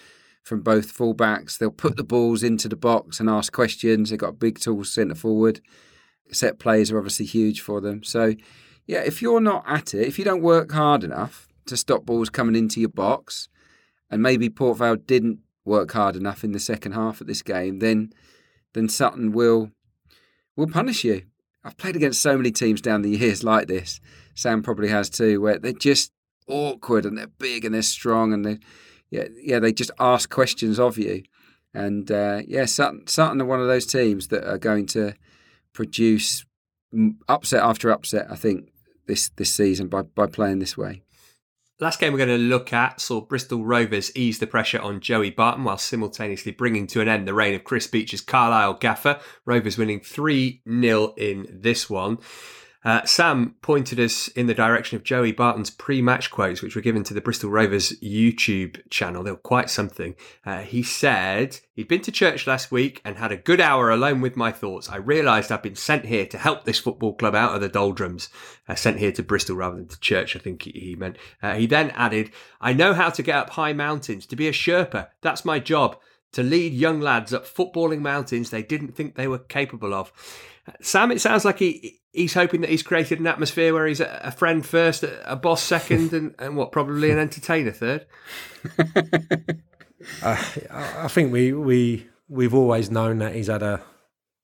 from 0.43 0.61
both 0.61 0.95
fullbacks. 0.95 1.57
They'll 1.57 1.71
put 1.71 1.95
the 1.95 2.03
balls 2.03 2.43
into 2.43 2.67
the 2.67 2.75
box 2.75 3.19
and 3.19 3.29
ask 3.29 3.53
questions. 3.53 4.09
They've 4.09 4.19
got 4.19 4.39
big 4.39 4.59
tools 4.59 4.91
centre 4.91 5.15
forward. 5.15 5.61
Set 6.31 6.59
plays 6.59 6.91
are 6.91 6.97
obviously 6.97 7.25
huge 7.25 7.61
for 7.61 7.81
them. 7.81 8.03
So, 8.03 8.35
yeah, 8.85 8.99
if 8.99 9.21
you're 9.21 9.41
not 9.41 9.63
at 9.67 9.93
it, 9.93 10.07
if 10.07 10.17
you 10.17 10.25
don't 10.25 10.41
work 10.41 10.71
hard 10.71 11.03
enough 11.03 11.47
to 11.65 11.77
stop 11.77 12.05
balls 12.05 12.29
coming 12.29 12.55
into 12.55 12.79
your 12.79 12.89
box, 12.89 13.49
and 14.09 14.21
maybe 14.21 14.49
Port 14.49 14.77
Vale 14.77 14.97
didn't 14.97 15.39
work 15.65 15.91
hard 15.91 16.15
enough 16.15 16.43
in 16.43 16.51
the 16.51 16.59
second 16.59 16.93
half 16.93 17.21
of 17.21 17.27
this 17.27 17.41
game, 17.41 17.79
then 17.79 18.11
then 18.73 18.89
Sutton 18.89 19.31
will 19.31 19.71
will 20.55 20.67
punish 20.67 21.03
you. 21.03 21.23
I've 21.63 21.77
played 21.77 21.95
against 21.95 22.21
so 22.21 22.37
many 22.37 22.51
teams 22.51 22.81
down 22.81 23.01
the 23.01 23.17
years 23.17 23.43
like 23.51 23.67
this. 23.67 23.99
Sam 24.35 24.63
probably 24.63 24.89
has 24.89 25.09
too, 25.09 25.41
where 25.41 25.59
they're 25.59 25.73
just 25.73 26.11
awkward 26.47 27.05
and 27.05 27.17
they're 27.17 27.27
big 27.27 27.65
and 27.65 27.73
they're 27.73 27.81
strong 27.81 28.33
and 28.33 28.45
they, 28.45 28.59
yeah, 29.09 29.25
yeah, 29.41 29.59
they 29.59 29.71
just 29.71 29.91
ask 29.99 30.29
questions 30.29 30.79
of 30.79 30.97
you. 30.97 31.23
And 31.73 32.11
uh, 32.11 32.41
yeah, 32.47 32.65
Sutton, 32.65 33.07
Sutton 33.07 33.41
are 33.41 33.45
one 33.45 33.61
of 33.61 33.67
those 33.67 33.85
teams 33.85 34.27
that 34.29 34.43
are 34.49 34.57
going 34.57 34.85
to 34.87 35.13
produce 35.73 36.45
upset 37.27 37.63
after 37.63 37.89
upset. 37.91 38.27
I 38.29 38.35
think 38.35 38.71
this 39.07 39.29
this 39.29 39.53
season 39.53 39.87
by 39.87 40.03
by 40.03 40.27
playing 40.27 40.59
this 40.59 40.77
way. 40.77 41.03
Last 41.79 41.99
game 41.99 42.13
we're 42.13 42.23
going 42.23 42.29
to 42.29 42.37
look 42.37 42.71
at 42.73 43.01
saw 43.01 43.21
Bristol 43.21 43.65
Rovers 43.65 44.15
ease 44.15 44.37
the 44.37 44.45
pressure 44.45 44.79
on 44.79 44.99
Joey 44.99 45.31
Barton 45.31 45.63
while 45.63 45.79
simultaneously 45.79 46.51
bringing 46.51 46.85
to 46.87 47.01
an 47.01 47.07
end 47.07 47.27
the 47.27 47.33
reign 47.33 47.55
of 47.55 47.63
Chris 47.63 47.87
Beech's 47.87 48.21
Carlisle 48.21 48.75
Gaffer. 48.75 49.19
Rovers 49.45 49.79
winning 49.79 49.99
3 49.99 50.61
0 50.69 51.13
in 51.17 51.47
this 51.49 51.89
one. 51.89 52.19
Uh, 52.83 53.05
Sam 53.05 53.55
pointed 53.61 53.99
us 53.99 54.27
in 54.29 54.47
the 54.47 54.55
direction 54.55 54.95
of 54.95 55.03
Joey 55.03 55.31
Barton's 55.31 55.69
pre-match 55.69 56.31
quotes, 56.31 56.61
which 56.61 56.75
were 56.75 56.81
given 56.81 57.03
to 57.03 57.13
the 57.13 57.21
Bristol 57.21 57.51
Rovers 57.51 57.91
YouTube 57.99 58.81
channel. 58.89 59.23
They 59.23 59.31
were 59.31 59.37
quite 59.37 59.69
something. 59.69 60.15
Uh, 60.45 60.61
he 60.61 60.81
said 60.81 61.59
he'd 61.73 61.87
been 61.87 62.01
to 62.01 62.11
church 62.11 62.47
last 62.47 62.71
week 62.71 62.99
and 63.05 63.17
had 63.17 63.31
a 63.31 63.37
good 63.37 63.61
hour 63.61 63.91
alone 63.91 64.19
with 64.19 64.35
my 64.35 64.51
thoughts. 64.51 64.89
I 64.89 64.95
realised 64.95 65.51
I'd 65.51 65.61
been 65.61 65.75
sent 65.75 66.05
here 66.05 66.25
to 66.25 66.37
help 66.39 66.63
this 66.63 66.79
football 66.79 67.13
club 67.13 67.35
out 67.35 67.53
of 67.53 67.61
the 67.61 67.69
doldrums. 67.69 68.29
Uh, 68.67 68.73
sent 68.73 68.97
here 68.97 69.11
to 69.11 69.21
Bristol 69.23 69.57
rather 69.57 69.75
than 69.75 69.87
to 69.87 69.99
church, 69.99 70.35
I 70.35 70.39
think 70.39 70.63
he 70.63 70.95
meant. 70.97 71.17
Uh, 71.43 71.53
he 71.53 71.67
then 71.67 71.91
added, 71.91 72.31
"I 72.59 72.73
know 72.73 72.93
how 72.93 73.11
to 73.11 73.21
get 73.21 73.35
up 73.35 73.51
high 73.51 73.73
mountains. 73.73 74.25
To 74.25 74.35
be 74.35 74.47
a 74.47 74.51
Sherpa, 74.51 75.09
that's 75.21 75.45
my 75.45 75.59
job." 75.59 75.97
To 76.33 76.43
lead 76.43 76.73
young 76.73 77.01
lads 77.01 77.33
up 77.33 77.45
footballing 77.45 77.99
mountains 77.99 78.49
they 78.49 78.63
didn't 78.63 78.95
think 78.95 79.15
they 79.15 79.27
were 79.27 79.39
capable 79.39 79.93
of. 79.93 80.11
Sam, 80.81 81.11
it 81.11 81.19
sounds 81.19 81.43
like 81.43 81.59
he 81.59 82.01
he's 82.13 82.33
hoping 82.33 82.61
that 82.61 82.69
he's 82.69 82.83
created 82.83 83.19
an 83.19 83.27
atmosphere 83.27 83.73
where 83.73 83.87
he's 83.87 83.99
a, 83.99 84.31
friend 84.31 84.65
first, 84.65 85.03
a 85.25 85.35
boss 85.35 85.63
second, 85.63 86.13
and, 86.13 86.35
and 86.39 86.55
what 86.55 86.71
probably 86.71 87.11
an 87.11 87.19
entertainer 87.19 87.71
third. 87.71 88.05
uh, 90.23 90.43
I 90.71 91.07
think 91.07 91.31
we 91.31 91.53
we 91.53 92.07
we've 92.29 92.53
always 92.53 92.91
known 92.91 93.19
that 93.19 93.35
he's 93.35 93.47
had 93.47 93.63
a 93.63 93.81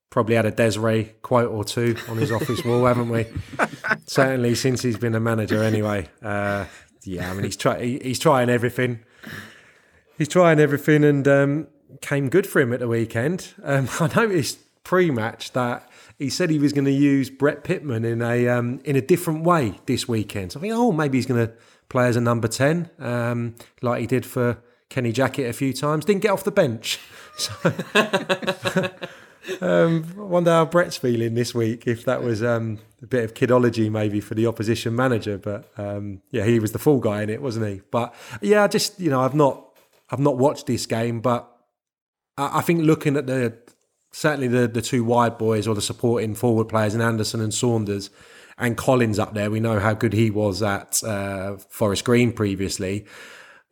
probably 0.09 0.35
had 0.35 0.45
a 0.45 0.51
Desiree 0.51 1.15
quote 1.21 1.51
or 1.51 1.63
two 1.63 1.95
on 2.09 2.17
his 2.17 2.31
office 2.31 2.63
wall, 2.63 2.85
haven't 2.85 3.09
we? 3.09 3.25
Certainly 4.07 4.55
since 4.55 4.81
he's 4.81 4.97
been 4.97 5.15
a 5.15 5.19
manager, 5.19 5.61
anyway. 5.63 6.09
Uh, 6.21 6.65
yeah, 7.03 7.29
I 7.29 7.33
mean 7.33 7.43
he's 7.43 7.57
trying 7.57 7.83
he, 7.83 7.99
he's 7.99 8.19
trying 8.19 8.49
everything. 8.49 8.99
He's 10.17 10.27
trying 10.27 10.59
everything, 10.59 11.03
and 11.03 11.27
um, 11.27 11.67
came 12.01 12.29
good 12.29 12.47
for 12.47 12.59
him 12.59 12.73
at 12.73 12.79
the 12.79 12.88
weekend. 12.88 13.53
Um, 13.63 13.89
I 13.99 14.07
noticed 14.15 14.59
pre-match 14.83 15.51
that 15.51 15.89
he 16.17 16.29
said 16.29 16.49
he 16.49 16.59
was 16.59 16.73
going 16.73 16.85
to 16.85 16.91
use 16.91 17.29
Brett 17.29 17.63
Pitman 17.63 18.05
in 18.05 18.21
a 18.21 18.47
um, 18.47 18.79
in 18.85 18.95
a 18.95 19.01
different 19.01 19.43
way 19.43 19.79
this 19.85 20.07
weekend. 20.07 20.53
So 20.53 20.59
I 20.59 20.61
think, 20.61 20.73
oh, 20.73 20.91
maybe 20.91 21.17
he's 21.17 21.25
going 21.25 21.45
to 21.45 21.53
play 21.89 22.07
as 22.07 22.15
a 22.15 22.21
number 22.21 22.47
ten, 22.47 22.89
um, 22.99 23.55
like 23.81 24.01
he 24.01 24.07
did 24.07 24.25
for 24.25 24.57
Kenny 24.89 25.11
Jackett 25.11 25.49
a 25.49 25.53
few 25.53 25.73
times. 25.73 26.05
Didn't 26.05 26.21
get 26.21 26.31
off 26.31 26.43
the 26.43 26.51
bench. 26.51 26.99
So, 27.38 27.53
um, 29.61 30.05
I 30.17 30.21
wonder 30.21 30.49
how 30.49 30.65
Brett's 30.65 30.97
feeling 30.97 31.35
this 31.35 31.53
week. 31.53 31.85
If 31.85 32.03
that 32.05 32.23
was 32.23 32.41
um, 32.41 32.79
a 33.03 33.05
bit 33.05 33.23
of 33.23 33.35
kidology, 33.35 33.91
maybe 33.91 34.19
for 34.19 34.33
the 34.33 34.47
opposition 34.47 34.95
manager, 34.95 35.38
but 35.38 35.69
um, 35.77 36.23
yeah, 36.31 36.45
he 36.45 36.59
was 36.59 36.71
the 36.71 36.79
full 36.79 36.99
guy 36.99 37.21
in 37.21 37.29
it, 37.29 37.39
wasn't 37.39 37.67
he? 37.67 37.81
But 37.91 38.15
yeah, 38.41 38.67
just 38.67 38.99
you 38.99 39.11
know, 39.11 39.21
I've 39.21 39.35
not 39.35 39.67
I've 40.09 40.19
not 40.19 40.38
watched 40.38 40.65
this 40.65 40.88
game, 40.88 41.19
but 41.19 41.47
I, 42.38 42.61
think 42.61 42.83
looking 42.83 43.17
at 43.17 43.27
the 43.27 43.57
certainly 44.11 44.47
the, 44.47 44.67
the 44.67 44.81
two 44.81 45.03
wide 45.03 45.38
boys 45.38 45.67
or 45.67 45.75
the 45.75 45.81
supporting 45.81 46.35
forward 46.35 46.69
players 46.69 46.93
and 46.93 47.03
Anderson 47.03 47.41
and 47.41 47.53
Saunders 47.53 48.09
and 48.57 48.75
Collins 48.75 49.19
up 49.19 49.33
there. 49.33 49.51
We 49.51 49.59
know 49.59 49.79
how 49.79 49.93
good 49.93 50.13
he 50.13 50.29
was 50.29 50.63
at 50.63 51.03
uh, 51.03 51.57
Forest 51.57 52.03
Green 52.05 52.31
previously. 52.31 53.05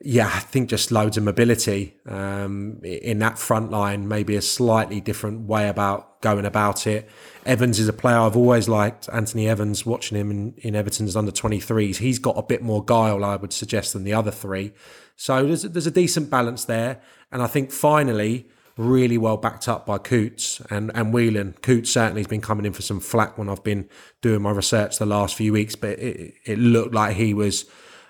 Yeah, 0.02 0.28
I 0.28 0.40
think 0.40 0.70
just 0.70 0.92
loads 0.92 1.18
of 1.18 1.24
mobility 1.24 1.96
um, 2.06 2.82
in 2.84 3.20
that 3.20 3.40
front 3.40 3.72
line, 3.72 4.08
maybe 4.08 4.36
a 4.36 4.42
slightly 4.42 5.00
different 5.00 5.48
way 5.48 5.70
about 5.70 6.22
going 6.22 6.46
about 6.46 6.86
it. 6.86 7.10
Evans 7.46 7.80
is 7.80 7.88
a 7.88 7.94
player 7.94 8.18
I've 8.18 8.36
always 8.36 8.68
liked. 8.68 9.08
Anthony 9.14 9.48
Evans, 9.48 9.86
watching 9.86 10.18
him 10.18 10.32
in, 10.32 10.54
in 10.58 10.76
Everton's 10.76 11.16
under 11.16 11.32
23s, 11.32 11.98
he's 11.98 12.20
got 12.20 12.38
a 12.38 12.44
bit 12.44 12.62
more 12.62 12.84
guile, 12.84 13.24
I 13.24 13.38
would 13.38 13.54
suggest, 13.54 13.94
than 13.94 14.04
the 14.04 14.14
other 14.14 14.32
three. 14.32 14.74
So 15.16 15.46
there's, 15.48 15.62
there's 15.64 15.88
a 15.88 15.92
decent 15.92 16.30
balance 16.30 16.66
there. 16.66 17.02
And 17.32 17.42
I 17.42 17.48
think 17.48 17.72
finally, 17.72 18.50
really 18.78 19.18
well 19.18 19.38
backed 19.38 19.68
up 19.68 19.86
by 19.86 19.98
Coutts 19.98 20.62
and, 20.70 20.92
and 20.94 21.14
Whelan. 21.14 21.56
Coutts 21.62 21.92
certainly 21.92 22.22
has 22.22 22.28
been 22.28 22.42
coming 22.42 22.66
in 22.66 22.74
for 22.74 22.82
some 22.82 23.00
flack 23.00 23.38
when 23.38 23.50
I've 23.50 23.64
been 23.64 23.90
doing 24.22 24.42
my 24.42 24.52
research 24.52 24.98
the 24.98 25.06
last 25.06 25.36
few 25.36 25.54
weeks, 25.54 25.76
but 25.76 25.98
it, 26.00 26.34
it 26.46 26.60
looked 26.60 26.94
like 26.94 27.16
he 27.16 27.34
was 27.34 27.66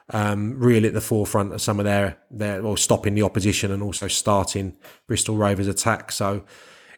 um, 0.09 0.57
really 0.57 0.88
at 0.88 0.93
the 0.93 1.01
forefront 1.01 1.53
of 1.53 1.61
some 1.61 1.80
of 1.80 1.86
their, 1.86 2.18
their, 2.32 2.63
or 2.63 2.78
stopping 2.78 3.16
the 3.16 3.24
opposition 3.24 3.72
and 3.72 3.84
also 3.84 4.07
starting 4.07 4.76
Bristol 5.07 5.38
Rovers 5.38 5.68
attack. 5.68 6.11
So 6.11 6.43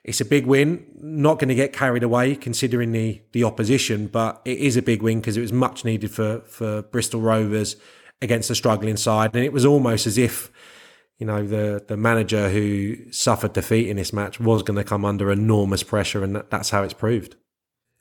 it's 0.04 0.22
a 0.22 0.26
big 0.26 0.46
win. 0.46 0.86
Not 0.96 1.40
going 1.40 1.50
to 1.50 1.56
get 1.56 1.74
carried 1.74 2.04
away 2.04 2.36
considering 2.36 2.94
the 2.94 3.22
the 3.34 3.44
opposition, 3.44 4.08
but 4.08 4.42
it 4.46 4.58
is 4.58 4.78
a 4.78 4.82
big 4.82 5.02
win 5.02 5.20
because 5.20 5.38
it 5.38 5.42
was 5.42 5.54
much 5.54 5.84
needed 5.84 6.12
for 6.12 6.40
for 6.42 6.82
Bristol 6.84 7.22
Rovers 7.22 7.76
against 8.22 8.50
a 8.50 8.56
struggling 8.56 8.98
side, 8.98 9.36
and 9.36 9.44
it 9.44 9.54
was 9.54 9.66
almost 9.66 10.08
as 10.08 10.18
if 10.18 10.50
you 11.18 11.26
know 11.26 11.46
the 11.46 11.84
the 11.88 11.98
manager 11.98 12.50
who 12.50 13.12
suffered 13.12 13.54
defeat 13.54 13.90
in 13.90 13.98
this 13.98 14.14
match 14.14 14.40
was 14.40 14.64
going 14.64 14.78
to 14.78 14.84
come 14.84 15.06
under 15.06 15.32
enormous 15.32 15.84
pressure, 15.84 16.24
and 16.24 16.36
that's 16.50 16.70
how 16.70 16.84
it's 16.84 16.94
proved. 16.94 17.36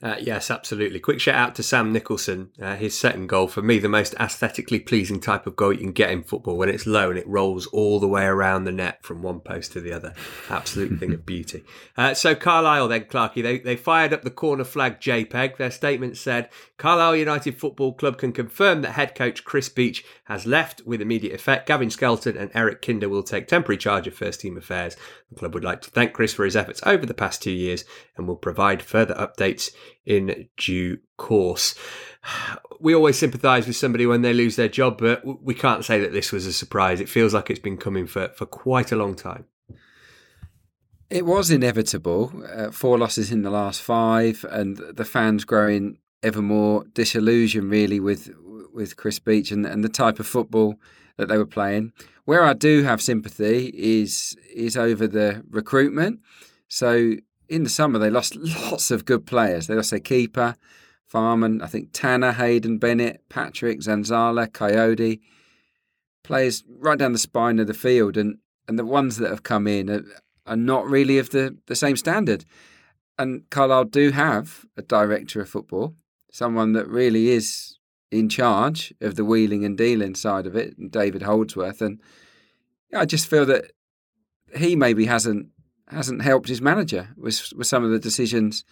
Uh, 0.06 0.14
yes, 0.20 0.52
absolutely. 0.52 1.00
Quick 1.00 1.18
shout 1.18 1.34
out 1.34 1.56
to 1.56 1.64
Sam 1.64 1.92
Nicholson. 1.92 2.52
Uh, 2.62 2.76
his 2.76 2.96
second 2.96 3.26
goal, 3.26 3.48
for 3.48 3.60
me, 3.60 3.80
the 3.80 3.88
most 3.88 4.14
aesthetically 4.20 4.78
pleasing 4.78 5.18
type 5.18 5.48
of 5.48 5.56
goal 5.56 5.72
you 5.72 5.80
can 5.80 5.90
get 5.90 6.12
in 6.12 6.22
football 6.22 6.56
when 6.56 6.68
it's 6.68 6.86
low 6.86 7.10
and 7.10 7.18
it 7.18 7.26
rolls 7.26 7.66
all 7.66 7.98
the 7.98 8.06
way 8.06 8.24
around 8.24 8.62
the 8.62 8.70
net 8.70 9.02
from 9.02 9.20
one 9.20 9.40
post 9.40 9.72
to 9.72 9.80
the 9.80 9.92
other. 9.92 10.14
Absolute 10.48 11.00
thing 11.00 11.12
of 11.12 11.26
beauty. 11.26 11.64
Uh, 11.96 12.14
so, 12.14 12.36
Carlisle, 12.36 12.86
then, 12.86 13.02
Clarky, 13.06 13.42
they, 13.42 13.58
they 13.58 13.74
fired 13.74 14.12
up 14.12 14.22
the 14.22 14.30
corner 14.30 14.62
flag 14.62 15.00
JPEG. 15.00 15.56
Their 15.56 15.72
statement 15.72 16.16
said 16.16 16.50
Carlisle 16.78 17.16
United 17.16 17.58
Football 17.58 17.94
Club 17.94 18.16
can 18.16 18.32
confirm 18.32 18.82
that 18.82 18.92
head 18.92 19.16
coach 19.16 19.42
Chris 19.42 19.68
Beech 19.68 20.04
has 20.26 20.46
left 20.46 20.86
with 20.86 21.00
immediate 21.00 21.34
effect. 21.34 21.66
Gavin 21.66 21.90
Skelton 21.90 22.36
and 22.36 22.52
Eric 22.54 22.80
Kinder 22.80 23.08
will 23.08 23.24
take 23.24 23.48
temporary 23.48 23.78
charge 23.78 24.06
of 24.06 24.14
first 24.14 24.40
team 24.40 24.56
affairs. 24.56 24.96
The 25.30 25.40
club 25.40 25.54
would 25.54 25.64
like 25.64 25.82
to 25.82 25.90
thank 25.90 26.12
Chris 26.12 26.32
for 26.32 26.44
his 26.44 26.54
efforts 26.54 26.80
over 26.86 27.04
the 27.04 27.14
past 27.14 27.42
two 27.42 27.50
years 27.50 27.84
and 28.16 28.28
will 28.28 28.36
provide 28.36 28.82
further 28.82 29.14
updates 29.14 29.70
in 30.04 30.48
due 30.56 30.98
course. 31.16 31.74
We 32.80 32.94
always 32.94 33.18
sympathise 33.18 33.66
with 33.66 33.76
somebody 33.76 34.06
when 34.06 34.22
they 34.22 34.34
lose 34.34 34.56
their 34.56 34.68
job, 34.68 34.98
but 34.98 35.42
we 35.42 35.54
can't 35.54 35.84
say 35.84 36.00
that 36.00 36.12
this 36.12 36.32
was 36.32 36.46
a 36.46 36.52
surprise. 36.52 37.00
It 37.00 37.08
feels 37.08 37.32
like 37.32 37.50
it's 37.50 37.60
been 37.60 37.76
coming 37.76 38.06
for, 38.06 38.28
for 38.28 38.46
quite 38.46 38.92
a 38.92 38.96
long 38.96 39.14
time. 39.14 39.46
It 41.08 41.24
was 41.24 41.50
inevitable. 41.50 42.32
Uh, 42.52 42.70
four 42.70 42.98
losses 42.98 43.30
in 43.30 43.42
the 43.42 43.50
last 43.50 43.80
five, 43.80 44.44
and 44.50 44.76
the 44.76 45.04
fans 45.04 45.44
growing 45.44 45.98
ever 46.22 46.42
more 46.42 46.84
disillusioned, 46.94 47.70
really, 47.70 48.00
with 48.00 48.30
with 48.72 48.96
Chris 48.96 49.18
Beech 49.18 49.50
and, 49.50 49.64
and 49.64 49.82
the 49.82 49.88
type 49.88 50.20
of 50.20 50.26
football 50.26 50.74
that 51.16 51.28
they 51.28 51.38
were 51.38 51.46
playing. 51.46 51.92
Where 52.24 52.44
I 52.44 52.52
do 52.52 52.82
have 52.82 53.00
sympathy 53.00 53.70
is 53.74 54.36
is 54.52 54.76
over 54.76 55.06
the 55.06 55.44
recruitment. 55.48 56.20
So 56.68 57.14
in 57.48 57.64
the 57.64 57.70
summer 57.70 57.98
they 57.98 58.10
lost 58.10 58.36
lots 58.70 58.90
of 58.90 59.04
good 59.04 59.26
players. 59.26 59.66
They 59.66 59.74
lost 59.74 59.90
their 59.90 60.00
keeper, 60.00 60.56
Farman, 61.06 61.62
I 61.62 61.66
think 61.66 61.90
Tanner, 61.92 62.32
Hayden, 62.32 62.78
Bennett, 62.78 63.22
Patrick, 63.28 63.80
Zanzala, 63.80 64.48
Kayode, 64.48 65.20
players 66.22 66.64
right 66.68 66.98
down 66.98 67.12
the 67.12 67.18
spine 67.18 67.58
of 67.58 67.66
the 67.66 67.74
field, 67.74 68.16
and 68.16 68.38
and 68.68 68.78
the 68.78 68.84
ones 68.84 69.18
that 69.18 69.30
have 69.30 69.42
come 69.42 69.66
in 69.66 69.88
are, 69.88 70.04
are 70.46 70.56
not 70.56 70.86
really 70.86 71.18
of 71.18 71.30
the, 71.30 71.56
the 71.66 71.76
same 71.76 71.96
standard. 71.96 72.44
And 73.18 73.48
Carlisle 73.50 73.84
do 73.84 74.10
have 74.10 74.66
a 74.76 74.82
director 74.82 75.40
of 75.40 75.48
football, 75.48 75.94
someone 76.32 76.72
that 76.72 76.88
really 76.88 77.28
is 77.30 77.78
in 78.10 78.28
charge 78.28 78.92
of 79.00 79.14
the 79.14 79.24
wheeling 79.24 79.64
and 79.64 79.78
dealing 79.78 80.14
side 80.14 80.46
of 80.46 80.56
it, 80.56 80.90
David 80.90 81.22
Holdsworth, 81.22 81.80
and 81.80 82.00
I 82.94 83.04
just 83.04 83.28
feel 83.28 83.46
that 83.46 83.72
he 84.56 84.76
maybe 84.76 85.06
hasn't 85.06 85.48
hasn't 85.88 86.22
helped 86.22 86.48
his 86.48 86.60
manager 86.60 87.08
with 87.16 87.52
with 87.56 87.66
some 87.66 87.84
of 87.84 87.90
the 87.90 87.98
decisions 87.98 88.64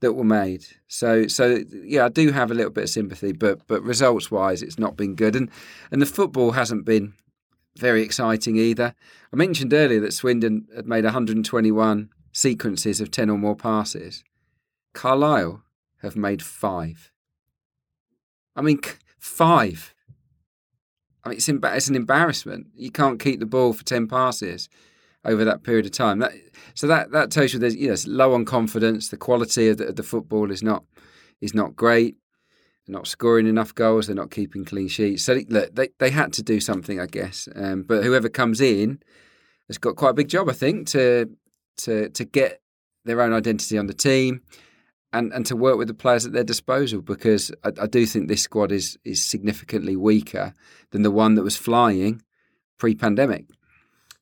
that 0.00 0.12
were 0.12 0.24
made. 0.24 0.64
So 0.88 1.26
so 1.26 1.60
yeah, 1.84 2.06
I 2.06 2.08
do 2.08 2.32
have 2.32 2.50
a 2.50 2.54
little 2.54 2.70
bit 2.70 2.84
of 2.84 2.90
sympathy, 2.90 3.32
but 3.32 3.66
but 3.66 3.82
results 3.82 4.30
wise, 4.30 4.62
it's 4.62 4.78
not 4.78 4.96
been 4.96 5.14
good, 5.14 5.36
and 5.36 5.50
and 5.90 6.00
the 6.00 6.06
football 6.06 6.52
hasn't 6.52 6.84
been 6.84 7.14
very 7.76 8.02
exciting 8.02 8.56
either. 8.56 8.94
I 9.32 9.36
mentioned 9.36 9.72
earlier 9.72 10.00
that 10.00 10.12
Swindon 10.12 10.68
had 10.74 10.86
made 10.86 11.04
121 11.04 12.10
sequences 12.32 13.00
of 13.00 13.10
10 13.10 13.30
or 13.30 13.38
more 13.38 13.56
passes. 13.56 14.22
Carlisle 14.92 15.62
have 16.02 16.14
made 16.14 16.40
five. 16.40 17.10
I 18.54 18.62
mean, 18.62 18.80
five. 19.18 19.94
I 21.24 21.30
mean, 21.30 21.38
it's, 21.38 21.48
it's 21.48 21.88
an 21.88 21.96
embarrassment. 21.96 22.68
You 22.76 22.92
can't 22.92 23.18
keep 23.18 23.40
the 23.40 23.46
ball 23.46 23.72
for 23.72 23.82
10 23.82 24.06
passes 24.06 24.68
over 25.24 25.44
that 25.44 25.62
period 25.62 25.86
of 25.86 25.92
time. 25.92 26.18
That, 26.18 26.32
so 26.74 26.86
that 26.86 27.12
that 27.12 27.30
tells 27.30 27.52
you 27.52 27.58
there's 27.58 27.76
you 27.76 27.88
know, 27.88 27.96
low 28.06 28.34
on 28.34 28.44
confidence. 28.44 29.08
The 29.08 29.16
quality 29.16 29.68
of 29.68 29.78
the, 29.78 29.88
of 29.88 29.96
the, 29.96 30.02
football 30.02 30.50
is 30.50 30.62
not 30.62 30.84
is 31.40 31.54
not 31.54 31.76
great. 31.76 32.16
They're 32.86 32.94
not 32.94 33.06
scoring 33.06 33.46
enough 33.46 33.74
goals. 33.74 34.06
They're 34.06 34.16
not 34.16 34.30
keeping 34.30 34.64
clean 34.64 34.88
sheets. 34.88 35.22
So 35.24 35.40
look, 35.48 35.74
they 35.74 35.88
they 35.98 36.10
had 36.10 36.32
to 36.34 36.42
do 36.42 36.60
something, 36.60 37.00
I 37.00 37.06
guess. 37.06 37.48
Um, 37.54 37.82
but 37.82 38.04
whoever 38.04 38.28
comes 38.28 38.60
in 38.60 39.00
has 39.68 39.78
got 39.78 39.96
quite 39.96 40.10
a 40.10 40.14
big 40.14 40.28
job, 40.28 40.48
I 40.48 40.52
think, 40.52 40.88
to 40.88 41.30
to 41.78 42.10
to 42.10 42.24
get 42.24 42.60
their 43.04 43.20
own 43.20 43.32
identity 43.32 43.78
on 43.78 43.86
the 43.86 43.94
team. 43.94 44.42
And, 45.12 45.32
and 45.32 45.46
to 45.46 45.54
work 45.54 45.78
with 45.78 45.86
the 45.86 45.94
players 45.94 46.26
at 46.26 46.32
their 46.32 46.42
disposal 46.42 47.00
because 47.00 47.52
I, 47.62 47.70
I 47.82 47.86
do 47.86 48.04
think 48.04 48.26
this 48.26 48.42
squad 48.42 48.72
is 48.72 48.98
is 49.04 49.24
significantly 49.24 49.94
weaker 49.94 50.54
than 50.90 51.02
the 51.02 51.10
one 51.12 51.36
that 51.36 51.44
was 51.44 51.56
flying 51.56 52.20
pre-pandemic. 52.78 53.46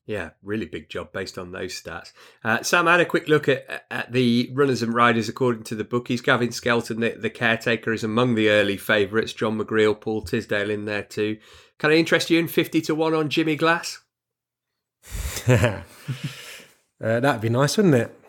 Yeah, 0.05 0.31
really 0.43 0.65
big 0.65 0.89
job 0.89 1.13
based 1.13 1.37
on 1.37 1.51
those 1.51 1.81
stats. 1.81 2.11
Uh, 2.43 2.61
Sam, 2.61 2.87
had 2.87 2.99
a 2.99 3.05
quick 3.05 3.29
look 3.29 3.47
at, 3.47 3.85
at 3.89 4.11
the 4.11 4.51
runners 4.53 4.83
and 4.83 4.93
riders 4.93 5.29
according 5.29 5.63
to 5.63 5.75
the 5.75 5.85
bookies. 5.85 6.19
Gavin 6.19 6.51
Skelton, 6.51 6.99
the, 6.99 7.11
the 7.11 7.29
caretaker, 7.29 7.93
is 7.93 8.03
among 8.03 8.35
the 8.35 8.49
early 8.49 8.75
favourites. 8.75 9.31
John 9.31 9.57
McGreal, 9.57 9.99
Paul 9.99 10.21
Tisdale 10.21 10.69
in 10.69 10.83
there 10.85 11.03
too. 11.03 11.37
Can 11.79 11.91
I 11.91 11.95
interest 11.95 12.29
you 12.29 12.37
in 12.37 12.49
50 12.49 12.81
to 12.81 12.95
1 12.95 13.13
on 13.13 13.29
Jimmy 13.29 13.55
Glass? 13.55 13.99
uh, 15.47 15.81
that'd 16.99 17.41
be 17.41 17.49
nice, 17.49 17.77
wouldn't 17.77 17.95
it? 17.95 18.19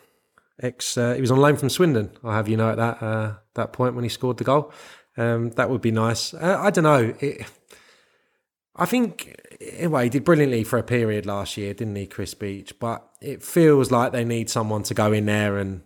Ex, 0.62 0.97
uh, 0.97 1.14
he 1.14 1.20
was 1.20 1.33
on 1.33 1.39
loan 1.39 1.57
from 1.57 1.68
Swindon. 1.68 2.11
I 2.22 2.37
have 2.37 2.49
you 2.49 2.57
know 2.57 2.70
at 2.70 2.77
that 2.77 3.03
uh, 3.03 3.35
that 3.55 3.72
point 3.72 3.97
when 3.97 4.05
he 4.05 4.09
scored 4.09 4.37
the 4.37 4.45
goal. 4.45 4.72
Um, 5.16 5.51
that 5.51 5.70
would 5.70 5.81
be 5.81 5.91
nice. 5.91 6.35
Uh, 6.35 6.59
I 6.61 6.70
don't 6.70 6.85
know. 6.85 7.14
It, 7.18 7.47
I 8.77 8.87
think, 8.87 9.37
eh, 9.61 9.66
anyway, 9.79 10.05
he 10.05 10.11
did 10.11 10.25
brilliantly 10.25 10.64
for 10.64 10.79
a 10.79 10.83
period 10.83 11.27
last 11.27 11.57
year, 11.57 11.75
didn't 11.75 11.97
he, 11.97 12.07
Chris 12.07 12.35
Beech? 12.35 12.79
But 12.79 13.09
it 13.20 13.43
feels 13.43 13.91
like 13.91 14.12
they 14.12 14.25
need 14.25 14.51
someone 14.51 14.83
to 14.85 14.95
go 14.95 15.12
in 15.12 15.27
there 15.27 15.59
and, 15.59 15.83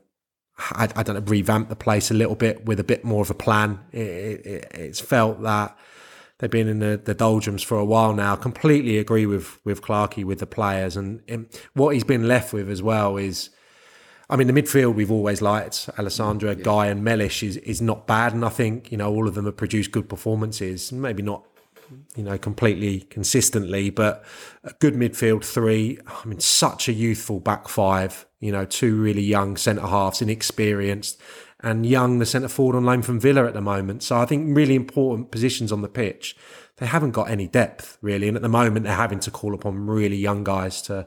I, 0.58 0.88
I 0.96 1.02
don't 1.02 1.14
know, 1.16 1.22
revamp 1.22 1.68
the 1.68 1.76
place 1.76 2.10
a 2.10 2.14
little 2.14 2.34
bit 2.34 2.64
with 2.64 2.80
a 2.80 2.84
bit 2.84 3.04
more 3.04 3.22
of 3.22 3.30
a 3.30 3.34
plan. 3.34 3.80
It, 3.92 4.00
it, 4.00 4.70
it's 4.74 5.00
felt 5.00 5.42
that 5.42 5.76
they've 6.38 6.50
been 6.50 6.68
in 6.68 6.78
the, 6.78 7.00
the 7.02 7.14
doldrums 7.14 7.62
for 7.62 7.76
a 7.78 7.84
while 7.84 8.12
now. 8.12 8.34
Completely 8.36 8.98
agree 8.98 9.26
with 9.26 9.60
with 9.64 9.82
Clarkey 9.82 10.24
with 10.24 10.40
the 10.40 10.46
players, 10.46 10.96
and, 10.96 11.22
and 11.28 11.46
what 11.74 11.94
he's 11.94 12.04
been 12.04 12.26
left 12.26 12.52
with 12.52 12.68
as 12.70 12.82
well 12.82 13.16
is. 13.16 13.50
I 14.30 14.36
mean, 14.36 14.46
the 14.46 14.52
midfield 14.52 14.94
we've 14.94 15.10
always 15.10 15.40
liked. 15.40 15.88
Alessandra, 15.98 16.54
yeah. 16.54 16.62
Guy, 16.62 16.86
and 16.88 17.02
Mellish 17.02 17.42
is, 17.42 17.56
is 17.58 17.80
not 17.80 18.06
bad. 18.06 18.34
And 18.34 18.44
I 18.44 18.50
think, 18.50 18.92
you 18.92 18.98
know, 18.98 19.10
all 19.10 19.26
of 19.26 19.34
them 19.34 19.46
have 19.46 19.56
produced 19.56 19.90
good 19.90 20.06
performances. 20.06 20.92
Maybe 20.92 21.22
not 21.22 21.46
you 22.16 22.22
know, 22.22 22.38
completely 22.38 23.00
consistently, 23.00 23.90
but 23.90 24.24
a 24.64 24.72
good 24.74 24.94
midfield 24.94 25.44
three. 25.44 25.98
I 26.06 26.26
mean, 26.26 26.40
such 26.40 26.88
a 26.88 26.92
youthful 26.92 27.40
back 27.40 27.68
five, 27.68 28.26
you 28.40 28.52
know, 28.52 28.64
two 28.64 29.00
really 29.00 29.22
young 29.22 29.56
centre 29.56 29.86
halves, 29.86 30.22
inexperienced, 30.22 31.20
and 31.60 31.84
young, 31.84 32.18
the 32.18 32.26
centre 32.26 32.48
forward 32.48 32.76
on 32.76 32.84
loan 32.84 33.02
from 33.02 33.18
Villa 33.20 33.46
at 33.46 33.54
the 33.54 33.60
moment. 33.60 34.02
So 34.02 34.16
I 34.16 34.26
think 34.26 34.56
really 34.56 34.74
important 34.74 35.30
positions 35.30 35.72
on 35.72 35.82
the 35.82 35.88
pitch. 35.88 36.36
They 36.76 36.86
haven't 36.86 37.10
got 37.10 37.30
any 37.30 37.48
depth 37.48 37.98
really, 38.00 38.28
and 38.28 38.36
at 38.36 38.42
the 38.42 38.48
moment 38.48 38.84
they're 38.84 38.94
having 38.94 39.20
to 39.20 39.30
call 39.30 39.54
upon 39.54 39.86
really 39.86 40.16
young 40.16 40.44
guys 40.44 40.80
to 40.82 41.06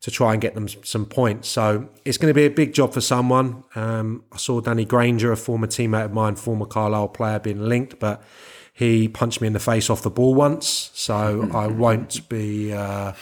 to 0.00 0.10
try 0.10 0.32
and 0.32 0.40
get 0.40 0.54
them 0.54 0.66
some 0.66 1.04
points. 1.04 1.46
So 1.48 1.88
it's 2.06 2.16
going 2.16 2.30
to 2.30 2.34
be 2.34 2.46
a 2.46 2.50
big 2.50 2.72
job 2.72 2.94
for 2.94 3.02
someone. 3.02 3.64
Um, 3.74 4.24
I 4.32 4.38
saw 4.38 4.60
Danny 4.62 4.86
Grainger, 4.86 5.30
a 5.30 5.36
former 5.36 5.66
teammate 5.66 6.06
of 6.06 6.12
mine, 6.14 6.36
former 6.36 6.64
Carlisle 6.64 7.08
player, 7.08 7.38
being 7.38 7.68
linked, 7.68 7.98
but 7.98 8.22
he 8.72 9.08
punched 9.08 9.40
me 9.40 9.46
in 9.46 9.52
the 9.52 9.60
face 9.60 9.90
off 9.90 10.02
the 10.02 10.10
ball 10.10 10.34
once, 10.34 10.90
so 10.94 11.48
I 11.54 11.66
won't 11.66 12.28
be 12.28 12.72
uh, 12.72 13.12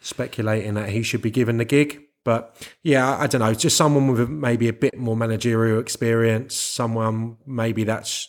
speculating 0.00 0.74
that 0.74 0.90
he 0.90 1.02
should 1.02 1.22
be 1.22 1.30
given 1.30 1.58
the 1.58 1.64
gig. 1.64 2.02
But 2.24 2.54
yeah, 2.82 3.16
I 3.18 3.26
don't 3.26 3.40
know, 3.40 3.54
just 3.54 3.76
someone 3.76 4.08
with 4.08 4.28
maybe 4.28 4.68
a 4.68 4.72
bit 4.72 4.98
more 4.98 5.16
managerial 5.16 5.80
experience, 5.80 6.54
someone 6.54 7.38
maybe 7.46 7.84
that's 7.84 8.28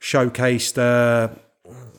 showcased 0.00 0.78
uh, 0.78 1.28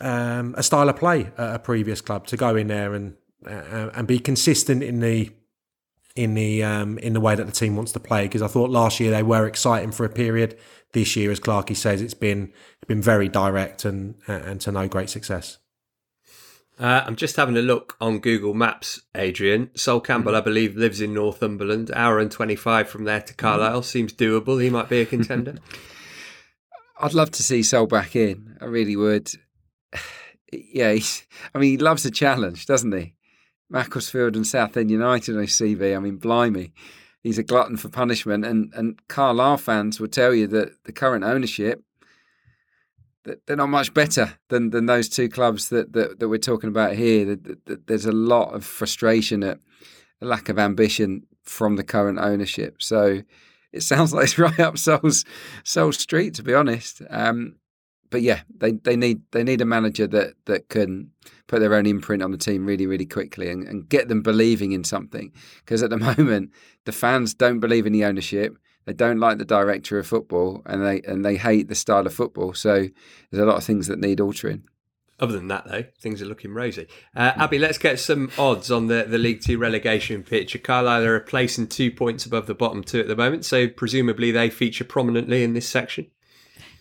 um, 0.01 0.55
a 0.57 0.63
style 0.63 0.89
of 0.89 0.97
play 0.97 1.31
at 1.37 1.55
a 1.55 1.59
previous 1.59 2.01
club 2.01 2.27
to 2.27 2.37
go 2.37 2.55
in 2.55 2.67
there 2.67 2.93
and 2.93 3.15
uh, 3.45 3.89
and 3.93 4.07
be 4.07 4.19
consistent 4.19 4.81
in 4.81 4.99
the 4.99 5.31
in 6.15 6.33
the 6.33 6.63
um, 6.63 6.97
in 6.99 7.13
the 7.13 7.19
way 7.19 7.35
that 7.35 7.45
the 7.45 7.51
team 7.51 7.75
wants 7.75 7.91
to 7.93 7.99
play. 7.99 8.25
Because 8.25 8.41
I 8.41 8.47
thought 8.47 8.69
last 8.69 8.99
year 8.99 9.11
they 9.11 9.23
were 9.23 9.47
exciting 9.47 9.91
for 9.91 10.05
a 10.05 10.09
period 10.09 10.57
this 10.93 11.15
year, 11.15 11.31
as 11.31 11.39
Clarkey 11.39 11.75
says, 11.75 12.01
it's 12.01 12.13
been 12.13 12.53
been 12.87 13.01
very 13.01 13.27
direct 13.27 13.85
and 13.85 14.15
and 14.27 14.61
to 14.61 14.71
no 14.71 14.87
great 14.87 15.09
success. 15.09 15.57
Uh, 16.79 17.03
I'm 17.05 17.15
just 17.15 17.35
having 17.35 17.55
a 17.55 17.61
look 17.61 17.95
on 18.01 18.19
Google 18.19 18.53
Maps, 18.53 19.01
Adrian. 19.13 19.69
Sol 19.75 19.99
Campbell, 19.99 20.31
mm. 20.33 20.37
I 20.37 20.41
believe, 20.41 20.75
lives 20.75 21.01
in 21.01 21.13
Northumberland. 21.13 21.91
Hour 21.93 22.19
and 22.19 22.31
25 22.31 22.89
from 22.89 23.03
there 23.03 23.21
to 23.21 23.33
Carlisle 23.35 23.81
mm. 23.81 23.85
seems 23.85 24.11
doable. 24.11 24.61
He 24.61 24.71
might 24.71 24.89
be 24.89 25.01
a 25.01 25.05
contender. 25.05 25.57
I'd 26.99 27.13
love 27.13 27.31
to 27.31 27.43
see 27.43 27.61
Sol 27.61 27.85
back 27.85 28.15
in. 28.15 28.57
I 28.59 28.65
really 28.65 28.95
would. 28.95 29.31
yeah, 30.51 30.95
I 31.53 31.57
mean, 31.59 31.71
he 31.71 31.77
loves 31.77 32.05
a 32.05 32.11
challenge, 32.11 32.65
doesn't 32.65 32.91
he? 32.91 33.13
Macclesfield 33.69 34.35
and 34.35 34.45
Southend 34.45 34.91
United 34.91 35.35
on 35.35 35.41
his 35.41 35.51
CV. 35.51 35.95
I 35.95 35.99
mean, 35.99 36.17
blimey 36.17 36.73
he's 37.23 37.37
a 37.37 37.43
glutton 37.43 37.77
for 37.77 37.89
punishment. 37.89 38.45
And 38.45 38.71
and 38.75 38.99
Carlisle 39.07 39.57
fans 39.57 39.99
will 39.99 40.09
tell 40.09 40.33
you 40.33 40.45
that 40.47 40.83
the 40.83 40.91
current 40.91 41.23
ownership 41.23 41.83
they're 43.47 43.55
not 43.55 43.69
much 43.69 43.93
better 43.93 44.37
than, 44.49 44.71
than 44.71 44.85
those 44.85 45.07
two 45.07 45.29
clubs 45.29 45.69
that, 45.69 45.93
that, 45.93 46.19
that 46.19 46.27
we're 46.27 46.37
talking 46.37 46.67
about 46.67 46.93
here. 46.93 47.37
There's 47.65 48.05
a 48.05 48.11
lot 48.11 48.53
of 48.53 48.65
frustration 48.65 49.43
at 49.43 49.59
a 50.21 50.25
lack 50.25 50.49
of 50.49 50.59
ambition 50.59 51.25
from 51.41 51.77
the 51.77 51.85
current 51.85 52.19
ownership. 52.19 52.81
So 52.81 53.21
it 53.71 53.81
sounds 53.81 54.13
like 54.13 54.25
it's 54.25 54.37
right 54.37 54.59
up 54.59 54.77
Sol's 54.77 55.23
Sol's 55.63 55.97
street, 55.99 56.33
to 56.33 56.43
be 56.43 56.53
honest. 56.53 57.01
Um, 57.09 57.55
but 58.13 58.21
yeah, 58.21 58.41
they, 58.55 58.73
they 58.73 58.95
need 58.95 59.23
they 59.31 59.43
need 59.43 59.59
a 59.59 59.65
manager 59.65 60.05
that 60.05 60.35
that 60.45 60.69
can 60.69 61.09
put 61.47 61.61
their 61.61 61.73
own 61.73 61.87
imprint 61.87 62.21
on 62.21 62.29
the 62.29 62.37
team 62.37 62.63
really 62.63 62.85
really 62.85 63.07
quickly 63.07 63.49
and, 63.49 63.67
and 63.67 63.89
get 63.89 64.07
them 64.07 64.21
believing 64.21 64.71
in 64.71 64.83
something. 64.83 65.33
Because 65.65 65.81
at 65.81 65.89
the 65.89 65.97
moment, 66.17 66.51
the 66.85 66.91
fans 66.91 67.33
don't 67.33 67.59
believe 67.59 67.87
in 67.87 67.91
the 67.91 68.05
ownership. 68.05 68.55
They 68.85 68.93
don't 68.93 69.19
like 69.19 69.39
the 69.39 69.45
director 69.45 69.97
of 69.97 70.05
football, 70.05 70.61
and 70.67 70.85
they 70.85 71.01
and 71.01 71.25
they 71.25 71.37
hate 71.37 71.69
the 71.69 71.75
style 71.75 72.05
of 72.05 72.13
football. 72.13 72.53
So 72.53 72.87
there's 73.31 73.41
a 73.41 73.47
lot 73.47 73.57
of 73.57 73.63
things 73.63 73.87
that 73.87 73.97
need 73.97 74.21
altering. 74.21 74.65
Other 75.19 75.33
than 75.33 75.47
that, 75.47 75.67
though, 75.67 75.85
things 75.99 76.21
are 76.21 76.25
looking 76.25 76.53
rosy. 76.53 76.85
Uh, 77.15 77.31
Abby, 77.35 77.57
let's 77.57 77.79
get 77.79 77.99
some 77.99 78.29
odds 78.37 78.69
on 78.69 78.87
the, 78.87 79.05
the 79.09 79.17
League 79.17 79.41
Two 79.41 79.57
relegation 79.57 80.21
picture. 80.21 80.59
Carlisle 80.59 81.05
are 81.05 81.19
placing 81.19 81.65
two 81.65 81.89
points 81.89 82.27
above 82.27 82.45
the 82.45 82.53
bottom 82.53 82.83
two 82.83 82.99
at 82.99 83.07
the 83.07 83.15
moment, 83.15 83.43
so 83.43 83.67
presumably 83.67 84.29
they 84.29 84.51
feature 84.51 84.83
prominently 84.83 85.43
in 85.43 85.53
this 85.53 85.67
section. 85.67 86.11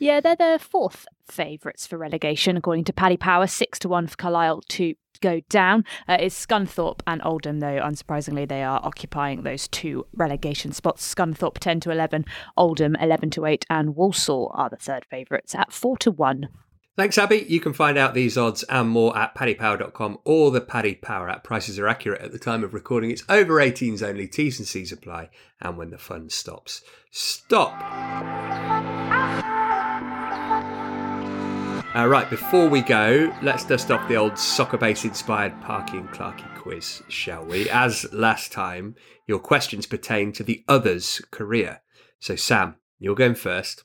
Yeah, 0.02 0.18
they're 0.20 0.34
the 0.34 0.58
fourth 0.60 1.06
favourites 1.26 1.86
for 1.86 1.98
relegation, 1.98 2.56
according 2.56 2.84
to 2.84 2.92
Paddy 2.92 3.16
Power. 3.16 3.46
Six 3.46 3.78
to 3.80 3.88
one 3.88 4.06
for 4.06 4.16
Carlisle 4.16 4.62
to 4.68 4.94
go 5.20 5.40
down. 5.48 5.84
Uh, 6.08 6.18
it's 6.20 6.46
Scunthorpe 6.46 7.00
and 7.06 7.22
Oldham, 7.24 7.60
though, 7.60 7.80
unsurprisingly, 7.80 8.46
they 8.46 8.62
are 8.62 8.80
occupying 8.82 9.42
those 9.42 9.68
two 9.68 10.06
relegation 10.14 10.72
spots. 10.72 11.14
Scunthorpe 11.14 11.58
10 11.58 11.80
to 11.80 11.90
11, 11.90 12.26
Oldham 12.56 12.96
11 12.96 13.30
to 13.30 13.46
8, 13.46 13.64
and 13.70 13.96
Walsall 13.96 14.50
are 14.54 14.68
the 14.68 14.76
third 14.76 15.06
favourites 15.06 15.54
at 15.54 15.72
4 15.72 15.96
to 15.98 16.10
1. 16.10 16.48
Thanks, 16.94 17.16
Abby. 17.16 17.46
You 17.48 17.58
can 17.58 17.72
find 17.72 17.96
out 17.96 18.12
these 18.12 18.36
odds 18.36 18.64
and 18.64 18.90
more 18.90 19.16
at 19.16 19.34
paddypower.com 19.34 20.18
or 20.24 20.50
the 20.50 20.60
Paddy 20.60 20.94
Power 20.94 21.30
app. 21.30 21.42
Prices 21.42 21.78
are 21.78 21.88
accurate 21.88 22.20
at 22.20 22.32
the 22.32 22.38
time 22.38 22.62
of 22.62 22.74
recording. 22.74 23.10
It's 23.10 23.24
over 23.30 23.54
18s 23.54 24.02
only, 24.02 24.26
T's 24.28 24.58
and 24.58 24.68
C's 24.68 24.92
apply, 24.92 25.30
and 25.58 25.78
when 25.78 25.88
the 25.88 25.96
fun 25.96 26.28
stops. 26.28 26.82
Stop! 27.10 27.72
Uh, 31.94 32.06
right, 32.06 32.30
before 32.30 32.70
we 32.70 32.80
go, 32.80 33.30
let's 33.42 33.66
dust 33.66 33.90
off 33.90 34.08
the 34.08 34.16
old 34.16 34.32
Soccerbase 34.32 35.04
inspired 35.04 35.60
Parky 35.60 35.98
and 35.98 36.08
Clarky 36.08 36.48
quiz, 36.56 37.02
shall 37.08 37.44
we? 37.44 37.68
As 37.68 38.10
last 38.14 38.50
time, 38.50 38.94
your 39.26 39.38
questions 39.38 39.84
pertain 39.84 40.32
to 40.32 40.42
the 40.42 40.64
other's 40.66 41.20
career. 41.30 41.82
So, 42.18 42.34
Sam, 42.34 42.76
you're 42.98 43.14
going 43.14 43.34
first. 43.34 43.84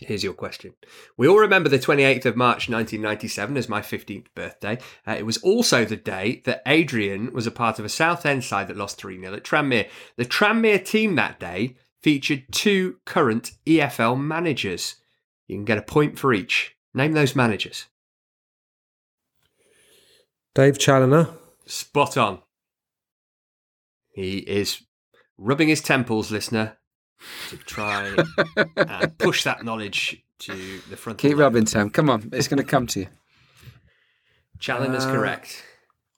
Here's 0.00 0.24
your 0.24 0.32
question. 0.32 0.74
We 1.16 1.28
all 1.28 1.38
remember 1.38 1.68
the 1.68 1.78
28th 1.78 2.24
of 2.24 2.36
March 2.36 2.68
1997 2.68 3.56
as 3.56 3.68
my 3.68 3.80
15th 3.80 4.26
birthday. 4.34 4.78
Uh, 5.06 5.12
it 5.12 5.24
was 5.24 5.38
also 5.38 5.84
the 5.84 5.94
day 5.94 6.42
that 6.46 6.62
Adrian 6.66 7.32
was 7.32 7.46
a 7.46 7.52
part 7.52 7.78
of 7.78 7.84
a 7.84 7.88
Southend 7.90 8.42
side 8.42 8.66
that 8.66 8.76
lost 8.76 8.98
3 8.98 9.20
0 9.20 9.34
at 9.34 9.44
Tranmere. 9.44 9.88
The 10.16 10.24
Tranmere 10.24 10.84
team 10.84 11.14
that 11.14 11.38
day 11.38 11.76
featured 12.02 12.46
two 12.50 12.96
current 13.06 13.52
EFL 13.66 14.20
managers. 14.20 14.96
You 15.46 15.54
can 15.54 15.64
get 15.64 15.78
a 15.78 15.82
point 15.82 16.18
for 16.18 16.34
each. 16.34 16.74
Name 16.94 17.12
those 17.12 17.36
managers. 17.36 17.86
Dave 20.54 20.78
Challinor. 20.78 21.30
Spot 21.66 22.16
on. 22.16 22.40
He 24.12 24.38
is 24.38 24.82
rubbing 25.38 25.68
his 25.68 25.80
temples, 25.80 26.30
listener, 26.32 26.76
to 27.48 27.56
try 27.58 28.16
and 28.76 29.16
push 29.18 29.44
that 29.44 29.64
knowledge 29.64 30.22
to 30.40 30.80
the 30.90 30.96
front. 30.96 31.18
Keep 31.20 31.38
rubbing, 31.38 31.66
Sam. 31.66 31.90
Come 31.90 32.10
on, 32.10 32.28
it's 32.32 32.48
going 32.48 32.58
to 32.58 32.64
come 32.64 32.86
to 32.88 33.00
you. 33.00 33.06
Challinor's 34.58 35.04
Uh, 35.06 35.12
correct. 35.12 35.62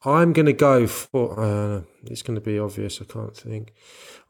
I'm 0.05 0.33
going 0.33 0.47
to 0.47 0.53
go 0.53 0.87
for. 0.87 1.39
Uh, 1.39 1.83
it's 2.05 2.23
going 2.23 2.35
to 2.35 2.41
be 2.41 2.59
obvious. 2.59 3.01
I 3.01 3.05
can't 3.05 3.37
think. 3.37 3.73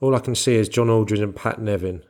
All 0.00 0.14
I 0.14 0.18
can 0.18 0.34
see 0.34 0.56
is 0.56 0.68
John 0.68 0.90
Aldridge 0.90 1.20
and 1.20 1.34
Pat 1.34 1.60
Nevin. 1.60 2.02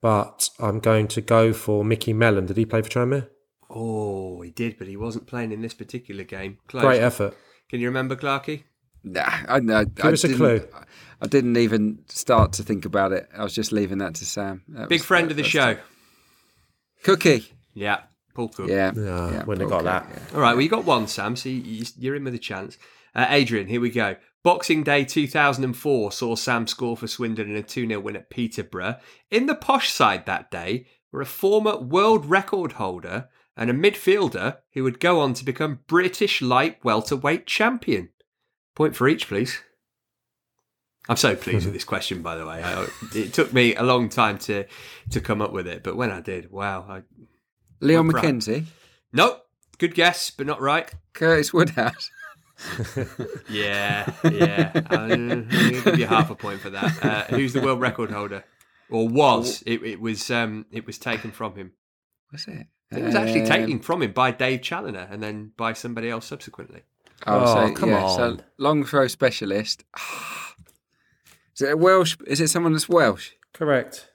But 0.00 0.50
I'm 0.58 0.80
going 0.80 1.06
to 1.08 1.20
go 1.20 1.52
for 1.52 1.84
Micky 1.84 2.12
Mellon. 2.12 2.46
Did 2.46 2.56
he 2.56 2.66
play 2.66 2.82
for 2.82 2.88
Tranmere? 2.88 3.28
Oh, 3.70 4.40
he 4.42 4.50
did, 4.50 4.78
but 4.78 4.86
he 4.88 4.96
wasn't 4.96 5.26
playing 5.26 5.52
in 5.52 5.60
this 5.62 5.74
particular 5.74 6.24
game. 6.24 6.58
Close. 6.68 6.82
Great 6.82 7.00
effort. 7.02 7.36
Can 7.68 7.80
you 7.80 7.88
remember 7.88 8.14
Clarky? 8.16 8.64
Nah, 9.02 9.22
I 9.48 9.60
know. 9.60 9.84
Give 9.84 10.04
I 10.04 10.12
us 10.12 10.24
a 10.24 10.28
didn't- 10.28 10.38
clue. 10.38 10.68
I 11.20 11.26
didn't 11.26 11.56
even 11.56 12.00
start 12.08 12.52
to 12.54 12.62
think 12.62 12.84
about 12.84 13.12
it. 13.12 13.28
I 13.36 13.42
was 13.42 13.54
just 13.54 13.72
leaving 13.72 13.98
that 13.98 14.14
to 14.16 14.26
Sam. 14.26 14.62
That 14.68 14.88
Big 14.88 15.00
was- 15.00 15.06
friend 15.06 15.30
of 15.30 15.36
the 15.36 15.42
show. 15.44 15.74
tough. 15.74 15.82
Cookie. 17.02 17.52
Yeah, 17.74 18.00
Paul 18.34 18.48
Cook. 18.48 18.68
Yeah. 18.68 18.92
Yeah, 18.94 19.30
yeah, 19.30 19.44
wouldn't 19.44 19.60
have 19.60 19.70
got 19.70 19.78
Cook, 19.78 19.84
that. 19.84 20.08
yeah. 20.30 20.34
All 20.36 20.40
right, 20.40 20.52
well, 20.54 20.62
you 20.62 20.68
got 20.68 20.84
one, 20.84 21.06
Sam, 21.06 21.36
so 21.36 21.48
you- 21.48 21.84
you're 21.98 22.14
in 22.14 22.24
with 22.24 22.34
a 22.34 22.38
chance. 22.38 22.78
Uh, 23.14 23.26
Adrian, 23.28 23.66
here 23.68 23.80
we 23.80 23.90
go. 23.90 24.16
Boxing 24.42 24.82
Day 24.82 25.04
2004 25.04 26.12
saw 26.12 26.34
Sam 26.34 26.66
score 26.66 26.96
for 26.96 27.06
Swindon 27.06 27.50
in 27.50 27.56
a 27.56 27.62
2 27.62 27.86
0 27.86 28.00
win 28.00 28.16
at 28.16 28.28
Peterborough. 28.30 28.96
In 29.30 29.46
the 29.46 29.54
posh 29.54 29.90
side 29.90 30.26
that 30.26 30.50
day 30.50 30.86
were 31.12 31.20
a 31.22 31.26
former 31.26 31.76
world 31.78 32.26
record 32.26 32.72
holder 32.72 33.28
and 33.56 33.70
a 33.70 33.74
midfielder 33.74 34.58
who 34.72 34.82
would 34.82 35.00
go 35.00 35.20
on 35.20 35.34
to 35.34 35.44
become 35.44 35.80
British 35.86 36.42
light 36.42 36.84
welterweight 36.84 37.46
champion. 37.46 38.10
Point 38.74 38.96
for 38.96 39.08
each, 39.08 39.28
please. 39.28 39.60
I'm 41.08 41.16
so 41.16 41.36
pleased 41.36 41.66
with 41.66 41.74
this 41.74 41.84
question, 41.84 42.22
by 42.22 42.34
the 42.36 42.46
way. 42.46 42.62
I, 42.62 42.86
it 43.14 43.34
took 43.34 43.52
me 43.52 43.74
a 43.74 43.82
long 43.82 44.08
time 44.08 44.38
to 44.38 44.64
to 45.10 45.20
come 45.20 45.42
up 45.42 45.52
with 45.52 45.66
it, 45.66 45.82
but 45.82 45.96
when 45.96 46.10
I 46.10 46.20
did, 46.20 46.50
wow! 46.50 46.86
I, 46.88 47.02
Leon 47.80 48.10
McKenzie. 48.10 48.64
nope, 49.12 49.44
good 49.78 49.94
guess, 49.94 50.30
but 50.30 50.46
not 50.46 50.60
right. 50.62 50.90
Curtis 51.12 51.52
Woodhouse. 51.52 52.10
Yeah, 53.50 54.10
yeah. 54.24 54.70
To 54.72 55.46
give 55.84 55.98
you 55.98 56.06
half 56.06 56.30
a 56.30 56.34
point 56.36 56.60
for 56.60 56.70
that. 56.70 57.04
Uh, 57.04 57.24
who's 57.24 57.52
the 57.52 57.60
world 57.60 57.80
record 57.80 58.10
holder? 58.12 58.44
Or 58.88 59.08
was 59.08 59.62
it? 59.66 59.82
It 59.82 60.00
was. 60.00 60.30
Um, 60.30 60.66
it 60.70 60.86
was 60.86 60.96
taken 60.96 61.32
from 61.32 61.56
him. 61.56 61.72
What's 62.30 62.46
it? 62.46 62.68
It 62.90 63.02
was 63.02 63.14
actually 63.14 63.40
Um, 63.42 63.46
taken 63.46 63.78
from 63.80 64.02
him 64.02 64.12
by 64.12 64.30
Dave 64.30 64.60
Challinor, 64.60 65.10
and 65.10 65.22
then 65.22 65.52
by 65.56 65.72
somebody 65.72 66.10
else 66.10 66.26
subsequently. 66.26 66.82
Oh, 67.26 67.40
Oh, 67.40 67.68
so, 67.68 67.74
come 67.74 67.88
yeah, 67.90 68.08
So 68.08 68.22
on. 68.24 68.42
long 68.58 68.84
throw 68.84 69.06
specialist. 69.08 69.84
Is 71.56 71.62
it 71.62 71.72
a 71.72 71.76
Welsh? 71.76 72.16
Is 72.26 72.40
it 72.40 72.48
someone 72.48 72.72
that's 72.72 72.88
Welsh? 72.88 73.30
Correct. 73.52 74.10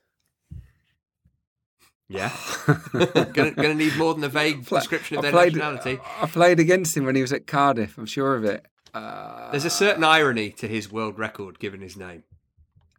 Yeah, 2.11 2.35
gonna, 2.93 3.51
gonna 3.51 3.75
need 3.75 3.95
more 3.95 4.15
than 4.15 4.23
a 4.23 4.29
vague 4.29 4.65
Pla- 4.65 4.79
description 4.79 5.17
of 5.17 5.19
I 5.19 5.21
their 5.23 5.31
played- 5.31 5.53
nationality. 5.55 5.99
I 6.21 6.25
played 6.25 6.59
against 6.59 6.97
him 6.97 7.05
when 7.05 7.15
he 7.15 7.21
was 7.21 7.31
at 7.31 7.45
Cardiff. 7.47 7.97
I'm 7.97 8.07
sure 8.07 8.35
of 8.35 8.43
it. 8.45 8.65
Uh, 8.95 9.51
There's 9.51 9.65
a 9.65 9.69
certain 9.69 10.03
irony 10.03 10.49
to 10.53 10.67
his 10.67 10.91
world 10.91 11.19
record 11.19 11.59
given 11.59 11.81
his 11.81 11.95
name. 11.95 12.23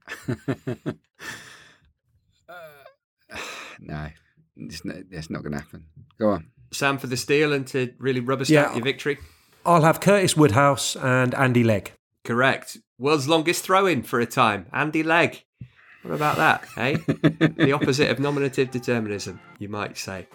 no, 3.81 4.11
it's 4.69 4.85
not, 4.85 4.97
it's 5.11 5.31
not 5.31 5.43
going 5.43 5.53
to 5.53 5.59
happen. 5.59 5.85
Go 6.19 6.31
on. 6.31 6.47
Sam 6.73 6.99
for 6.99 7.07
the 7.07 7.17
steal 7.17 7.53
and 7.53 7.67
to 7.69 7.93
really 7.99 8.21
rubber 8.21 8.45
stamp 8.45 8.69
Yeah. 8.71 8.75
your 8.77 8.85
victory. 8.85 9.19
I'll 9.67 9.83
have 9.83 10.01
Curtis 10.01 10.37
Woodhouse 10.37 10.97
and 10.97 11.35
Andy 11.35 11.65
Legg. 11.65 11.93
Correct. 12.25 12.79
World's 12.99 13.29
longest 13.29 13.65
throw 13.65 13.87
in 13.87 14.03
for 14.03 14.21
a 14.21 14.27
time. 14.27 14.67
Andy 14.73 15.03
Legg. 15.03 15.43
What 16.03 16.15
about 16.15 16.37
that, 16.37 16.65
eh? 16.79 16.97
the 17.57 17.73
opposite 17.73 18.11
of 18.11 18.19
nominative 18.19 18.71
determinism, 18.71 19.39
you 19.59 19.69
might 19.69 19.99
say. 19.99 20.27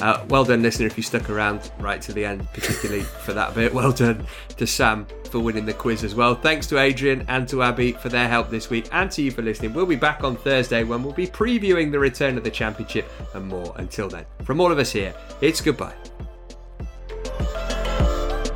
Uh, 0.00 0.24
well 0.28 0.44
done, 0.44 0.62
listener, 0.62 0.86
if 0.86 0.96
you 0.96 1.02
stuck 1.02 1.30
around 1.30 1.70
right 1.78 2.02
to 2.02 2.12
the 2.12 2.24
end, 2.24 2.46
particularly 2.52 3.02
for 3.02 3.32
that 3.32 3.54
bit. 3.54 3.72
Well 3.72 3.92
done 3.92 4.26
to 4.56 4.66
Sam 4.66 5.06
for 5.30 5.38
winning 5.38 5.64
the 5.64 5.72
quiz 5.72 6.04
as 6.04 6.14
well. 6.14 6.34
Thanks 6.34 6.66
to 6.68 6.78
Adrian 6.78 7.24
and 7.28 7.48
to 7.48 7.62
Abby 7.62 7.92
for 7.92 8.08
their 8.08 8.28
help 8.28 8.50
this 8.50 8.70
week, 8.70 8.88
and 8.92 9.10
to 9.12 9.22
you 9.22 9.30
for 9.30 9.42
listening. 9.42 9.72
We'll 9.72 9.86
be 9.86 9.96
back 9.96 10.24
on 10.24 10.36
Thursday 10.36 10.84
when 10.84 11.02
we'll 11.02 11.12
be 11.12 11.26
previewing 11.26 11.92
the 11.92 11.98
return 11.98 12.36
of 12.36 12.44
the 12.44 12.50
championship 12.50 13.08
and 13.34 13.46
more. 13.46 13.72
Until 13.76 14.08
then, 14.08 14.26
from 14.42 14.60
all 14.60 14.70
of 14.70 14.78
us 14.78 14.90
here, 14.90 15.14
it's 15.40 15.60
goodbye. 15.60 15.94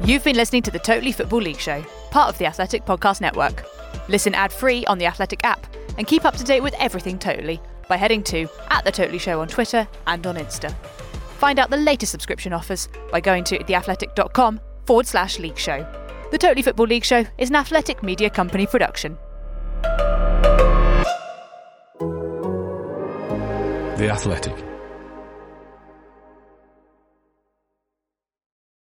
You've 0.05 0.25
been 0.25 0.37
listening 0.37 0.63
to 0.63 0.71
the 0.71 0.79
Totally 0.79 1.13
Football 1.13 1.43
League 1.43 1.61
Show, 1.61 1.83
part 2.11 2.29
of 2.29 2.39
the 2.39 2.47
Athletic 2.47 2.85
Podcast 2.85 3.21
Network. 3.21 3.65
Listen 4.09 4.35
ad 4.35 4.53
free 4.53 4.85
on 4.87 4.99
the 4.99 5.07
Athletic 5.07 5.45
app 5.45 5.67
and 5.99 6.07
keep 6.07 6.25
up 6.25 6.37
to 6.37 6.45
date 6.45 6.63
with 6.63 6.75
everything 6.79 7.19
Totally 7.19 7.61
by 7.89 7.97
heading 7.97 8.23
to 8.25 8.49
at 8.71 8.85
the 8.85 8.93
Totally 8.93 9.19
Show 9.19 9.41
on 9.41 9.49
Twitter 9.49 9.87
and 10.07 10.27
on 10.27 10.37
Insta. 10.37 10.75
Find 11.39 11.61
out 11.61 11.71
the 11.71 11.77
latest 11.77 12.11
subscription 12.11 12.53
offers 12.53 12.89
by 13.13 13.21
going 13.21 13.45
to 13.45 13.59
theathletic.com 13.63 14.61
forward 14.87 15.07
slash 15.07 15.39
league 15.39 15.57
show. 15.57 15.87
The 16.33 16.39
Totally 16.39 16.63
Football 16.63 16.87
League 16.87 17.05
Show 17.05 17.25
is 17.39 17.49
an 17.49 17.55
athletic 17.57 18.03
media 18.03 18.29
company 18.29 18.67
production. 18.67 19.17
The 23.99 24.11
Athletic. 24.11 24.78